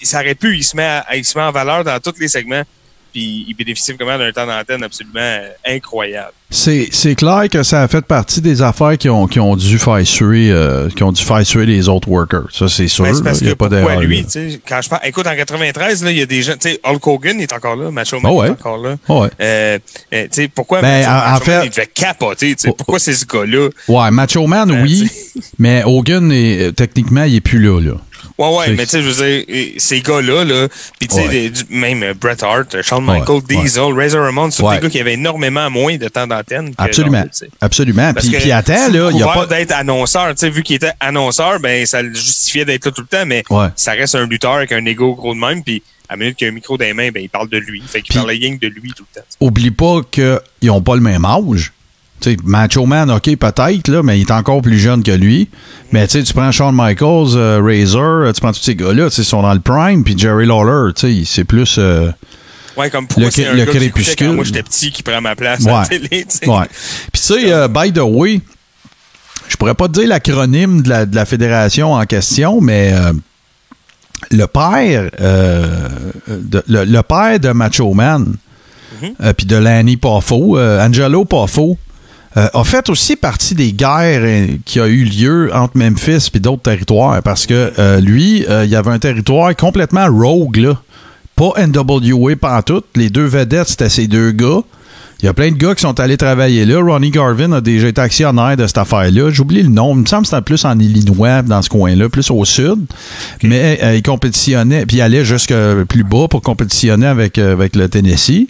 [0.00, 2.26] il s'arrête plus, il se, met à- il se met en valeur dans tous les
[2.28, 2.62] segments,
[3.12, 6.32] puis il bénéficie vraiment d'un temps d'antenne absolument euh, incroyable.
[6.52, 10.04] C'est, clair que ça a fait partie des affaires qui ont, qui ont dû faire
[10.04, 12.46] suer, euh, qui ont dû faire suer les autres workers.
[12.52, 13.04] Ça, c'est sûr.
[13.04, 13.40] Ben, parce.
[13.40, 14.00] Il y a que pas d'erreur.
[14.00, 14.26] lui,
[14.66, 17.06] quand je parle, écoute, en 93, là, il y a des gens, tu sais, Hulk
[17.06, 18.48] Hogan est encore là, Macho Man Oh ouais.
[18.48, 18.96] est encore là.
[19.08, 19.28] Ouais.
[19.40, 19.78] Euh,
[20.10, 22.98] tu sais, pourquoi Ben, Macho, en- Man, fait- il devait capoter, tu sais, Oh, pourquoi
[22.98, 23.68] c'est ce gars-là?
[23.86, 25.08] Ouais, Macho Man, oui,
[25.58, 27.80] mais Hogan, est, techniquement, il est plus là.
[27.80, 27.92] là.
[28.40, 30.68] Ouais, ouais, mais tu sais, je veux dire, ces gars-là, là,
[30.98, 31.52] puis tu sais, Ouais.
[31.68, 33.62] même euh, Bret Hart, euh, Shawn Michaels, ouais.
[33.62, 36.72] Diesel, Razor Ramon, c'est des gars qui avaient énormément moins de temps d'antenne.
[36.78, 37.24] Absolument.
[37.60, 38.14] Absolument.
[38.14, 39.44] Puis, puis attends, là, il y a pas.
[39.44, 43.02] d'être annonceur, tu sais, vu qu'il était annonceur, ben, ça le justifiait d'être là tout
[43.02, 43.44] le temps, mais
[43.76, 46.48] ça reste un lutteur avec un ego gros de même, puis à la minute qu'il
[46.48, 47.82] a un micro dans les mains, ben, il parle de lui.
[47.86, 49.26] Fait qu'il que de lui tout le temps.
[49.40, 51.72] Oublie pas qu'ils n'ont pas le même âge.
[52.22, 55.48] Sais, Macho Man, OK, peut-être, là, mais il est encore plus jeune que lui.
[55.92, 59.08] Mais tu sais, tu prends Shawn Michaels, euh, Razor, euh, tu prends tous ces gars-là,
[59.16, 60.92] ils sont dans le prime, puis Jerry Lawler,
[61.24, 61.76] c'est plus.
[61.78, 62.10] euh,
[62.76, 64.26] Ouais, comme pourquoi Le un le gars que j'écoutais crépuscule.
[64.28, 65.80] quand moi j'étais petit qui prend ma place à Ouais.
[65.80, 66.26] la télé.
[66.46, 66.66] Ouais.
[67.12, 68.40] Puis tu sais, euh, by the way,
[69.48, 72.94] je pourrais pas te dire l'acronyme de la, de la fédération en question, mais
[74.30, 75.10] le père,
[76.28, 78.36] de, le, le père de Macho Man,
[79.02, 79.14] Mhm.
[79.22, 81.78] euh, puis de Lanny Poffo, Angelo Poffo,
[82.36, 86.38] euh, a fait aussi partie des guerres euh, qui a eu lieu entre Memphis et
[86.38, 90.80] d'autres territoires parce que euh, lui, il y avait un territoire complètement rogue, là.
[91.34, 92.84] Pas NWA pantoute.
[92.94, 94.60] Les deux vedettes, c'était ces deux gars.
[95.22, 96.80] Il y a plein de gars qui sont allés travailler là.
[96.82, 99.30] Ronnie Garvin a déjà été actionnaire de cette affaire-là.
[99.30, 99.94] J'oublie le nom.
[99.94, 102.86] Il me semble que c'était plus en Illinois, dans ce coin-là, plus au sud.
[103.42, 105.52] Mais euh, il compétitionnait, puis il allait jusque
[105.88, 108.46] plus bas pour compétitionner avec, euh, avec le Tennessee.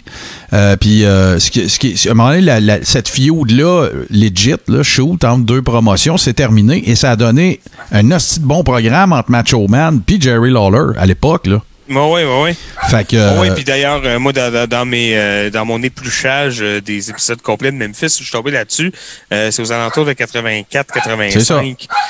[0.53, 4.55] Euh, puis ce qui, ce qui, à un moment donné, la- la- cette feud-là, legit,
[4.69, 6.89] là, shoot, entre deux promotions, c'est terminé.
[6.89, 7.59] Et ça a donné
[7.91, 11.47] un hostie de bon programme entre Macho Man puis Jerry Lawler à l'époque.
[11.47, 11.61] là.
[11.95, 12.55] Ouais, ouais, ouais.
[12.89, 13.39] Fait que...
[13.39, 17.09] Ouais, euh, puis d'ailleurs, euh, moi, dans, dans- mes, euh, dans mon épluchage euh, des
[17.09, 18.91] épisodes complets de Memphis, je suis tombé là-dessus.
[19.31, 21.31] C'est aux alentours de 84-85.
[21.31, 21.61] C'est ça.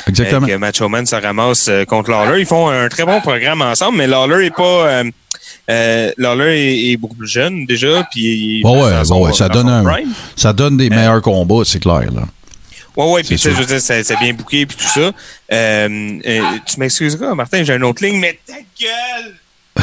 [0.08, 0.48] Exactement.
[0.48, 2.40] Que Macho Man se ramasse contre Lawler.
[2.42, 5.04] Ils font un très bon programme ensemble, mais Lawler est pas...
[5.70, 9.84] Euh, Lawler est, beaucoup plus jeune déjà, puis est Ouais, ouais, son- ça donne un-.
[10.36, 12.10] Ça donne des meilleurs combats, c'est clair.
[12.14, 12.24] Là.
[12.98, 13.52] Ouais, ouais, puis sûr.
[13.52, 15.00] je veux dire, c'est c'est bien bouqué puis tout ça.
[15.00, 15.12] Euh,
[16.26, 19.34] euh, tu m'excuseras, Martin, j'ai une autre ligne, mais ta gueule!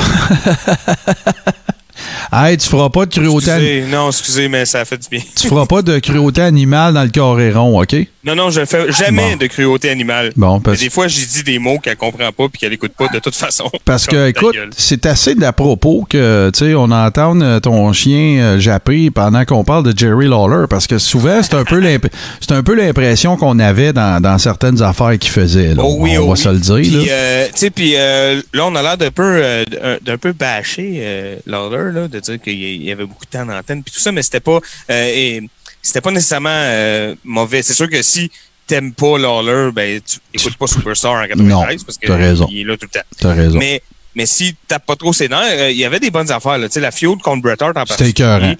[2.32, 5.20] Hey, tu feras pas de cruauté, Excusez, non, excusez, mais ça fait du bien.
[5.34, 7.96] tu feras pas de cruauté animale dans le carré rond, OK?
[8.28, 9.36] Non, non, je fais jamais Bon.
[9.38, 10.32] de cruauté animale.
[10.36, 12.92] Bon, Mais parce, des fois, j'ai dit des mots qu'elle comprend pas puis qu'elle écoute
[12.92, 13.70] pas de toute façon.
[13.86, 18.38] parce que, écoute, c'est assez d'à propos que, tu sais, on entend euh, ton chien
[18.40, 21.80] euh, japper pendant qu'on parle de Jerry Lawler, parce que souvent, c'est un peu
[22.40, 25.74] c'est un peu l'impression qu'on avait dans, dans certaines affaires qu'il faisait.
[25.74, 25.82] là.
[25.82, 26.38] Oh oui, on oh va oui.
[26.38, 27.00] se le dire.
[27.00, 29.64] Puis, euh, tu sais, puis euh, là, on a l'air d'un peu, euh,
[30.04, 33.82] d'un- peu bâché euh, Lawler, là, de dire qu'il y avait beaucoup de temps d'antenne
[33.82, 34.58] puis tout ça, mais c'était pas,
[34.90, 35.42] euh, et
[35.82, 37.62] c'était pas nécessairement euh, mauvais.
[37.62, 38.30] C'est sûr que si
[38.66, 41.46] t'aimes pas Lawler, ben tu écoutes pas Superstar en 93
[41.78, 42.46] Non, parce que raison.
[42.50, 43.06] il est là tout le temps.
[43.20, 43.58] T'as raison.
[43.58, 43.82] Mais
[44.14, 46.58] mais si t'as pas trop ses nerfs, euh, il y avait des bonnes affaires.
[46.58, 46.68] là.
[46.68, 48.56] Tu sais, la feud contre Bret Hart en particulier,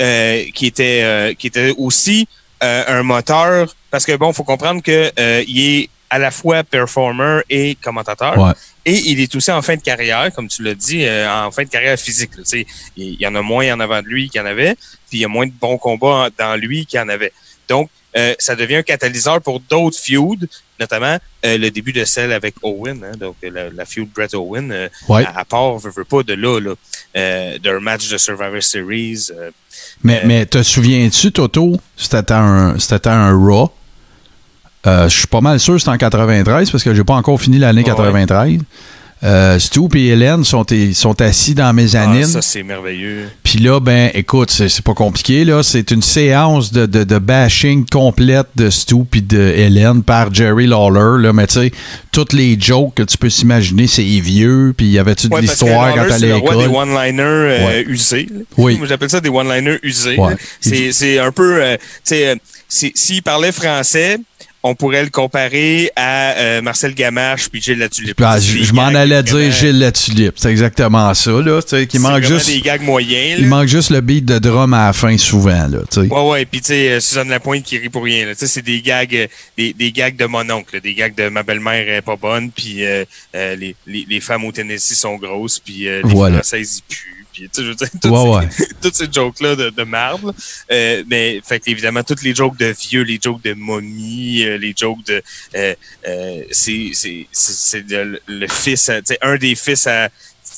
[0.00, 2.26] euh, qui était euh, qui était aussi
[2.62, 6.62] euh, un moteur parce que bon, faut comprendre que euh, il est à la fois
[6.62, 8.36] performer et commentateur.
[8.38, 8.52] Ouais.
[8.84, 11.62] Et il est aussi en fin de carrière, comme tu l'as dit, euh, en fin
[11.64, 12.32] de carrière physique.
[12.36, 12.42] là.
[12.42, 12.66] Tu sais,
[12.98, 14.74] il y en a moins en avant de lui qu'il y en avait,
[15.08, 17.32] puis il y a moins de bons combats dans lui qu'il y en avait.
[17.66, 20.46] Donc, euh, ça devient un catalyseur pour d'autres feuds,
[20.78, 21.16] notamment
[21.46, 24.88] euh, le début de celle avec Owen, hein, donc la, la feud Brett Owen, euh,
[25.08, 25.24] Ouais.
[25.24, 26.74] à, à part, veut, veut pas de là, là
[27.16, 29.28] euh, d'un match de Survivor Series.
[29.34, 29.50] euh,
[30.04, 33.70] Mais, mais te souviens-tu, Toto, c'était un, c'était un Raw.
[34.86, 37.40] Euh, Je suis pas mal sûr que c'était en 93 parce que j'ai pas encore
[37.40, 37.86] fini l'année Ouais.
[37.86, 38.58] 93.
[39.24, 42.24] Euh, Stu et Hélène sont, sont assis dans mes ah, mezzanine.
[42.26, 43.28] ça, c'est merveilleux.
[43.44, 45.62] Puis là, ben, écoute, c'est c'est pas compliqué, là.
[45.62, 50.66] C'est une séance de, de, de bashing complète de Stu puis de Hélène par Jerry
[50.66, 51.32] Lawler, là.
[51.32, 51.70] Mais tu sais,
[52.10, 54.74] toutes les jokes que tu peux s'imaginer, c'est vieux.
[54.76, 56.76] Puis y avait-tu de Ouais, l'histoire quand c'est t'allais à le roi des l'école?
[56.76, 57.84] one-liners euh, Ouais.
[57.86, 58.26] usés.
[58.28, 58.40] là.
[58.58, 58.76] Oui.
[58.76, 60.18] Moi, j'appelle ça des one-liners usés.
[60.18, 60.34] Ouais.
[60.60, 61.62] C'est, c'est un peu...
[61.62, 62.34] euh, tu sais, euh,
[62.68, 64.18] si- s'il parlait français,
[64.64, 68.20] on pourrait le comparer à euh, Marcel Gamache puis Gilles Latulippe.
[68.22, 70.34] Ah, je je m'en allais dire Gilles Latulippe.
[70.36, 71.60] C'est exactement ça, là.
[71.62, 72.46] Tu sais, qu'il c'est manque juste.
[72.46, 73.38] des gags moyens.
[73.38, 73.48] Il là.
[73.48, 75.78] manque juste le beat de drum à la fin, souvent, là.
[75.90, 76.06] Tu sais.
[76.08, 78.26] Ouais, ouais, puis tu sais, euh, Suzanne Lapointe qui rit pour rien.
[78.26, 78.34] là.
[78.34, 79.26] Tu sais, c'est des gags, euh,
[79.58, 82.50] des, des gags de mon oncle, là, des gags de ma belle-mère est pas bonne,
[82.50, 86.36] puis euh, euh, les, les, les femmes au Tennessee sont grosses, puis euh, les Voilà.
[86.36, 87.21] Françaises y puent.
[87.32, 89.72] Puis, tu sais, je veux dire, toutes, Ouais, ces, toutes ces jokes-là de,
[90.24, 90.32] là.
[90.70, 94.74] Euh, mais, fait évidemment, toutes les jokes de vieux, les jokes de momie, euh, les
[94.78, 95.22] jokes de...
[95.56, 95.74] Euh,
[96.50, 96.92] c'est
[98.28, 100.08] le fils, sais, un des fils à,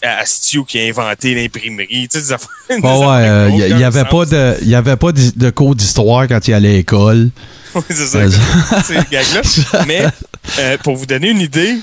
[0.02, 2.08] à Stu qui a inventé l'imprimerie.
[2.08, 4.24] Tu sais, des affaires- des Ouais, ouais, affaires qui il n'ont y, aucun avait pas
[4.26, 7.30] de, y avait pas de, de cours d'histoire quand il allait à l'école.
[7.74, 8.30] Ouais, c'est ça, Euh,
[8.84, 9.84] ces gags-là.
[9.86, 10.04] Mais
[10.60, 11.74] euh, pour vous donner une idée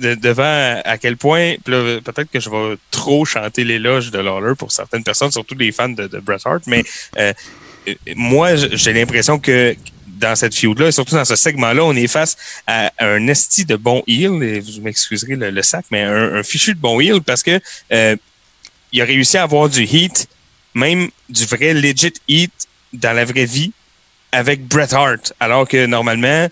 [0.00, 4.72] de, devant à quel point, peut-être que je vais trop chanter l'éloge de Lawler pour
[4.72, 6.82] certaines personnes, surtout les fans de, de Bret Hart, mais
[7.18, 7.32] euh,
[8.16, 12.36] moi, j'ai l'impression que dans cette feud-là, et surtout dans ce segment-là, on est face
[12.66, 16.42] à un esti de bon heel, et vous m'excuserez le, le sac, mais un, un
[16.42, 17.58] fichu de bon heel parce que
[17.92, 18.16] euh,
[18.92, 20.28] il a réussi à avoir du heat,
[20.74, 22.52] même du vrai legit heat
[22.92, 23.72] dans la vraie vie,
[24.32, 26.48] avec Bret Hart, alors que normalement,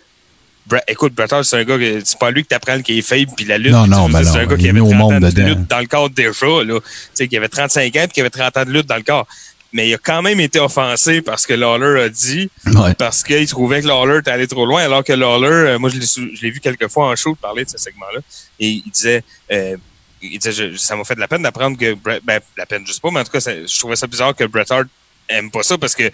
[0.87, 3.03] Écoute, Bret Hart, c'est un gars, que- c'est pas lui que t'apprends le qui est
[3.03, 3.73] faible puis la lutte.
[3.73, 5.67] Non, non, ben c'est un gars qui avait mis au 30 monde ans de lutte
[5.67, 6.81] dans le corps déjà, là.
[6.81, 9.03] Tu sais, qui avait 35 ans puis qui avait 30 ans de lutte dans le
[9.03, 9.27] corps.
[9.73, 12.95] Mais il a quand même été offensé parce que Lawler a dit, Ouais.
[12.95, 15.99] parce qu'il trouvait que Lawler était allé trop loin, alors que Lawler, euh, moi je
[15.99, 18.21] l'ai sou- je l'ai vu quelques fois en show parler de ce segment-là,
[18.61, 19.23] et il disait,
[19.53, 19.77] euh,
[20.23, 22.83] il disait, je- ça m'a fait de la peine d'apprendre que Bret, ben, la peine,
[22.87, 24.87] je sais pas, mais en tout cas, ça- je trouvais ça bizarre que Bret Hart
[25.29, 26.11] aime pas ça parce que,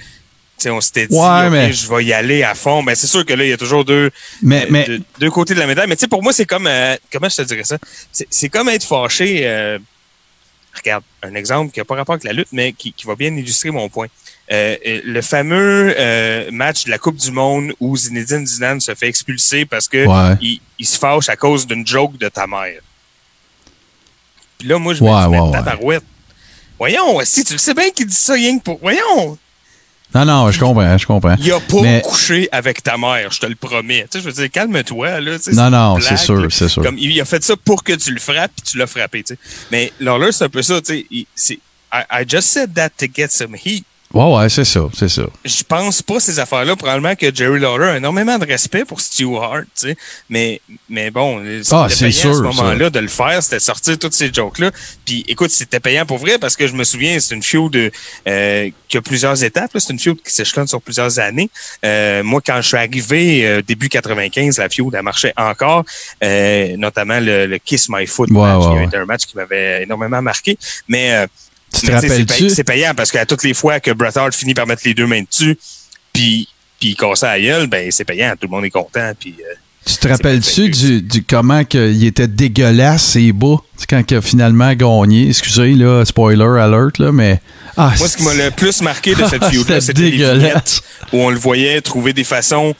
[0.56, 2.82] tu sais, on s'était dit, Ouais, mais- je vais y aller à fond.
[2.82, 4.10] Ben, c'est sûr que là, il y a toujours deux,
[4.42, 5.86] Mais, euh, mais, deux, deux côtés de la médaille.
[5.88, 7.76] Mais tu sais, pour moi, c'est comme, euh, comment je te dirais ça?
[8.30, 9.78] C'est comme être fâché, euh,
[10.74, 13.34] regarde, un exemple qui n'a pas rapport avec la lutte, mais qui, qui va bien
[13.34, 14.06] illustrer mon point.
[14.50, 15.94] Le fameux
[16.52, 20.36] match de la Coupe du Monde où Zinedine Zidane se fait expulser parce que Ouais.
[20.40, 22.80] il, il se fâche à cause d'une joke de ta mère.
[24.58, 25.30] Puis là, moi, je me dis,
[25.76, 25.98] mais ouais.
[26.78, 28.78] Voyons, si tu le sais bien qu'il dit ça rien que pour...
[28.80, 29.38] Voyons,
[30.14, 31.34] non, non, je comprends, je comprends.
[31.38, 34.02] il a pas Mais- couché avec ta mère, je te le promets.
[34.10, 35.36] Tu sais, je veux dire, calme-toi, là.
[35.38, 36.82] tu sais, Non, non, c'est sûr, c'est sûr.
[36.82, 39.34] Comme, il a fait ça pour que tu le frappes, puis tu l'as frappé, tu
[39.34, 39.38] sais.
[39.70, 41.06] Mais Lawler, c'est un peu ça, tu sais.
[41.10, 41.26] il-
[41.92, 43.84] I, I just said that to get some heat.
[44.14, 45.22] Ouais, ouais, c'est ça, c'est ça.
[45.44, 46.76] Je pense pas ces affaires-là.
[46.76, 49.96] Probablement que Jerry Lawler a énormément de respect pour Stu Hart, tu sais.
[50.30, 51.42] Mais, mais bon,
[51.72, 54.70] Ah, c'était payant à ce moment-là de le faire, c'était de sortir toutes ces jokes-là.
[55.04, 57.90] Puis, écoute, c'était payant pour vrai parce que je me souviens, c'est une feud
[58.28, 59.72] euh, qui a plusieurs étapes.
[59.74, 61.50] C'est une feud qui s'échelonne sur plusieurs années.
[61.84, 65.84] Euh, moi, quand je suis arrivé euh, début 95, la feud, elle marchait encore,
[66.22, 68.84] euh, notamment le, le Kiss My Foot Ouais, match, ouais, qui a ouais.
[68.84, 70.56] été un match qui m'avait énormément marqué.
[70.86, 71.26] Mais euh,
[71.84, 72.50] Tu te rappelles-tu?
[72.50, 75.06] C'est payant parce qu'à toutes les fois que Bret Hart finit par mettre les deux
[75.06, 75.58] mains dessus,
[76.12, 76.48] puis
[76.80, 79.12] puis il casse la gueule, ben c'est payant, tout le monde est content.
[79.18, 79.54] Puis euh,
[79.86, 84.20] Tu te rappelles-tu du, du comment que il était dégueulasse bas C'est quand il a
[84.20, 85.28] finalement gagné.
[85.28, 87.40] Excusez, là, spoiler alert, là, mais.
[87.76, 90.38] Ah, moi, ce qui m'a le plus marqué de cette C'était feud-là, c'était les dégueulasse.
[90.38, 90.82] vignettes
[91.12, 92.74] où on le voyait trouver des façons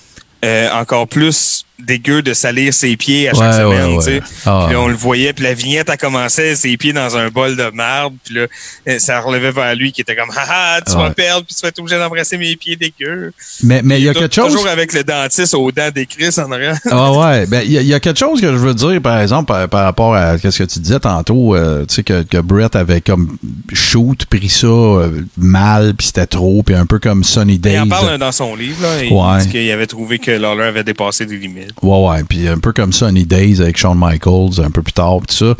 [0.44, 4.22] euh, encore plus dégueu de salir ses pieds à chaque Ouais, semaine, ouais, ouais.
[4.46, 4.64] Ah.
[4.66, 7.56] Puis là, on le voyait, puis la vignette a commencé, ses pieds dans un bol
[7.56, 8.46] de marde, puis là,
[8.88, 11.68] euh, ça relevait vers lui qui était comme haha, tu vas perdre, puis tu vas
[11.68, 13.32] être obligé d'embrasser mes pieds dégueux.
[13.62, 14.52] mais mais il y a quelque chose.
[14.52, 16.78] Toujours avec le dentiste aux dents d'écrit en arrière.
[16.90, 19.00] Ah ouais, ben il y, a- il y a quelque chose que je veux dire,
[19.02, 22.22] par exemple, par, par rapport à ce que tu disais tantôt, euh, tu sais, que,
[22.22, 23.36] que Brett avait comme
[23.72, 27.78] shoot, pris ça euh, mal, puis c'était trop, puis un peu comme Sunny Il Days.
[27.80, 29.02] en parle dans son livre, là.
[29.02, 29.38] Il Ouais.
[29.42, 31.63] dit qu'il avait trouvé que Lawler avait dépassé des limites.
[31.82, 35.18] Ouais, ouais, puis un peu comme Sunny Days avec Shawn Michaels, un peu plus tard,
[35.28, 35.54] tout ça.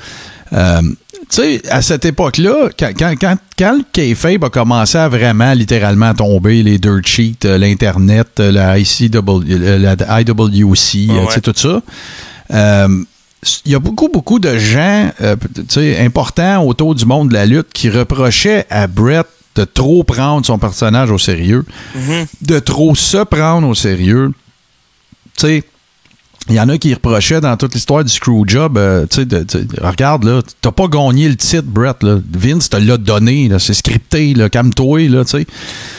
[0.53, 5.09] Euh, tu sais, à cette époque-là, quand, quand, quand, quand le kayfabe a commencé à
[5.09, 9.43] vraiment littéralement tomber, les dirt sheets, euh, l'Internet, euh, la, ICW,
[9.79, 11.27] la IWC, Ouais.
[11.29, 11.81] tu sais, tout ça,
[12.53, 13.05] euh,
[13.65, 15.37] il y a beaucoup, beaucoup de gens euh,
[16.01, 19.27] importants autour du monde de la lutte qui reprochaient à Brett
[19.57, 21.65] de trop prendre son personnage au sérieux,
[22.43, 24.33] de trop se prendre au sérieux.
[25.39, 25.65] Tu sais,
[26.51, 29.45] il y en a qui reprochaient dans toute l'histoire du Screwjob, euh, tu sais, de-
[29.45, 32.19] de- regarde, là, t'as pas gagné le titre, Brett, là.
[32.33, 35.47] Vince te l'a donné, c'est scripté, là, calme-toi, là, tu sais.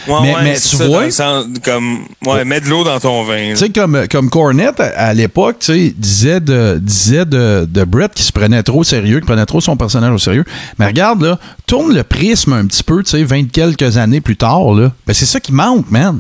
[0.08, 3.24] Ouais, mais ouais, mais tu ça, vois, sens, comme, ouais, mets de l'eau dans ton
[3.24, 3.52] vin.
[3.52, 7.84] tu sais, comme, comme Cornette, à, à l'époque, tu sais, disait de, disait de, de
[7.84, 10.46] Brett qui se prenait trop au sérieux, qui prenait trop son personnage au sérieux.
[10.78, 14.38] Mais regarde, là, tourne le prisme un petit peu, tu sais, vingt quelques années plus
[14.38, 14.92] tard, là.
[15.08, 16.20] Ben, c'est ça qui manque, man.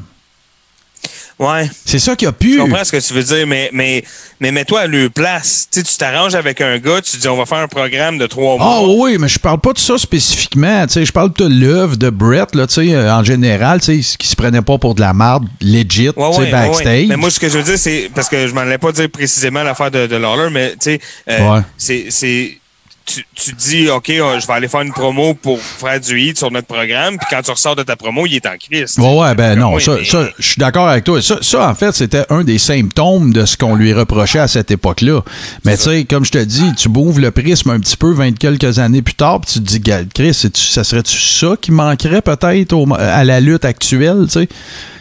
[1.38, 1.70] Ouais.
[1.86, 2.58] C'est ça qui a Je pu.
[2.58, 4.04] comprends ce que tu veux dire, mais, mais,
[4.40, 5.68] mais mets-toi à leur place.
[5.70, 8.26] Tu sais, tu t'arranges avec un gars, tu dis on va faire un programme de
[8.26, 8.82] trois Ah mois.
[8.88, 10.88] oui, oui, mais je parle pas de ça spécifiquement.
[10.88, 14.02] Tu sais, je parle de l'œuvre de Brett, là, tu sais, euh, en général, tu
[14.02, 16.86] sais, qui se prenait pas pour de la merde, legit, Ouais, tu sais, ouais, backstage.
[16.86, 17.06] ouais.
[17.10, 19.10] Mais moi, ce que je veux dire, c'est parce que je m'en allais pas dire
[19.10, 21.00] précisément l'affaire de, de Lawler, mais tu sais,
[21.30, 22.58] euh, c'est,
[23.06, 26.38] tu, tu dis, OK, euh, je vais aller faire une promo pour faire du hit
[26.38, 28.98] sur notre programme, puis quand tu ressors de ta promo, il est en crise.
[28.98, 31.22] Ouais, ouais, ben non, ça, ça, je suis d'accord avec toi.
[31.22, 34.72] Ça, ça, en fait, c'était un des symptômes de ce qu'on lui reprochait à cette
[34.72, 35.22] époque-là.
[35.64, 38.38] Mais tu sais, comme je te dis, tu bouves le prisme un petit peu vingt
[38.38, 42.76] quelques années plus tard, puis tu te dis, Chris, ça serait-tu ça qui manquerait peut-être
[42.98, 44.50] à la lutte actuelle, tu sais?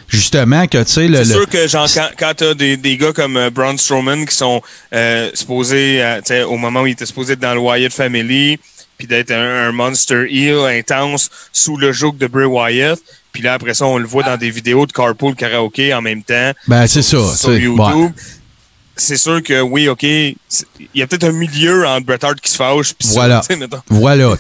[0.08, 1.24] Justement, que tu sais, le.
[1.24, 4.34] C'est sûr que genre, quand, quand t'as des, des gars comme euh, Braun Strowman qui
[4.36, 4.62] sont
[4.94, 7.92] euh, supposés, euh, tu sais, au moment où il était supposé être dans le Wyatt
[7.92, 8.58] Family,
[8.98, 12.98] puis d'être un, un monster heel intense sous le joug de Bray Wyatt,
[13.32, 16.22] puis là après ça on le voit dans des vidéos de carpool karaoké en même
[16.22, 17.34] temps Ben, c'est ça.
[17.34, 17.80] sur YouTube.
[17.80, 18.10] ouais.
[18.96, 20.36] C'est sûr que oui, ok, il
[20.94, 23.40] y a peut-être un milieu entre Bret Hart qui se fâche, puis ça, Voilà.
[23.46, 23.78] tu sais, mettons.
[23.88, 24.36] Voilà,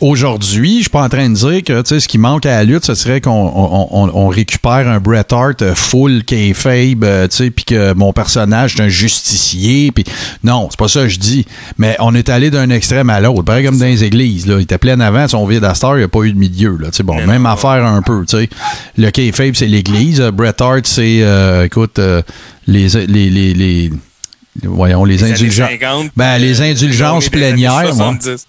[0.00, 2.50] aujourd'hui, je suis pas en train de dire que tu sais, ce qui manque à
[2.50, 7.04] la lutte, ce serait qu'on on, on- on récupère un Bret Hart euh, full kayfabe,
[7.04, 10.04] euh, tu sais, puis que mon personnage est un justicier, puis
[10.44, 11.46] non, c'est pas ça que je dis.
[11.78, 14.62] Mais on est allé d'un extrême à l'autre, pareil comme dans les églises, là, il
[14.62, 16.90] était plein avant, son vide à Star, il n'y a pas eu de milieu, là,
[16.90, 17.50] tu sais, bon, Mais même non.
[17.50, 18.48] affaire un peu, tu sais.
[18.96, 22.22] Le kayfabe, c'est l'église, euh, Bret Hart, c'est, euh, écoute, euh,
[22.66, 23.90] les, les, les, les-
[24.64, 25.70] voyons, les, Les années indulgences.
[25.70, 28.46] 50, Ben, les euh, indulgences plénières, moi 70.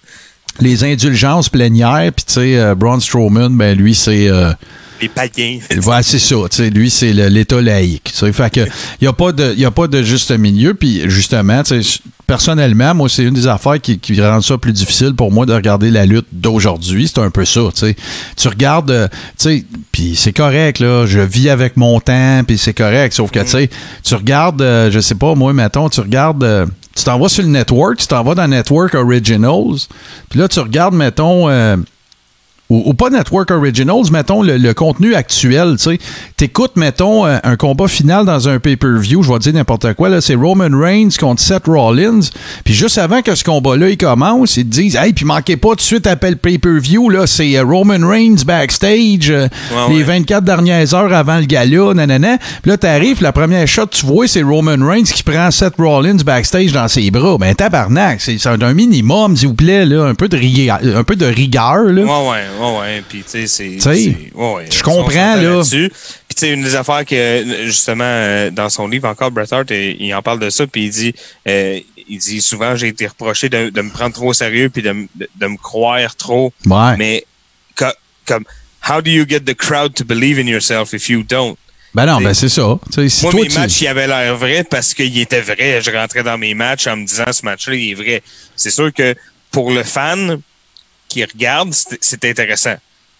[0.60, 4.28] les indulgences plénières, puis tu sais, euh, Braun Strowman, ben lui, c'est...
[4.28, 4.52] euh,
[5.00, 5.58] Les païens.
[5.84, 6.36] Ouais, c'est ça.
[6.72, 8.12] lui, c'est l'État laïque.
[8.14, 10.74] Fait que il n'y a, pas de- a pas de juste milieu.
[10.74, 11.62] Puis justement,
[12.26, 15.52] personnellement, moi, c'est une des affaires qui, qui rend ça plus difficile pour moi de
[15.52, 17.08] regarder la lutte d'aujourd'hui.
[17.08, 17.60] C'est un peu ça.
[17.74, 17.96] tu sais.
[18.36, 19.08] Tu regardes, euh,
[19.38, 21.06] tu sais, puis c'est correct, là.
[21.06, 23.12] Je vis avec mon temps, puis c'est correct.
[23.14, 23.70] Sauf que, tu sais,
[24.02, 26.44] tu regardes, euh, je sais pas, moi, mettons, tu regardes.
[26.44, 26.66] euh,
[26.96, 29.80] tu t'en vas sur le network, tu t'en vas dans Network Originals,
[30.30, 31.76] puis là, tu regardes, mettons, euh,
[32.74, 35.98] ou, ou pas Network Originals, mettons le, le contenu actuel, tu sais.
[36.36, 40.08] T'écoutes, mettons, un, un combat final dans un pay-per-view, je vais te dire n'importe quoi,
[40.08, 42.20] là, c'est Roman Reigns contre Seth Rollins,
[42.64, 45.70] puis juste avant que ce combat-là, il commence, ils te disent, hey, puis manquez pas
[45.70, 49.98] tout de suite après le pay-per-view, là, c'est euh, Roman Reigns backstage, euh, Ouais, les
[49.98, 50.02] ouais.
[50.18, 52.38] 24 dernières heures avant le gala, nanana.
[52.62, 56.16] Puis là, t'arrives, la première shot, tu vois, c'est Roman Reigns qui prend Seth Rollins
[56.24, 57.36] backstage dans ses bras.
[57.38, 61.04] Ben, tabarnak, c'est c'est un minimum, s'il vous plaît, là, un peu de rigueur, un
[61.04, 62.02] peu de rigueur, là.
[62.02, 63.02] Ouais, ouais, ouais, ouais.
[63.08, 63.78] Puis, tu sais, c'est.
[64.34, 65.62] ouais, je comprends, là.
[65.62, 65.90] Puis,
[66.36, 70.12] tu sais, une des affaires que, justement, euh, dans son livre, encore, Bret Hart, il
[70.14, 71.14] en parle de ça, puis il dit,
[71.48, 71.78] euh,
[72.08, 74.94] il dit souvent, j'ai été reproché de, de me prendre trop au sérieux, puis de,
[75.14, 76.52] de, de me croire trop.
[76.66, 76.96] Ouais.
[76.98, 77.24] Mais,
[77.76, 77.86] co-
[78.26, 78.44] comme,
[78.88, 81.56] how do you get the crowd to believe in yourself if you don't?
[81.94, 82.76] Ben non, ben c'est ça.
[83.08, 85.80] Si Moi, toi, mes tu- matchs, ils avaient l'air vrais parce qu'ils étaient vrais.
[85.80, 88.22] Je rentrais dans mes matchs en me disant ce match-là, il est vrai.
[88.56, 89.14] C'est sûr que
[89.52, 90.40] pour le fan
[91.14, 92.74] qui regarde, c'est intéressant.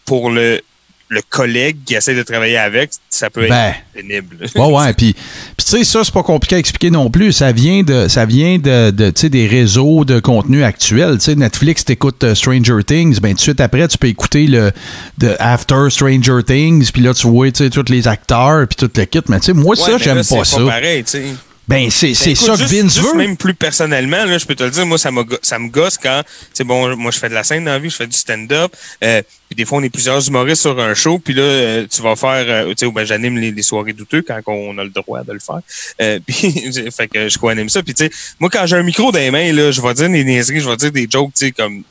[0.05, 0.61] Pour le,
[1.09, 3.75] le collègue qui essaie de travailler avec, ça peut être Ben.
[3.95, 4.37] pénible.
[4.57, 4.93] Ouais, ouais.
[4.97, 7.33] Puis, puis tu sais, ça, c'est pas compliqué à expliquer non plus.
[7.33, 11.19] Ça vient de, ça vient de, de tu sais, des réseaux de contenu actuels.
[11.19, 14.47] Tu sais, Netflix, t'écoutes euh, Stranger Things, ben tout de suite après, tu peux écouter
[14.49, 14.73] le
[15.19, 18.91] de After Stranger Things, puis là, tu vois, tu sais, tous les acteurs, puis tout
[18.97, 19.21] le kit.
[19.29, 20.65] Mais tu sais, moi, Ouais, ça, j'aime pas c'est ça.
[20.66, 21.25] pareil, tu sais.
[21.66, 23.15] Ben, c'est c'est Ben, ça que juste- Vince juste veut.
[23.16, 25.69] Même plus personnellement, là, je peux te le dire, moi, ça, me go- ça me
[25.70, 26.23] gosse quand,
[26.53, 28.70] c'est bon, moi, je fais de la scène dans la vie, je fais du stand-up,
[29.03, 32.03] euh, puis des fois, on est plusieurs humoristes sur un show, puis là, euh, tu
[32.03, 34.85] vas faire, euh, tu sais, ou ben, j'anime les, les soirées douteux quand on a
[34.85, 35.61] le droit de le faire.
[36.03, 39.11] Euh, puis, fait que je co-anime ça, puis tu sais, moi, quand j'ai un micro
[39.11, 41.47] dans les mains, là, je vais dire des niaiseries, je vais dire des jokes, tu
[41.47, 41.82] sais, comme,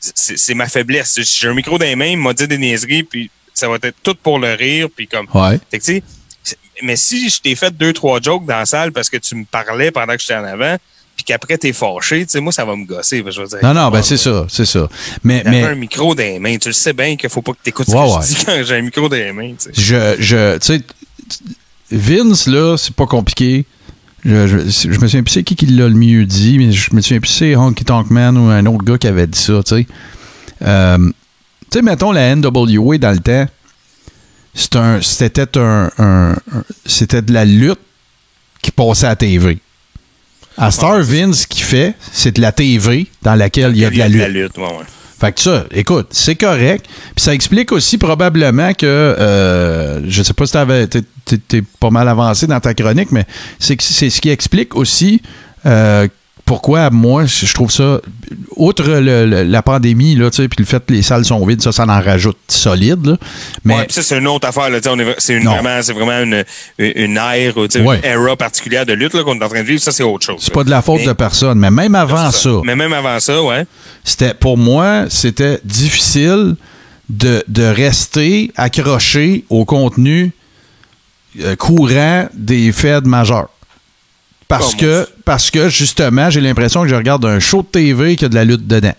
[0.00, 1.20] c'est c'est ma faiblesse.
[1.22, 3.76] Si j'ai un micro dans les mains, il m'a dit des niaiseries, puis ça va
[3.82, 5.58] être tout pour le rire, puis comme, Ouais.
[5.70, 6.02] fait que, tu sais,
[6.82, 9.44] mais si je t'ai fait deux, trois jokes dans la salle parce que tu me
[9.44, 10.76] parlais pendant que j'étais en avant,
[11.16, 13.24] puis qu'après t'es fâché, tu sais, moi, ça va me gosser.
[13.26, 14.88] Je dire, Non, non, ben c'est ça, c'est ça.
[15.24, 16.56] Mais, un micro dans les mains.
[16.58, 18.22] Tu le sais bien qu'il faut pas que t'écoutes Ouais, ce que ouais.
[18.22, 20.16] je dis quand j'ai un micro dans les mains, tu sais.
[20.18, 20.82] je, je, tu sais,
[21.90, 23.64] Vince, là, c'est pas compliqué.
[24.24, 26.94] Je, je, je me souviens plus c'est qui qui l'a le mieux dit, mais je
[26.94, 29.62] me souviens plus c'est Honky Tonk Man ou un autre gars qui avait dit ça,
[29.64, 29.86] tu sais.
[30.62, 30.98] Euh,
[31.70, 33.46] tu sais, mettons la NWA dans le temps,
[34.54, 36.34] c'était un, un- un-
[36.86, 37.78] c'était de la lutte
[38.62, 39.58] qui passait à la TV.
[40.56, 43.90] À Star Vince, ce qu'il fait, c'est de la TV dans laquelle il y a
[43.90, 44.56] de la lutte.
[44.58, 44.84] ouais, ouais.
[45.20, 46.86] Fait que ça, écoute, c'est correct.
[47.14, 52.08] Puis ça explique aussi probablement que, euh, je sais pas si t'avais, t'es, pas mal
[52.08, 53.24] avancé dans ta chronique, mais
[53.58, 55.20] c'est, c'est ce qui explique aussi
[55.66, 56.06] euh,
[56.48, 58.00] pourquoi moi, je trouve ça,
[58.56, 61.44] outre le- le- la pandémie, là, tu sais, puis le fait que les salles sont
[61.46, 63.16] vides, ça, ça en rajoute solide, là.
[63.64, 64.70] Mais Ouais, ça, c'est une autre affaire.
[64.70, 64.78] Là,
[65.18, 66.44] c'est vraiment, c'est vraiment une,
[66.78, 67.68] une ère, Ouais.
[67.76, 69.80] une era particulière de lutte qu'on est en train de vivre.
[69.82, 70.40] Ça, c'est autre chose.
[70.40, 71.58] c'est pas de la faute Mais- de personne.
[71.58, 73.66] Mais même avant ça, Mais même avant ça, ouais.
[74.02, 76.56] c'était pour moi, c'était difficile
[77.10, 80.32] de, de rester accroché au contenu
[81.42, 83.48] euh, courant des faits majeurs.
[84.48, 85.12] Parce Oh, que, aussi.
[85.24, 88.34] parce que justement, j'ai l'impression que je regarde un show de TV qui a de
[88.34, 88.94] la lutte dedans.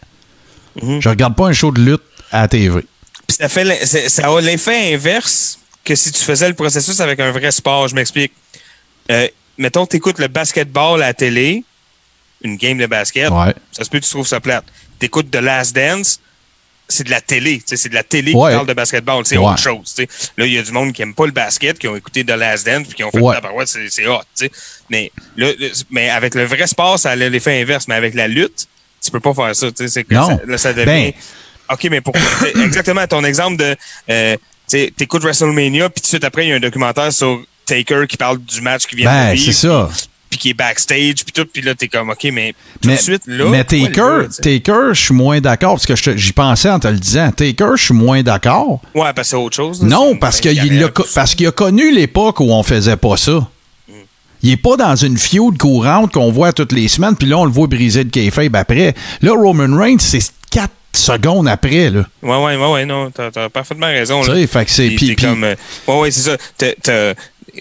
[0.81, 1.01] Mhm.
[1.01, 2.85] Je regarde pas un show de lutte à la TV.
[3.27, 7.51] Ça fait ça a l'effet inverse que si tu faisais le processus avec un vrai
[7.51, 7.87] sport.
[7.87, 8.31] Je m'explique.
[9.11, 9.27] Euh,
[9.57, 11.63] mettons, tu écoutes le basketball à la télé,
[12.43, 13.53] une game de basket, Ouais.
[13.71, 14.65] ça se peut que tu trouves ça plate.
[14.99, 16.19] Tu écoutes The Last Dance,
[16.89, 17.57] c'est de la télé.
[17.59, 18.49] tu sais, C'est de la télé Ouais.
[18.51, 19.23] qui parle de basketball.
[19.25, 19.45] C'est Ouais.
[19.45, 19.93] autre chose.
[19.95, 20.09] tu sais.
[20.37, 22.31] Là, il y a du monde qui aime pas le basket, qui ont écouté The
[22.31, 23.35] Last Dance, puis qui ont fait Ouais.
[23.35, 24.19] la paroi, c'est c'est hot.
[24.37, 24.51] tu sais.
[24.89, 27.87] Mais, là, le- mais avec le vrai sport, ça a l'effet inverse.
[27.87, 28.67] Mais avec la lutte,
[29.03, 29.67] tu peux pas faire ça.
[29.71, 30.27] tu sais, c'est que Non.
[30.27, 30.85] ça- là, ça devient.
[30.85, 31.13] Ben.
[31.71, 32.21] OK, mais pourquoi?
[32.41, 33.75] t'sais, exactement ton exemple de.
[34.09, 34.35] Euh,
[34.67, 38.05] tu écoutes WrestleMania, puis tout de suite après, il y a un documentaire sur Taker
[38.07, 39.89] qui parle du match qui vient Ben, de c'est vivre, ça.
[40.29, 43.01] Puis qui est backstage, puis tout, puis là, t'es comme, OK, mais tout Mais, de
[43.01, 43.45] suite, là.
[43.49, 47.31] mais Taker, je suis moins d'accord parce que j'y pensais en te le disant.
[47.31, 48.81] Taker, je suis moins d'accord.
[48.93, 49.81] Ouais, parce que c'est autre chose.
[49.81, 53.47] là, Non, parce qu'il a, parce qu'il a connu l'époque où on faisait pas ça.
[54.41, 57.45] Il est pas dans une feud courante qu'on voit toutes les semaines, puis là, on
[57.45, 58.93] le voit briser de kayfabe après.
[59.21, 62.05] Là, Roman Reigns, c'est 4 secondes après, là.
[62.23, 64.21] Ouais, ouais, ouais, ouais, non, t'as as parfaitement raison.
[64.21, 64.35] Tu là.
[64.35, 65.43] sais, fait que c'est- Puis comme.
[65.43, 65.55] euh,
[65.87, 66.37] ouais, ouais, c'est ça.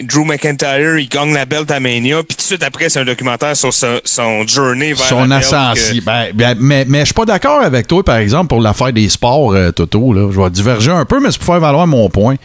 [0.03, 3.05] Drew McIntyre, il gagne la belt à Mania, puis tout de suite après, c'est un
[3.05, 5.99] documentaire sur son, son journey vers Son ascension.
[5.99, 8.93] que- Ben, ben, mais, mais je suis pas d'accord avec toi, par exemple, pour l'affaire
[8.93, 10.13] des sports, euh, Toto.
[10.13, 10.29] Là.
[10.31, 12.35] Je vais diverger un peu, mais c'est pour faire valoir mon point.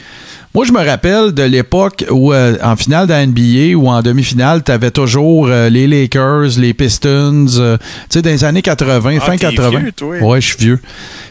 [0.54, 4.02] Moi, je me rappelle de l'époque où, euh, en finale de la NBA ou en
[4.02, 8.62] demi-finale, tu avais toujours euh, les Lakers, les Pistons, euh, tu sais, dans les années
[8.62, 9.78] 80, Ah, fin t'es 80.
[9.80, 10.16] vieux, toi.
[10.18, 10.80] Ouais, je suis vieux.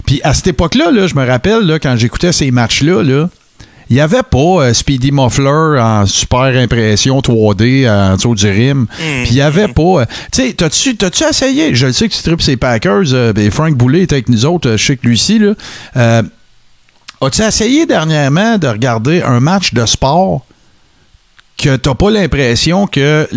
[0.05, 3.29] Puis à cette époque-là, là, je me rappelle, là, quand j'écoutais ces matchs-là, là,
[3.89, 8.87] il n'y avait pas euh, Speedy Muffler en super impression 3D en dessous du rim.
[8.97, 9.81] Puis il n'y avait pas.
[10.01, 11.75] euh, tu sais, t'as-tu, t'as-tu essayé?
[11.75, 13.13] Je le sais que tu tripes ces Packers.
[13.13, 14.69] euh, ben, Frank Boulet était avec nous autres.
[14.69, 15.53] euh, je sais que lui-ci, là.
[15.97, 16.21] Euh,
[17.21, 20.45] as-tu essayé dernièrement de regarder un match de sport?
[21.57, 23.27] Que t'as pas l'impression que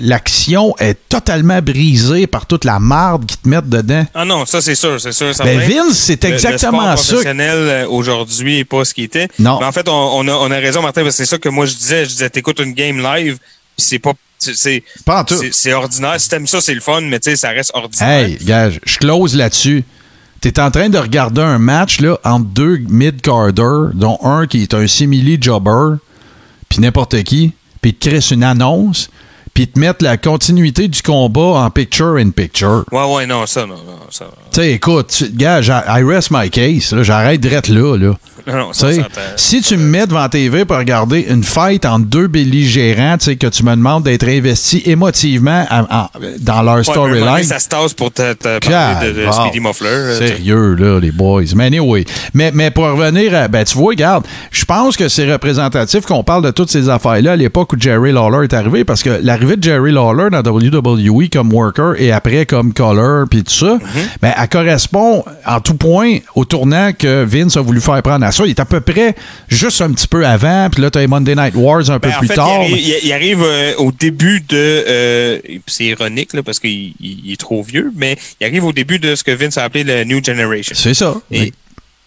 [0.00, 4.04] l'action est totalement brisée par toute la marde qu'ils te mettent dedans?
[4.14, 5.28] Ah non, ça c'est sûr, c'est sûr.
[5.28, 5.58] Ben certain.
[5.58, 7.12] Vince, c'est exactement le sport ça.
[7.14, 9.28] professionnel euh, aujourd'hui n'est pas ce qu'il était.
[9.38, 9.58] Non.
[9.60, 11.48] Mais en fait, on, on a, on a raison, Martin, parce que c'est ça que
[11.48, 12.04] moi je disais.
[12.04, 13.36] Je disais, t'écoutes une game live,
[13.76, 14.12] puis c'est pas.
[14.38, 15.36] c'est- C'est Pas en tout.
[15.38, 16.18] c'est- c'est ordinaire.
[16.18, 18.08] Si t'aimes ça, c'est le fun, mais tu sais, ça reste ordinaire.
[18.26, 19.84] Hey, gars, je close là-dessus.
[20.40, 24.72] T'es en train de regarder un match là, entre deux mid-carders, dont un qui est
[24.72, 25.96] un simili-jobber,
[26.70, 27.52] puis n'importe qui,
[27.82, 29.10] puis te créent une annonce,
[29.54, 32.84] puis te mettent la continuité du combat en picture-in-picture.
[32.92, 34.26] Ouais, ouais, non, ça, non, non, ça.
[34.52, 36.92] Tu sais, écoute, gars, I rest my case.
[36.92, 37.96] là, J'arrête d'être là.
[37.96, 38.14] là.
[38.46, 39.02] Non, non, ça, ça
[39.36, 43.36] si tu me mets devant TV pour regarder une fight entre deux belligérants, tu sais,
[43.36, 46.10] que tu me demandes d'être investi émotivement à-
[46.40, 47.42] dans leur Ouais, storyline.
[47.44, 49.30] Ça se tasse pour te, te parler de.
[49.30, 50.14] Speedy Muffler.
[50.16, 51.42] Sérieux, là, les boys.
[51.54, 52.04] Mais anyway.
[52.32, 53.46] Mais, mais pour revenir à.
[53.48, 57.32] Ben, tu vois, regarde, je pense que c'est représentatif qu'on parle de toutes ces affaires-là
[57.32, 61.28] à l'époque où Jerry Lawler est arrivé, parce que l'arrivée de Jerry Lawler dans WWE
[61.32, 63.78] comme worker et après comme caller, puis tout ça,
[64.20, 68.32] ben, elle correspond en tout point au tournant que Vince a voulu faire prendre à
[68.32, 68.44] ça.
[68.44, 69.14] Il est à peu près
[69.48, 72.16] juste un petit peu avant, puis là, t'as les Monday Night Wars un peu Ben,
[72.16, 72.48] en plus fait, tard.
[72.66, 74.56] Il arrive, il- il arrive, euh, au début de.
[74.56, 78.72] euh, c'est ironique là, parce qu'il il- il est trop vieux, mais il arrive au
[78.72, 80.74] début de ce que Vince a appelé le New Generation.
[80.76, 81.14] C'est ça.
[81.30, 81.52] Et,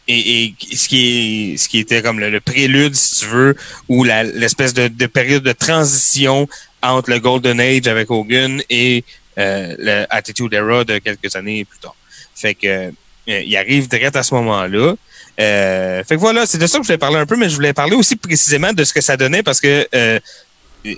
[0.07, 3.55] et, et ce, qui est, ce qui était comme le, le prélude, si tu veux,
[3.87, 6.47] ou la- l'espèce de, de période de transition
[6.81, 9.03] entre le Golden Age avec Hogan et
[9.37, 11.95] euh, le Attitude Era de quelques années plus tard.
[12.35, 12.91] Fait que euh,
[13.27, 14.95] il arrive direct à ce moment-là.
[15.39, 17.55] Euh, fait que voilà, c'est de ça que je voulais parler un peu, mais je
[17.55, 20.19] voulais parler aussi précisément de ce que ça donnait parce que euh,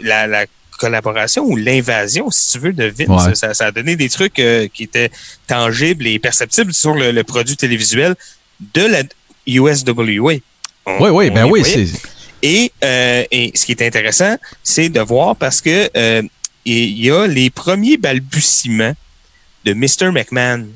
[0.03, 0.45] la, la
[0.79, 3.35] collaboration ou l'invasion, si tu veux, de Vince, Ouais.
[3.35, 5.09] ça, ça a donné des trucs euh, qui étaient
[5.47, 8.15] tangibles et perceptibles sur le, le produit télévisuel
[8.73, 9.03] de la
[9.47, 10.33] USWA.
[10.85, 11.63] On- Oui, oui, ben oui.
[12.41, 16.21] Et, euh, et ce qui est intéressant, c'est de voir parce que euh,
[16.63, 18.93] il y a les premiers balbutiements
[19.63, 20.11] de Mr.
[20.11, 20.67] McMahon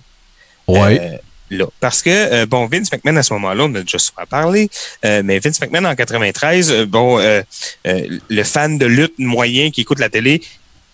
[1.00, 1.18] euh,
[1.52, 1.66] là.
[1.80, 4.70] Parce que, euh, bon, Vince McMahon, à ce moment-là, on a déjà souvent parlé,
[5.06, 7.20] euh, mais Vince McMahon, en 93, euh, bon,
[7.86, 10.42] le fan de lutte moyen qui écoute la télé,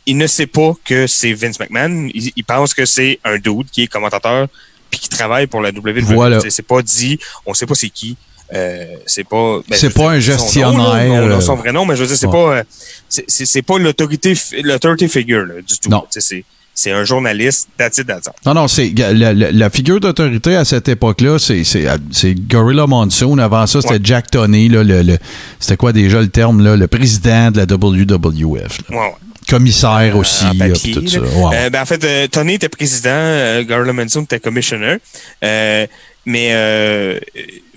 [0.05, 2.09] il ne sait pas que c'est Vince McMahon.
[2.13, 4.47] Il, il pense que c'est un dude qui est commentateur
[4.95, 6.01] puis qui travaille pour la WWE.
[6.03, 6.39] Voilà.
[6.39, 8.15] C'est- pas dit, on sait pas c'est qui.
[8.53, 10.73] Euh, c'est pas ben, C'est pas un son nom, là, gestionnaire,
[11.21, 12.31] non, non, euh, son vrai nom mais je veux dire c'est ouais.
[12.31, 12.63] pas euh,
[13.09, 13.25] c'est-
[13.63, 15.89] pas l'autorité l'autorité figure là, du tout
[16.21, 16.45] c'est
[16.77, 18.33] c'est un journaliste all.
[18.45, 22.85] Non, non, c'est la, la- la figure d'autorité à cette époque-là, c'est c'est c'est Gorilla
[22.85, 23.37] Monsoon.
[23.39, 23.99] Avant ça, c'était Ouais.
[24.03, 24.67] Jack Tony.
[24.69, 25.17] Là, le, le-
[25.59, 28.77] c'était quoi déjà le terme là, le président de la WWF.
[28.89, 28.95] là.
[28.97, 29.13] Ouais, ouais.
[29.47, 31.19] Commissaire aussi, en papier, tout ça.
[31.19, 34.97] Euh, ben, fait, euh, Tony était président, euh, Garland Manson était commissioner.
[35.43, 35.87] Euh,
[36.25, 37.19] mais euh,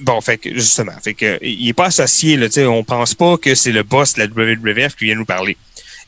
[0.01, 3.55] bon, fait que justement, fait que il est pas associé, là, on pense pas que
[3.55, 5.57] c'est le boss de la WWF qui vient nous parler.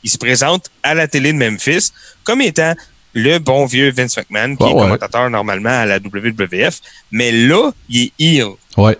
[0.03, 1.91] Il se présente à la télé de Memphis
[2.23, 2.73] comme étant
[3.13, 4.73] le bon vieux Vince McMahon, qui est ouais.
[4.73, 6.79] commentateur normalement à la WWF,
[7.11, 8.47] mais là, il est heel.
[8.77, 8.97] Ouais,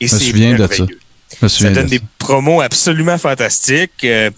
[0.00, 0.68] Et Je me c'est souviens de ça.
[0.68, 0.98] merveilleux
[1.42, 2.04] me ça donne de des ça.
[2.18, 4.30] promos absolument fantastiques euh,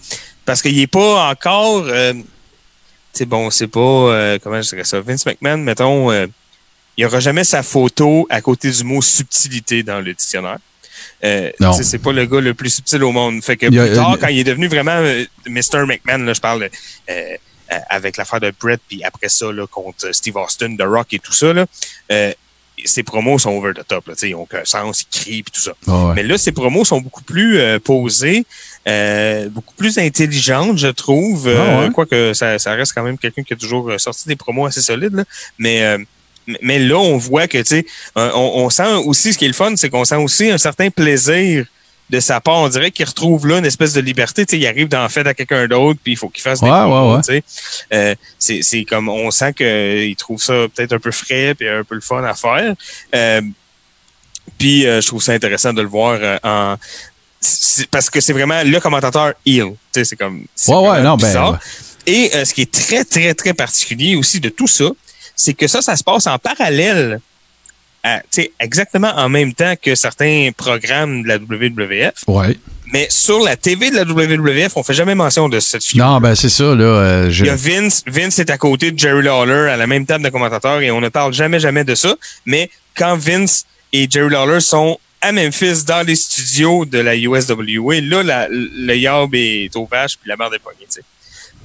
[0.45, 2.13] parce qu'il est pas encore euh,
[3.13, 6.27] c'est bon c'est pas euh, comment je dirais ça Vince McMahon mettons euh,
[6.97, 10.59] il y aura jamais sa photo à côté du mot subtilité dans le dictionnaire.
[11.25, 11.51] Euh,
[11.83, 13.43] c'est pas le gars le plus subtil au monde.
[13.43, 16.39] Fait que a- plus tard quand il est devenu vraiment euh, Mr McMahon là je
[16.39, 16.69] parle euh,
[17.09, 21.19] euh, avec l'affaire de Brett puis après ça là contre Steve Austin The Rock et
[21.19, 21.65] tout ça là
[22.13, 22.31] euh,
[22.85, 25.43] ses promos sont over the top là, tu sais, ils ont aucun sens ils crient
[25.43, 25.73] puis tout ça.
[25.87, 26.13] Ouais.
[26.15, 28.45] mais là, ces promos sont beaucoup plus euh, posées,
[28.87, 31.47] euh, beaucoup plus intelligentes, je trouve.
[31.47, 31.91] Euh, Ah ouais?
[31.91, 34.81] Quoique ça, ça reste quand même quelqu'un qui a toujours euh, sorti des promos assez
[34.81, 35.13] solides.
[35.15, 35.23] Là.
[35.57, 35.97] Mais, euh,
[36.61, 37.85] mais- là, on voit que, tu sais,
[38.17, 40.57] euh, on, on sent aussi, ce qui est le fun, c'est qu'on sent aussi un
[40.59, 41.65] certain plaisir
[42.11, 42.57] de sa part.
[42.57, 44.45] On dirait qu'il retrouve là une espèce de liberté.
[44.45, 46.67] Tu sais, il arrive d'en fait à quelqu'un d'autre, puis il faut qu'il fasse des
[46.67, 47.21] promos, ouais, ouais.
[47.21, 47.43] tu sais.
[47.91, 51.95] Euh, c'est, comme, on sent qu'il trouve ça peut-être un peu frais, puis un peu
[51.95, 52.75] le fun à faire.
[53.15, 53.41] Euh,
[54.59, 56.75] puis euh, je trouve ça intéressant de le voir euh, en
[57.91, 59.71] parce que c'est vraiment le commentateur heel.
[59.71, 61.57] Tu sais, c'est comme Ouais, ouais, non, ben, ouais.
[62.07, 64.85] Et euh, ce qui est très très très particulier aussi de tout ça,
[65.35, 67.19] c'est que ça ça se passe en parallèle
[68.03, 72.55] à, tu sais, exactement en même temps que certains programmes de la WWF, Ouais.
[72.93, 76.05] mais sur la TV de la WWF, on fait jamais mention de cette figure.
[76.05, 76.83] Non, ben c'est ça, là.
[76.83, 78.03] euh, je- Il y a Vince.
[78.05, 81.01] Vince est à côté de Jerry Lawler à la même table de commentateurs et on
[81.01, 82.15] ne parle jamais, jamais de ça.
[82.45, 88.01] Mais quand Vince et Jerry Lawler sont à Memphis dans les studios de la USWA,
[88.01, 91.01] là, la- le yab est au vache puis la merde est pognée, tu sais.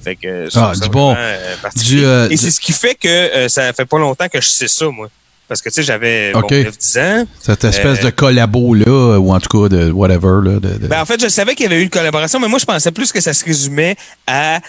[0.03, 1.15] Fait que Ah, du bon.
[1.17, 1.55] euh.
[1.75, 4.41] Du, euh, et du- c'est ce qui fait que euh, ça fait pas longtemps que
[4.41, 5.09] je sais ça, moi.
[5.47, 6.49] Parce que, tu sais, j'avais Ok.
[6.49, 7.27] bon, 9-10 ans.
[7.41, 10.39] Cette espèce de collabo-là, ou en tout cas de whatever.
[10.43, 12.47] Là, de, de- Ben, en fait, je savais qu'il y avait eu une collaboration, mais
[12.47, 14.59] moi, je pensais plus que ça se résumait à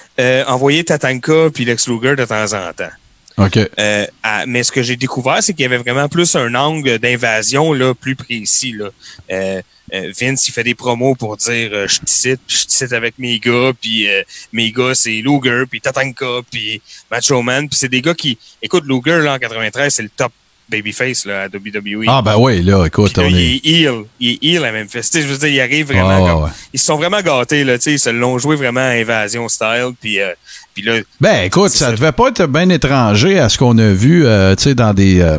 [0.48, 2.90] envoyer Tatanka puis Lex Luger de temps en temps.
[3.38, 3.58] OK.
[3.78, 6.98] Euh, à- mais ce que j'ai découvert, c'est qu'il y avait vraiment plus un angle
[6.98, 8.72] d'invasion là, plus précis.
[8.72, 8.90] Là.
[9.30, 9.62] Euh,
[9.94, 12.92] euh, Vince, il fait des promos pour dire euh, je te cite, je te cite
[12.92, 14.22] avec mes gars, puis euh,
[14.52, 16.80] mes gars, c'est Luger, puis Tatanka, puis
[17.10, 18.38] Macho Man, puis c'est des gars qui...
[18.62, 20.32] Écoute, Luger, là, en 93, c'est le top
[20.68, 22.04] babyface là, à WWE.
[22.08, 23.60] Ah, ben oui, là, écoute, là, on est.
[23.62, 24.04] il est heel.
[24.18, 25.00] Il est heel à Memphis.
[25.00, 26.44] Tu sais, je veux dire, il arrive vraiment comme...
[26.44, 26.50] ouais.
[26.72, 29.46] Ils se sont vraiment gâtés, là, tu sais, ils se l'ont joué vraiment à Invasion
[29.48, 30.20] style, puis...
[30.20, 30.32] euh,
[30.74, 31.92] puis là, Ben, écoute, ça, ça.
[31.92, 35.20] devait pas être bien étranger à ce qu'on a vu, euh, tu sais, dans des.
[35.20, 35.38] Euh,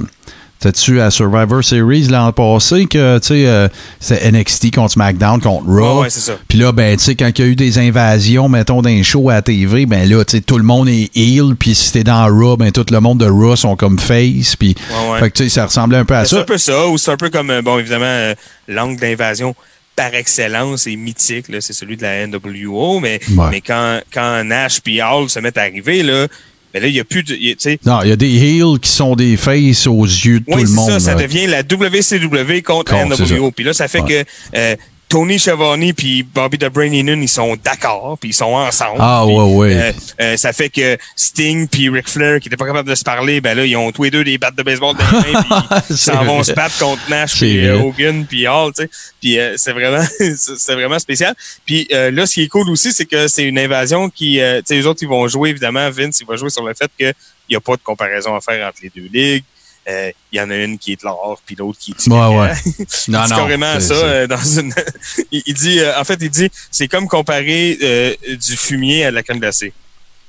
[0.60, 3.68] T'as-tu à Survivor Series l'an passé que, tu sais, euh,
[4.00, 5.96] c'est NXT contre SmackDown contre Raw.
[5.98, 6.38] Ouais, ouais, c'est ça.
[6.48, 9.30] Puis là, ben, tu sais, quand il y a eu des invasions, mettons, d'un show
[9.30, 11.58] à la TV, ben là, tu sais, tout le monde est heel.
[11.60, 14.56] Puis si t'es dans Raw, ben tout le monde de Raw sont comme face.
[14.56, 14.74] Puis,
[15.12, 16.46] Ouais, fait que, tu sais, ça ressemblait un peu à C'est un ça.
[16.46, 18.34] peu ça, ou c'est un peu comme, euh, bon, évidemment, euh,
[18.70, 19.54] l'angle d'invasion
[19.96, 23.48] par excellence et mythique, c'est celui de la NWO, mais, Ouais.
[23.52, 26.28] mais quand, quand Nash puis Hall se mettent à arriver, là,
[26.74, 28.80] ben là, il n'y a plus de, y a- Non, il y a des heels
[28.82, 31.00] qui sont des faces aux yeux de oui, tout le monde.
[31.00, 33.52] ça, devient la WCW contre la Contre, NWO.
[33.52, 34.26] Puis là, ça fait Ouais.
[34.26, 34.76] que euh,
[35.14, 38.98] Tony Schiavone puis Bobby the Brain Heenan, ils sont d'accord, puis ils sont ensemble.
[38.98, 39.76] Ah, ouais, ouais.
[39.76, 43.04] euh, euh, ça fait que Sting puis Ric Flair, qui n'étaient pas capables de se
[43.04, 45.44] parler, ben là, ils ont tous les deux des battes de baseball dans les mains,
[45.44, 47.80] puis ils s'en vont se battre contre Nash, puis euh.
[47.80, 48.90] Hogan, puis Hall, tu sais.
[49.22, 50.04] Puis euh, c'est vraiment,
[50.36, 51.36] c'est vraiment spécial.
[51.64, 54.62] Puis euh, là, ce qui est cool aussi, c'est que c'est une invasion qui, euh,
[54.62, 56.90] tu sais, les autres, ils vont jouer, évidemment, Vince, il va jouer sur le fait
[56.98, 57.14] qu'il
[57.52, 59.44] n'y a pas de comparaison à faire entre les deux ligues.
[59.90, 62.10] Euh, Il y en a une qui est de l'or, puis l'autre qui est du
[62.14, 62.52] Ouais, ouais.
[63.08, 64.74] il Non, dit non, carrément ça euh, dans une.
[65.32, 69.16] il, il dit, euh, en fait, il dit, c'est comme comparer du fumier à de
[69.16, 69.74] la crème glacée.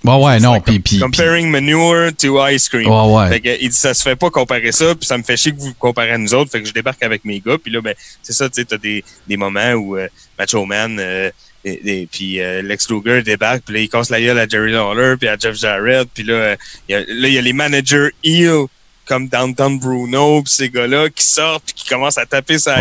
[0.02, 0.60] Ouais, ouais, non.
[0.60, 2.86] Puis, puis- comparing manure to ice cream.
[2.90, 3.28] Ouais, ouais.
[3.30, 5.52] Fait que, il dit, ça se fait pas comparer ça, puis ça me fait chier
[5.52, 6.50] que vous vous comparez à nous autres.
[6.50, 8.76] Fait que je débarque avec mes gars, puis là, ben, c'est ça, tu sais, t'as
[8.76, 9.96] des, des moments où
[10.38, 11.32] Macho Man, et,
[12.02, 15.14] et- puis euh, Lex Luger débarque, puis là, il casse la gueule à Jerry Lawler,
[15.18, 16.56] puis à Jeff Jarrett, puis là, euh,
[16.88, 18.66] il y a, là, il y a les managers heel
[19.06, 22.76] comme Downtown Bruno, pis ces gars-là qui sortent puis qui commencent à taper sa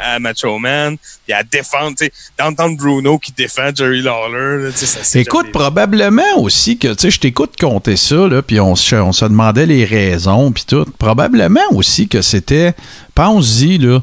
[0.00, 4.70] à Macho Man, puis à défendre, tu sais, Downtown Bruno qui défend Jerry Lawler, là,
[4.74, 8.74] ça Écoute, jamais- probablement aussi que, tu sais, je t'écoute compter ça, là, puis on,
[8.76, 10.84] se- on se demandait les raisons, puis tout.
[10.98, 12.74] Probablement aussi que c'était,
[13.14, 14.00] pense-y, là,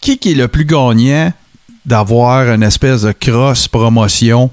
[0.00, 1.32] qui qui est le plus gagnant
[1.84, 4.50] d'avoir une espèce de cross-promotion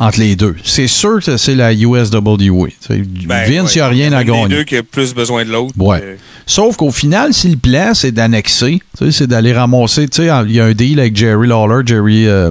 [0.00, 0.56] entre les deux?
[0.64, 2.08] C'est sûr que c'est la USWA.
[2.18, 4.48] Ben, Vince, il n'y a ouais, rien à gagner.
[4.48, 5.74] deux qui a plus besoin de l'autre.
[5.78, 6.00] Ouais.
[6.02, 6.16] Euh,
[6.46, 10.72] Sauf qu'au final, si le plan, c'est d'annexer, c'est d'aller ramasser, il y a un
[10.72, 12.50] deal avec Jerry Lawler, Jerry, euh,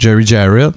[0.00, 0.72] Jerry Jarrett,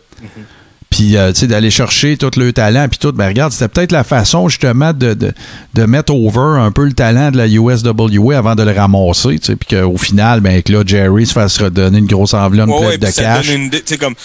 [0.92, 3.94] puis, euh, tu sais, d'aller chercher tout le talent, puis tout, ben regarde, c'était peut-être
[3.94, 5.32] la façon, justement, de, de,
[5.74, 9.46] de mettre over un peu le talent de la USWA avant de le ramasser, tu
[9.46, 12.86] sais, puis qu'au final, ben, que là, Jerry se fasse redonner une grosse enveloppe Ouais,
[12.88, 13.48] ouais, de cash.
[13.48, 14.16] donne une idée, tu sais, comme,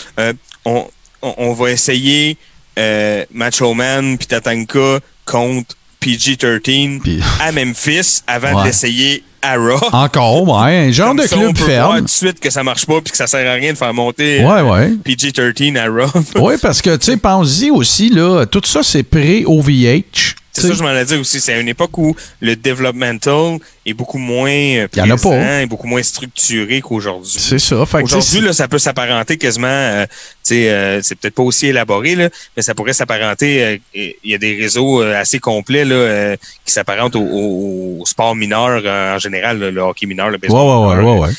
[0.64, 0.84] on,
[1.26, 2.36] on, on va essayer
[2.78, 8.62] euh, Macho Man puis Tatanka contre PG-13 Puis- à Memphis avant Ouais.
[8.62, 9.78] de l'essayer à Raw.
[9.92, 12.50] Encore, ouais, un genre Comme de ça, on club peut voir tout de suite que
[12.50, 14.90] ça marche pas puis que ça sert à rien de faire monter Ouais, euh, ouais.
[15.04, 16.10] PG-13 à Raw.
[16.36, 20.35] Oui, parce que, tu sais, pense-y aussi, là, tout ça, c'est pré-OVH.
[20.56, 21.40] C'est ça que je m'en ai dit aussi.
[21.40, 25.16] C'est à une époque où le developmental est beaucoup moins euh, Il y en a
[25.16, 25.62] présent pas.
[25.62, 27.30] et beaucoup moins structuré qu'aujourd'hui.
[27.38, 27.84] C'est ça.
[28.04, 30.10] Aujourd'hui, là, ça peut s'apparenter quasiment, euh, tu
[30.42, 34.34] sais, euh, c'est peut-être pas aussi élaboré, là, mais ça pourrait s'apparenter, euh, il y
[34.34, 38.80] a des réseaux euh, assez complets là, euh, qui s'apparentent au, au- au sport mineur
[38.84, 41.30] euh, en général, là, le hockey mineur, le baseball ouais, ouais, mineur, ouais,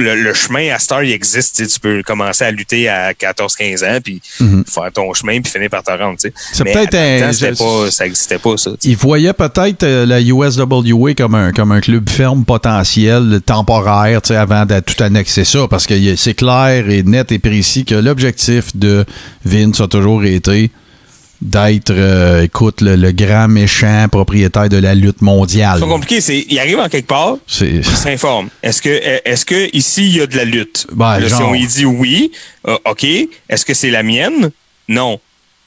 [0.00, 1.56] le, le chemin à Star, il existe.
[1.56, 4.64] tu sais, Tu peux commencer à lutter à 14-15 ans, puis Mhm.
[4.66, 6.18] faire ton chemin, puis finir par te rendre.
[6.18, 6.34] tu sais.
[6.52, 8.70] C'est Mais peut-être un- je- pas- ça n'existait pas, ça.
[8.72, 8.88] tu sais.
[8.88, 14.66] Il voyait peut-être euh, la USWA comme un, comme un club ferme potentiel, temporaire, avant
[14.66, 19.04] de tout annexer ça, parce que c'est clair et net et précis que l'objectif de
[19.44, 20.70] Vince a toujours été
[21.42, 25.76] d'être, euh, écoute, le, le grand méchant propriétaire de la lutte mondiale.
[25.78, 28.48] C'est pas compliqué, c'est, il arrive en quelque part, C'est il s'informe.
[28.62, 28.90] Est-ce que,
[29.24, 30.86] est-ce que ici il y a de la lutte?
[30.92, 32.30] Ben, Là, si on y dit oui,
[32.68, 33.04] euh, ok.
[33.48, 34.50] Est-ce que c'est la mienne?
[34.88, 35.18] Non.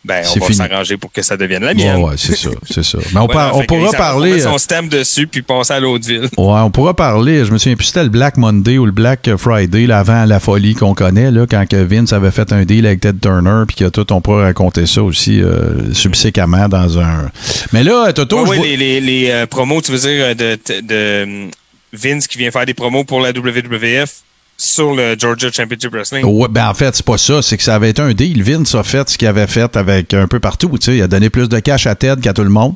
[0.06, 1.96] Ben, on va s'arranger pour que ça devienne la Ouais, mienne.
[2.04, 2.98] ouais, c'est ça, c'est ça.
[3.14, 4.34] Mais on, Voilà, par- on pourra parler.
[4.34, 6.28] On euh, son stamp dessus puis passer à l'autre ville.
[6.38, 7.46] Ouais, on pourra parler.
[7.46, 10.26] Je me souviens plus si c'était le Black Monday ou le Black Friday, là, avant
[10.26, 13.78] la folie qu'on connaît, là, quand Vince avait fait un deal avec Ted Turner, puis
[13.78, 17.30] que tout, on pourra raconter ça aussi euh, subséquemment dans un.
[17.72, 20.26] Mais là, Toto, Ouais, je ouais, vois- les, les, les, euh, promos, tu veux dire,
[20.26, 21.52] euh, de, de, de, hum,
[21.94, 24.10] Vince qui vient faire des promos pour la WWF
[24.58, 26.26] sur le Georgia Championship Wrestling.
[26.26, 27.42] Ouais, ben en fait, c'est pas ça.
[27.42, 28.44] C'est que ça avait été un deal.
[28.44, 30.72] Vince a fait ce qu'il avait fait avec un peu partout.
[30.88, 32.76] Il a donné plus de cash à Ted qu'à tout le monde.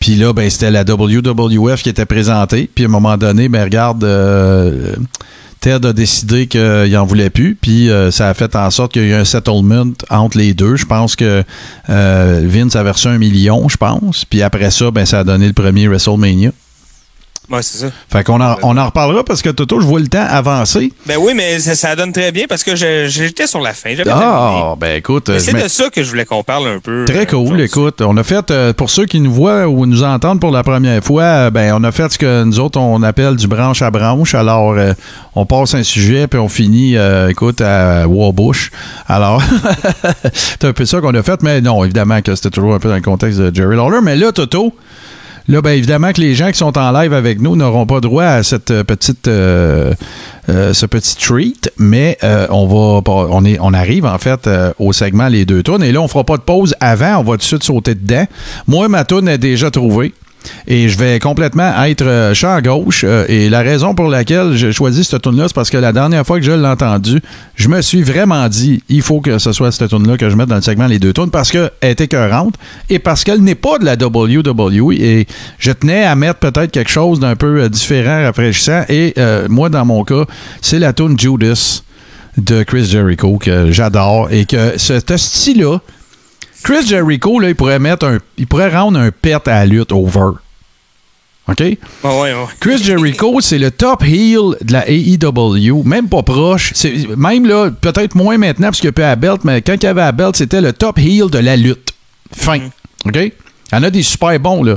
[0.00, 2.70] Puis là, ben, c'était la WWF qui était présentée.
[2.72, 4.94] Puis à un moment donné, ben regarde, euh,
[5.60, 7.56] Ted a décidé qu'il en voulait plus.
[7.60, 10.54] Puis euh, ça a fait en sorte qu'il y a eu un settlement entre les
[10.54, 10.76] deux.
[10.76, 11.42] Je pense que
[11.88, 14.24] euh, Vince avait reçu un million, je pense.
[14.24, 16.52] Puis après ça, ben, ça a donné le premier WrestleMania.
[17.50, 17.86] Ouais, c'est ça.
[18.12, 20.92] Fait qu'on en, on en reparlera parce que Toto, je vois le temps avancer.
[21.06, 23.94] Ben oui, mais ça, ça donne très bien parce que je- j'étais sur la fin.
[24.10, 27.04] Ah, ben écoute, c'est de ça que je voulais qu'on parle un peu.
[27.06, 28.02] Très euh, cool, écoute.
[28.02, 31.02] On a fait, euh, pour ceux qui nous voient ou nous entendent pour la première
[31.02, 33.90] fois, euh, ben, on a fait ce que nous autres, on appelle du branche à
[33.90, 34.34] branche.
[34.34, 34.92] Alors, euh,
[35.34, 38.70] on passe un sujet, puis on finit, euh, écoute, à Warbush.
[39.06, 39.42] Alors,
[40.34, 42.88] c'est un peu ça qu'on a fait, mais non, évidemment que c'était toujours un peu
[42.88, 44.00] dans le contexte de Jerry Lawler.
[44.02, 44.74] Mais là, Toto,
[45.50, 48.24] Là, ben évidemment que les gens qui sont en live avec nous n'auront pas droit
[48.24, 49.94] à cette euh, petite, euh,
[50.50, 52.18] euh, ce petit treat, mais
[52.50, 54.48] on va, on est, on arrive en fait
[54.78, 57.32] au segment les deux tonnes et là on fera pas de pause avant, on va
[57.32, 58.26] tout de suite sauter dedans.
[58.66, 60.12] Moi, ma tourne est déjà trouvée.
[60.66, 63.04] Et je vais complètement être euh, champ gauche.
[63.04, 65.92] euh, et la raison pour laquelle j'ai choisi cette tune là c'est parce que la
[65.92, 67.20] dernière fois que je l'ai entendu,
[67.54, 70.36] je me suis vraiment dit, il faut que ce soit cette tune là que je
[70.36, 72.54] mette dans le segment les deux tunes parce qu'elle est écœurante
[72.88, 74.92] et parce qu'elle n'est pas de la WWE.
[74.92, 75.26] Et
[75.58, 78.84] je tenais à mettre peut-être quelque chose d'un peu euh, différent, rafraîchissant.
[78.88, 79.14] Et
[79.48, 80.24] moi, dans mon cas,
[80.60, 81.82] c'est la tune Judas
[82.36, 85.78] de Chris Jericho que j'adore et que ce style-là,
[86.62, 88.18] Chris Jericho, là, il pourrait mettre un.
[88.36, 90.32] Il pourrait rendre un pet à la lutte over.
[91.48, 91.60] OK?
[91.60, 92.34] Ouais, ouais.
[92.60, 96.72] Chris Jericho, c'est le top heel de la AEW, même pas proche.
[96.74, 99.74] C'est- Même là, peut-être moins maintenant parce qu'il n'y a plus à belt, mais quand
[99.74, 101.94] il y avait à belt, c'était le top heel de la lutte.
[102.36, 102.58] Fin.
[103.06, 103.16] OK?
[103.16, 103.32] Il
[103.72, 104.76] y en a des super bons, là.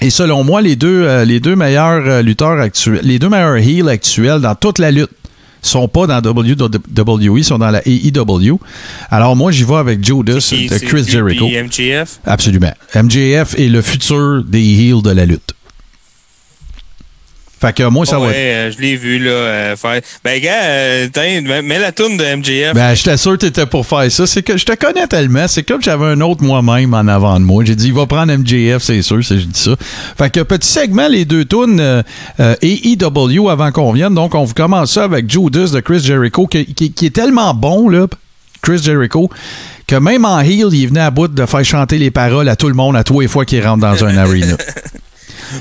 [0.00, 3.56] Et selon moi, les deux, euh, les deux meilleurs euh, lutteurs actuels, les deux meilleurs
[3.56, 5.10] heels actuels dans toute la lutte
[5.62, 8.58] sont pas dans WWE, sont dans la AEW.
[9.10, 11.46] Alors moi, j'y vais avec Judas de Chris Jericho.
[11.48, 12.20] MJF.
[12.24, 12.72] Absolument.
[12.94, 15.54] MJF est le futur des heels de la lutte.
[17.60, 18.38] Fait que moi, ça ouais, va être.
[18.38, 20.00] euh, je l'ai vu là euh, faire.
[20.24, 21.08] Ben gars, euh,
[21.62, 22.72] mets- la tourne de MJF.
[22.74, 24.26] Ben, j'étais sûr que t'étais pour faire ça.
[24.28, 25.48] C'est que je te connais tellement.
[25.48, 27.64] C'est comme j'avais un autre moi-même en avant de moi.
[27.64, 29.72] J'ai dit, il va prendre MJF, c'est sûr, c'est, je dis ça.
[30.16, 32.02] Fait que petit segment, les deux tunes euh,
[32.38, 34.14] euh, AEW avant qu'on vienne.
[34.14, 37.54] Donc, on vous commence ça avec Judas de Chris Jericho, qui, qui- qui est tellement
[37.54, 38.06] bon, là,
[38.62, 39.28] Chris Jericho,
[39.86, 42.68] que même en heel, il venait à bout de faire chanter les paroles à tout
[42.68, 44.56] le monde à tous les fois qu'il rentre dans un arena.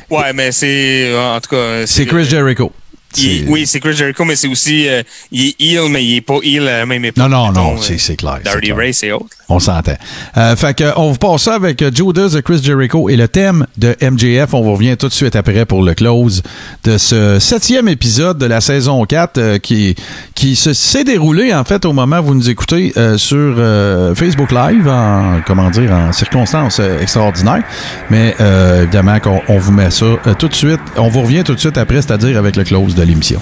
[0.09, 1.85] Ouais, mais c'est en tout cas.
[1.85, 2.72] C'est Chris Jericho.
[3.18, 5.01] il- oui, c'est Chris Jericho, mais c'est aussi euh,
[5.31, 7.18] il est heel, mais il est pas heel à la même époque.
[7.23, 8.39] Non, non, non, mettons, c'est, euh, c'est clair.
[8.43, 8.76] clair.
[8.76, 9.27] Ray, c'est autre.
[9.49, 9.93] On s'entend.
[10.35, 13.29] Euh, fait que, on vous passe ça avec euh, Judas de Chris Jericho et le
[13.29, 14.53] thème de MJF.
[14.53, 16.43] On vous revient tout de suite après pour le close
[16.83, 19.95] de ce septième épisode de la saison 4 euh, qui,
[20.35, 24.13] qui se- s'est déroulé en fait au moment où vous nous écoutez euh, sur euh,
[24.15, 27.63] Facebook Live en comment dire en circonstances euh, extraordinaires.
[28.09, 28.35] Mais
[28.81, 30.05] évidemment qu'on on vous met ça
[30.37, 30.79] tout de suite.
[30.97, 33.41] On vous revient tout de suite après, c'est-à-dire avec le close de l'émission.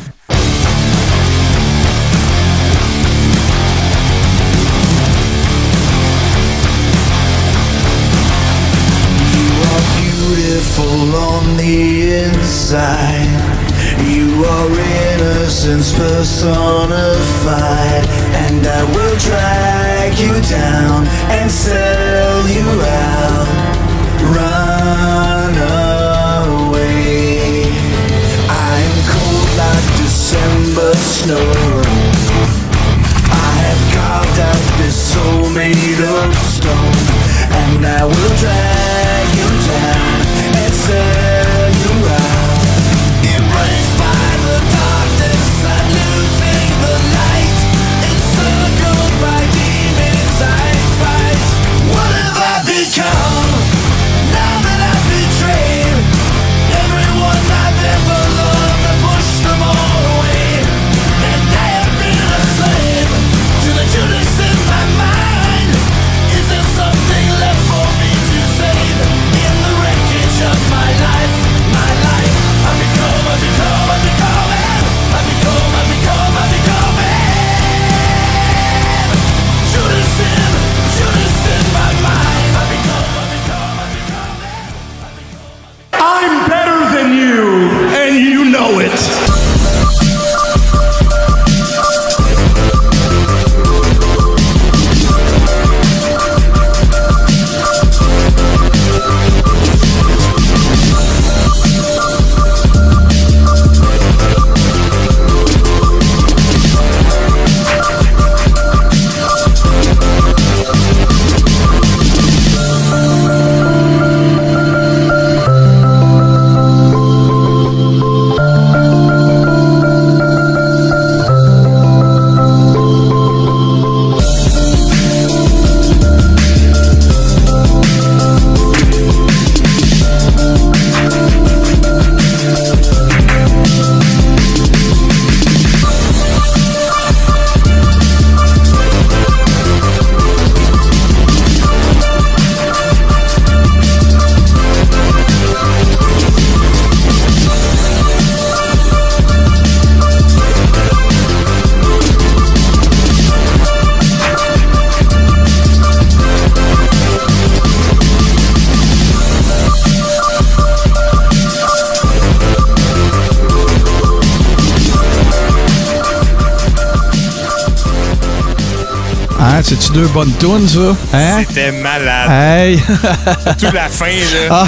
[169.66, 170.96] C'est-tu deux bonnes tunes, ça?
[171.12, 171.44] Hein?
[171.48, 172.30] C'était malade.
[172.30, 172.78] Hey!
[173.58, 174.48] Tout la fin, là.
[174.52, 174.68] Ah.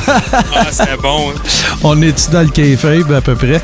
[0.56, 1.34] Ah, c'était bon.
[1.84, 3.61] On est dans le kayfabe à peu près?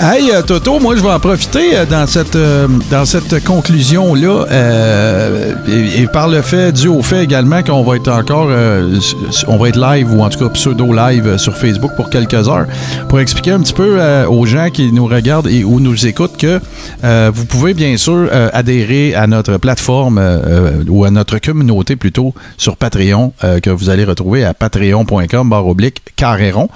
[0.00, 4.44] Hey, euh, Toto, moi, je vais en profiter euh, dans cette, euh, dans cette conclusion-là,
[4.52, 9.00] euh, et, et par le fait, dû au fait également qu'on va être encore, euh,
[9.48, 12.66] on va être live ou en tout cas pseudo-live sur Facebook pour quelques heures,
[13.08, 16.27] pour expliquer un petit peu euh, aux gens qui nous regardent et ou nous écoutent
[16.38, 16.60] que
[17.04, 21.96] euh, vous pouvez bien sûr euh, adhérer à notre plateforme euh, ou à notre communauté
[21.96, 23.32] plutôt sur Patreon
[23.62, 26.68] que vous allez retrouver à patreon.com barre oblique carréron.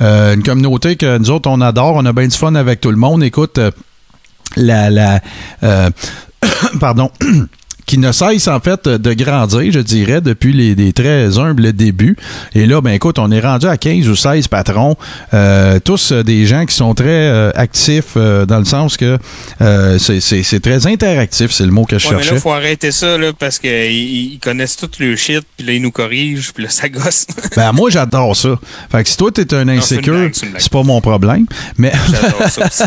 [0.00, 2.96] Une communauté que nous autres on adore, on a bien du fun avec tout le
[2.96, 3.22] monde.
[3.22, 3.60] Écoute,
[4.56, 5.20] la, la
[6.80, 7.10] pardon.
[7.90, 12.16] Qui ne cesse en fait de grandir, je dirais, depuis les, les très humbles débuts.
[12.54, 14.94] Et là, ben écoute, on est rendu à 15 ou 16 patrons,
[15.34, 19.18] euh, tous euh, des gens qui sont très euh, actifs euh, dans le sens que
[19.98, 22.34] c'est- très interactif, c'est le mot que je Ouais, mais cherchais.
[22.36, 23.70] là, faut arrêter ça, là, parce qu'ils
[24.34, 27.26] ils connaissent tout le shit, puis là, ils nous corrigent, puis là, ça gosse.
[27.56, 28.50] Ben moi j'adore ça.
[28.92, 31.46] Fait que si toi t'es un insécure, c'est pas mon problème.
[31.76, 32.82] Mais J'adore ça aussi.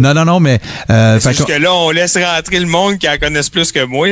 [0.00, 0.58] non non non mais
[0.88, 3.83] fait juste que- que là, on laisse rentrer le monde qui en connaissent plus que
[3.86, 4.06] moi.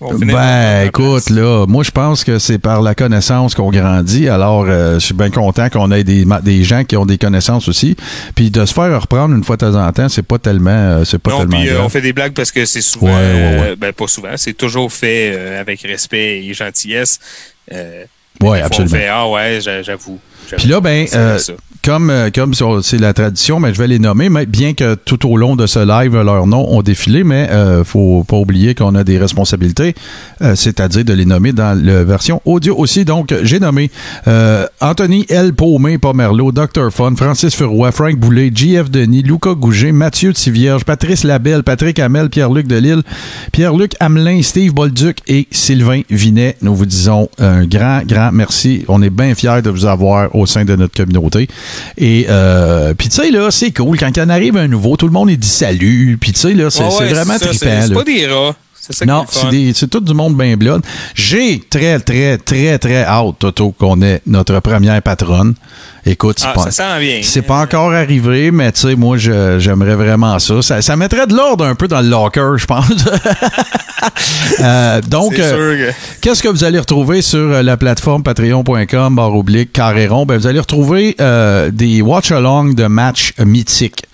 [0.00, 3.70] On finit par Ben, écoute, là, moi, je pense que c'est par la connaissance qu'on
[3.70, 4.28] grandit.
[4.28, 7.68] Alors, euh, je suis bien content qu'on ait des, des gens qui ont des connaissances
[7.68, 7.96] aussi.
[8.34, 11.04] Puis de se faire reprendre une fois de temps en temps, c'est pas tellement, euh,
[11.04, 13.12] c'est pas Non, tellement puis euh, on fait des blagues parce que c'est souvent, Ouais,
[13.12, 13.76] ouais, ouais.
[13.76, 17.18] ben pas souvent, c'est toujours fait avec respect et gentillesse.
[18.40, 18.94] Fois, absolument.
[18.94, 20.18] On fait, ah ouais, j'a- j'avoue.
[20.56, 21.38] Puis là, ben, euh.
[21.86, 22.52] Comme euh, comme
[22.82, 25.66] c'est la tradition, mais je vais les nommer, mais bien que tout au long de
[25.68, 29.94] ce live, leurs noms ont défilé, mais euh, faut pas oublier qu'on a des responsabilités,
[30.42, 33.04] euh, c'est-à-dire de les nommer dans la version audio aussi.
[33.04, 33.92] Donc, j'ai nommé
[34.26, 35.54] euh, Anthony L.
[35.54, 36.90] Paumé, Pomerleau, Dr.
[36.90, 42.30] Fun, Francis Furoy, Frank Boulet, JF Denis, Lucas Gouget, Mathieu Tivierge, Patrice Labelle, Patrick Hamel,
[42.30, 43.02] Pierre-Luc Delille,
[43.52, 46.56] Pierre-Luc Hamelin, Steve Bolduc et Sylvain Vinet.
[46.62, 48.84] Nous vous disons un grand, grand merci.
[48.88, 51.46] On est bien fiers de vous avoir au sein de notre communauté.
[51.96, 53.98] Et euh, puis tu sais, là, c'est cool.
[53.98, 56.18] Quand il en arrive un nouveau, tout le monde dit salut.
[56.20, 57.82] Puis tu sais, là, c'est Ouais, c'est ouais, vraiment ça, trippant.
[57.86, 58.54] C'est pas des rats.
[58.80, 60.82] C'est ça Non, c'est tout du monde bien blood.
[61.14, 65.54] J'ai très, très, très, très hâte, Toto, qu'on ait notre première patronne.
[66.08, 67.20] Écoute, c'est Ah, pas, ça sent bien.
[67.22, 70.62] c'est pas encore arrivé, mais tu sais, moi, je- j'aimerais vraiment ça.
[70.62, 70.80] ça.
[70.80, 72.86] ça mettrait de l'ordre un peu dans le locker, je pense.
[74.60, 79.34] Euh, donc, euh, que- Qu'est-ce que vous allez retrouver sur euh, la plateforme patreon.com barre
[79.34, 80.26] oblique carré rond?
[80.26, 84.04] Ben, vous allez retrouver euh, des watch-along de matchs mythiques.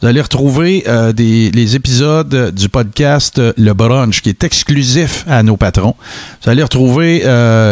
[0.00, 5.42] Vous allez retrouver euh, des, les épisodes du podcast Le Brunch qui est exclusif à
[5.42, 5.96] nos patrons.
[6.44, 7.20] Vous allez retrouver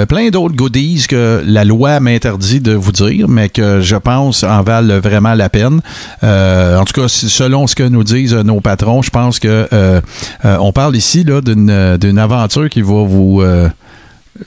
[0.08, 4.62] plein d'autres goodies que la loi m'interdit de vous dire, mais que je pense en
[4.62, 5.80] valent vraiment la peine.
[6.24, 9.68] Euh, en tout cas, selon ce que nous disent euh, nos patrons, je pense que
[9.72, 10.00] euh,
[10.44, 13.40] euh, on parle ici là, d'une, euh, d'une aventure qui va vous...
[13.42, 13.68] euh,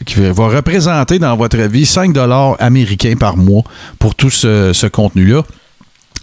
[0.06, 3.62] qui va représenter dans votre vie 5 dollars américains par mois
[4.00, 5.44] pour tout ce, ce contenu-là.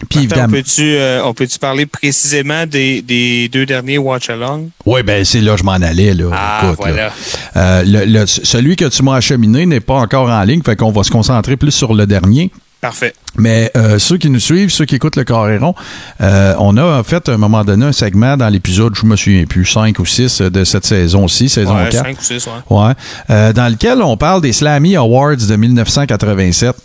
[0.09, 4.29] Puis Attends, évidemment, on peut-tu euh, on peut-tu parler précisément des, des deux derniers Watch
[4.31, 4.69] Along?
[4.87, 6.13] oui, ben c'est là que je m'en allais.
[6.15, 6.25] Là.
[6.33, 6.91] Ah, Écoute, là.
[6.91, 7.11] voilà.
[7.55, 10.91] Euh, le- le- celui que tu m'as acheminé n'est pas encore en ligne, fait qu'on
[10.91, 12.49] va se concentrer plus sur le dernier.
[12.81, 13.13] Parfait.
[13.37, 15.75] Mais euh, ceux qui nous suivent, ceux qui écoutent le Carréron,
[16.19, 19.15] euh, on a en fait à un moment donné un segment dans l'épisode, je me
[19.15, 22.05] souviens plus, 5 ou 6 de cette saison-ci, saison Ouais, 4.
[22.07, 22.77] 5 ou 6, ouais.
[22.77, 22.93] Ouais.
[23.29, 26.75] Euh, dans lequel on parle des Slammy Awards de 1987.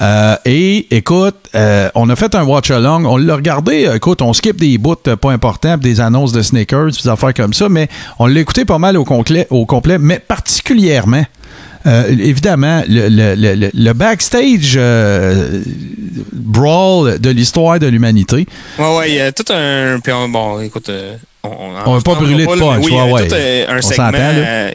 [0.00, 3.04] Euh, et écoute, euh, on a fait un watch-along.
[3.04, 3.86] On l'a regardé.
[3.86, 7.34] euh, Écoute, on skip des bouts euh, pas importants, des annonces de sneakers, des affaires
[7.34, 7.88] comme ça, mais
[8.18, 11.24] on l'a écouté pas mal au complet, au complet mais particulièrement.
[11.86, 15.60] Euh, évidemment, le, le- le- le- backstage euh,
[16.32, 18.46] brawl de l'histoire de l'humanité.
[18.78, 19.98] Ouais, ouais, il y a tout un.
[20.00, 20.88] Puis on- bon, écoute.
[20.88, 23.34] euh, on va pas brûler de là, punch, Oui, il y a tout
[23.72, 24.72] un On segment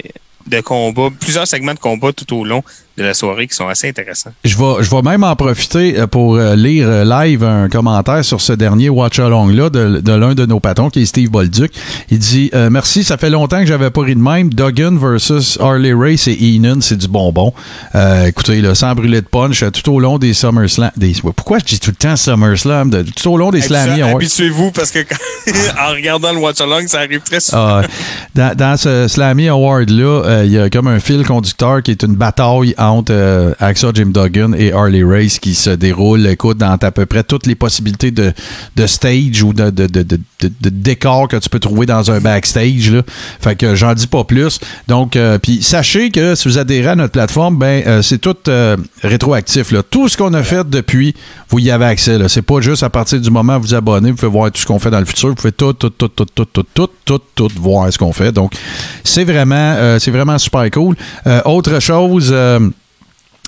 [0.48, 2.64] de combat, plusieurs segments de combat tout au long
[2.98, 4.32] de la soirée qui sont assez intéressants.
[4.44, 8.26] Je vais, je vais même en profiter euh, pour euh, lire euh, live un commentaire
[8.26, 11.30] sur ce dernier Watch Along là de, de l'un de nos patrons qui est Steve
[11.30, 11.72] Bolduc.
[12.10, 14.50] Il dit euh, Merci, ça fait longtemps que j'avais pas ri de même.
[14.54, 17.54] Duggan versus Harley Race et Enon, c'est du bonbon.
[17.96, 20.92] Euh, écoutez, là, sans brûler de punch, tout au long des SummerSlam.
[20.98, 22.90] Des, pourquoi je dis tout le temps SummerSlam?
[22.90, 24.16] De- Tout au long des Awards.
[24.16, 25.16] Habituez-vous parce que quand-
[25.88, 27.82] en regardant le Watch Along, ça arrive très souvent.
[27.82, 27.82] Ah,
[28.34, 32.04] dans, dans ce Slammy Award-là, euh, il y a comme un fil conducteur qui est
[32.04, 36.78] une bataille entre euh, Axel Jim Duggan et Harley Race qui se déroule, écoute, dans
[36.80, 38.34] à peu près toutes les possibilités de,
[38.76, 42.92] de stage ou de, de, de- de décor que tu peux trouver dans un backstage.
[42.92, 43.02] Là.
[43.40, 44.60] Fait que j'en dis pas plus.
[44.88, 48.36] Donc, euh, puis sachez que si vous adhérez à notre plateforme, ben euh, c'est tout
[48.48, 49.72] euh, rétroactif.
[49.72, 49.82] Là.
[49.84, 51.16] Tout ce qu'on a fait depuis,
[51.50, 52.18] vous y avez accès.
[52.28, 54.66] C'est pas juste à partir du moment où vous abonnez, vous pouvez voir tout ce
[54.66, 55.30] qu'on fait dans le futur.
[55.30, 58.32] Vous pouvez tout, tout, tout, tout, tout, tout, tout, tout, tout voir ce qu'on fait.
[58.32, 58.54] Donc,
[59.04, 60.96] c'est vraiment, c'est vraiment super cool.
[61.46, 62.34] Autre chose.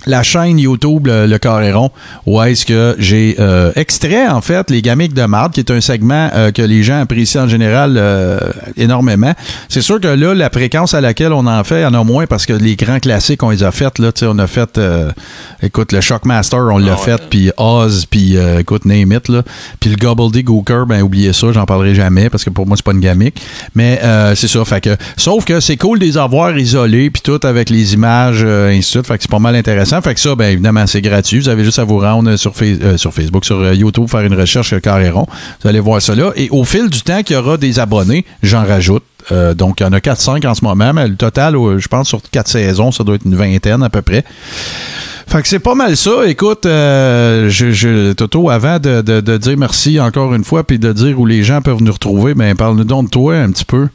[0.05, 1.91] La chaîne YouTube Le, le Carré Rond,
[2.25, 5.81] où est-ce que j'ai euh, extrait, en fait, les gamiques de marde, qui est un
[5.81, 8.39] segment euh, que les gens apprécient en général euh,
[8.77, 9.33] énormément.
[9.67, 12.03] C'est sûr que là, la fréquence à laquelle on en fait, il y en a
[12.03, 13.99] moins parce que les grands classiques, on les a fait.
[13.99, 14.79] Là, Tu sais, on a fait,
[15.61, 17.17] écoute, le Shockmaster, on l'a Ah ouais.
[17.17, 19.43] fait, puis Oz, puis écoute, Name It, là.
[19.79, 22.91] Puis le Gobbledygooker, ben oubliez ça, j'en parlerai jamais parce que pour moi, c'est pas
[22.93, 23.41] une gamique.
[23.75, 23.99] Mais
[24.35, 27.69] c'est ça, fait que, sauf que c'est cool de les avoir isolés, puis tout avec
[27.69, 29.88] les images, euh, ainsi de suite, fait que c'est pas mal intéressant.
[29.93, 30.01] Intéressant.
[30.09, 31.39] Fait que ça, bien évidemment, c'est gratuit.
[31.39, 34.33] Vous avez juste à vous rendre sur, euh, sur Facebook, sur euh, YouTube, faire une
[34.39, 35.25] recherche euh, Carréron.
[35.61, 36.31] Vous allez voir là.
[36.35, 39.03] Et au fil du temps qu'il y aura des abonnés, j'en rajoute.
[39.55, 42.19] Donc, il y en a 4-5 en ce moment, mais le total, je pense, sur
[42.31, 44.23] 4 saisons, ça doit être une vingtaine à peu près.
[45.27, 46.25] Fait que c'est pas mal ça.
[46.25, 51.19] Écoute, je, Toto, avant de, de- de dire merci encore une fois, puis de dire
[51.19, 53.87] où les gens peuvent nous retrouver, ben parle-nous donc de toi un petit peu.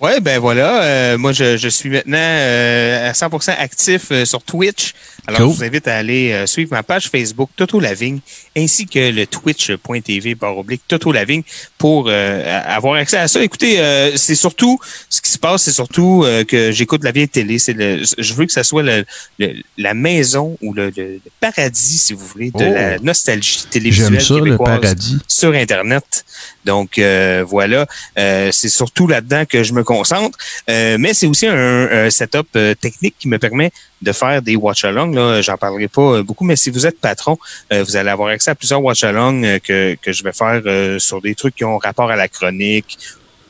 [0.00, 0.82] Ouais, ben voilà.
[0.84, 4.94] euh, moi, je, je suis maintenant euh, à 100% actif euh, sur Twitch.
[5.26, 5.50] Alors, Cool.
[5.50, 8.20] je vous invite à aller euh, suivre ma page Facebook Toto Lavigne
[8.56, 11.42] ainsi que le twitch.tv par oblique Toto Lavigne
[11.76, 13.42] pour euh, avoir accès à ça.
[13.42, 14.78] Écoutez, euh, c'est surtout,
[15.10, 17.58] ce qui se passe, c'est surtout euh, que j'écoute la vieille télé.
[17.58, 19.04] C'est le, je veux que ça soit le,
[19.38, 22.72] le- la maison ou le, le- paradis, si vous voulez, de Oh.
[22.72, 25.18] la nostalgie télévisuelle J'aime ça, le québécoise paradis.
[25.28, 26.24] sur Internet.
[26.64, 27.86] Donc euh, voilà,
[28.18, 30.38] euh, c'est surtout là-dedans que je me concentre.
[30.68, 34.56] Euh, mais c'est aussi un, un setup euh, technique qui me permet de faire des
[34.56, 35.14] watch-alongs.
[35.14, 37.38] Là, j'en parlerai pas euh, beaucoup, mais si vous êtes patron,
[37.72, 40.98] euh, vous allez avoir accès à plusieurs watch-alongs euh, que, que je vais faire euh,
[40.98, 42.98] sur des trucs qui ont rapport à la chronique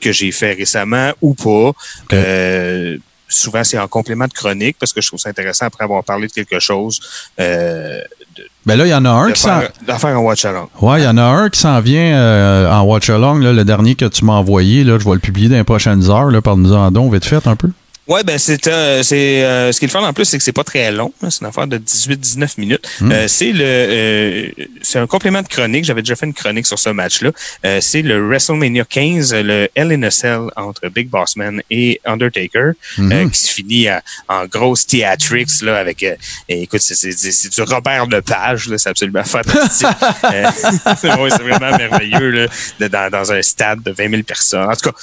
[0.01, 1.73] que j'ai fait récemment ou pas.
[2.13, 2.97] Euh,
[3.29, 6.29] souvent, c'est en complément de chronique parce que je trouve ça intéressant après avoir parlé
[6.29, 7.01] de quelque chose.
[7.41, 8.03] Euh,
[8.67, 9.61] Ben là, il y en a un qui s'en...
[9.61, 10.69] un watch-along.
[10.83, 13.65] Ouais, il y en a un qui s'en vient euh, en watch along, là, le
[13.65, 14.85] dernier que tu m'as envoyé.
[14.85, 16.31] Là, je vais le publier dans les prochaines heures.
[16.31, 17.71] Là, Parle-nous en donc, vite fait un peu.
[18.09, 20.43] Ouais, ben c'est euh, c'est euh, ce qui est le fun en plus, c'est que
[20.43, 21.13] c'est pas très long.
[21.29, 22.89] C'est une affaire de 18-19 minutes.
[23.01, 23.13] Mm.
[23.13, 24.49] Euh, c'est le euh,
[24.81, 25.85] c'est un complément de chronique.
[25.85, 27.33] J'avais déjà fait une chronique sur ce match-là.
[27.67, 32.01] Euh, c'est le WrestleMania 15, le Hell in a Cell entre Big Boss Man et
[32.07, 33.13] Undertaker, Mhm.
[33.13, 36.03] euh, qui se finit à- en grosse theatrics là avec.
[36.03, 36.15] euh,
[36.49, 39.87] écoute, c'est du Robert Lepage là, c'est absolument fantastique.
[40.99, 42.47] C'est ouais, c'est vraiment merveilleux là,
[42.81, 44.65] de- dans, dans un stade de 20 000 personnes.
[44.69, 44.97] En tout cas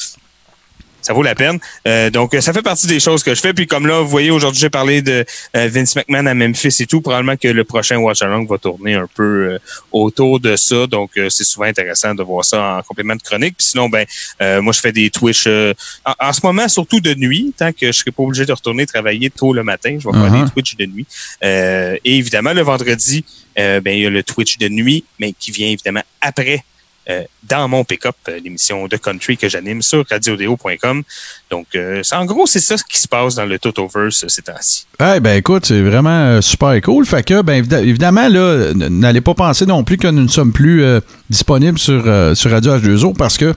[1.05, 1.59] ça vaut la peine.
[1.87, 3.53] Euh, donc, ça fait partie des choses que je fais.
[3.53, 5.23] Puis comme là, vous voyez, aujourd'hui, j'ai parlé de
[5.55, 7.01] euh, Vince McMahon à Memphis et tout.
[7.01, 9.59] Probablement que le prochain Watch Along va tourner un peu euh,
[9.91, 10.87] autour de ça.
[10.87, 13.55] Donc, euh, c'est souvent intéressant de voir ça en complément de chronique.
[13.57, 14.05] Puis sinon, ben,
[14.41, 15.73] euh, moi, je fais des Twitch euh,
[16.05, 18.85] en, en ce moment, surtout de nuit, tant que je serai pas obligé de retourner
[18.85, 19.97] travailler tôt le matin.
[19.99, 20.45] Je vais faire Uh-huh.
[20.45, 21.05] des Twitch de nuit.
[21.43, 23.23] Euh, et évidemment, le vendredi,
[23.59, 26.63] euh, ben, il y a le Twitch de nuit, mais qui vient évidemment après
[27.09, 31.03] euh, dans mon pick-up, euh, l'émission de country que j'anime sur radiodéo.com.
[31.51, 34.41] Donc, euh, en gros, c'est ça ce qui se passe dans le Totoverse euh, ces
[34.41, 34.85] temps-ci.
[34.99, 37.05] Eh ben écoute, c'est vraiment super cool.
[37.05, 40.51] Fait que, ben évid- évidemment, là, n'allez pas penser non plus que nous ne sommes
[40.53, 40.83] plus
[41.29, 42.03] disponibles sur,
[42.35, 43.53] sur Radio H2O parce que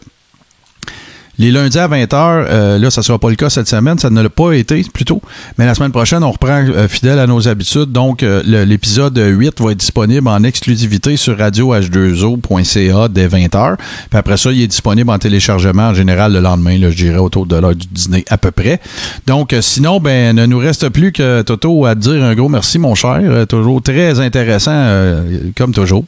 [1.38, 4.28] les lundis à 20h, là, ça sera pas le cas cette semaine, ça ne l'a
[4.28, 5.22] pas été plutôt.
[5.58, 7.92] Mais la semaine prochaine, on reprend euh, fidèle à nos habitudes.
[7.92, 13.76] Donc, euh, l'épisode 8 va être disponible en exclusivité sur radioh2o.ca dès 20h.
[14.10, 17.18] Puis après ça, il est disponible en téléchargement en général le lendemain, là, je dirais
[17.18, 18.80] autour de l'heure du dîner à peu près.
[19.26, 22.48] Donc, euh, sinon, ben, ne nous reste plus que Toto à te dire un gros
[22.48, 23.18] merci, mon cher.
[23.22, 26.04] Euh, toujours très intéressant, euh, comme toujours.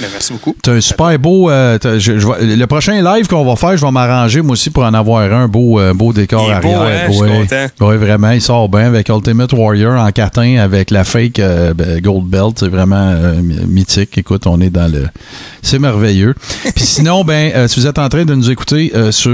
[0.00, 0.56] Ben, merci beaucoup.
[0.62, 1.50] T'as un super beau.
[1.50, 2.26] euh, je- je
[2.56, 5.48] le prochain live qu'on va faire, je vais m'arranger moi aussi pour en avoir un
[5.48, 7.04] beau, euh, beau décor Il est beau, arrière.
[7.04, 7.08] hein?
[7.08, 7.46] Je suis Ouais.
[7.48, 7.86] content.
[7.86, 12.00] Ouais, vraiment, il sort bien avec Ultimate Warrior en catin avec la fake euh, ben,
[12.00, 12.56] Gold Belt.
[12.58, 14.16] C'est vraiment euh, my- mythique.
[14.18, 15.06] Écoute, on est dans le.
[15.62, 16.34] C'est merveilleux.
[16.74, 19.30] Puis sinon, ben, si vous êtes en train de nous écouter sur.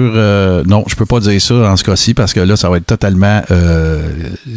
[0.67, 2.87] non, je peux pas dire ça en ce cas-ci parce que là, ça va être
[2.87, 3.43] totalement.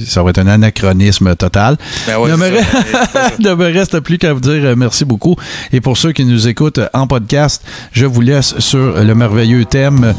[0.05, 1.77] ça va être un anachronisme total.
[2.07, 3.31] Ben ouais, Ne me ça.
[3.39, 5.35] ne me reste plus qu'à vous dire merci beaucoup.
[5.71, 10.03] Et pour ceux qui nous écoutent en podcast, je vous laisse sur le merveilleux thème
[10.03, 10.13] euh,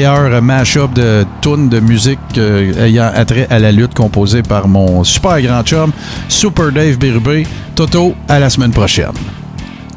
[0.00, 5.04] meilleur mash-up de tunes de musique euh, ayant attrait à la lutte composé par mon
[5.04, 5.92] super grand chum,
[6.26, 7.46] Super Dave Bérubé.
[7.74, 9.12] Toto, à la semaine prochaine.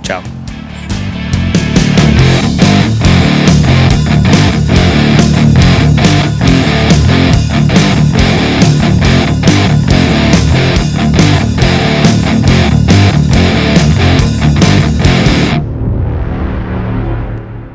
[0.04, 0.22] Ciao.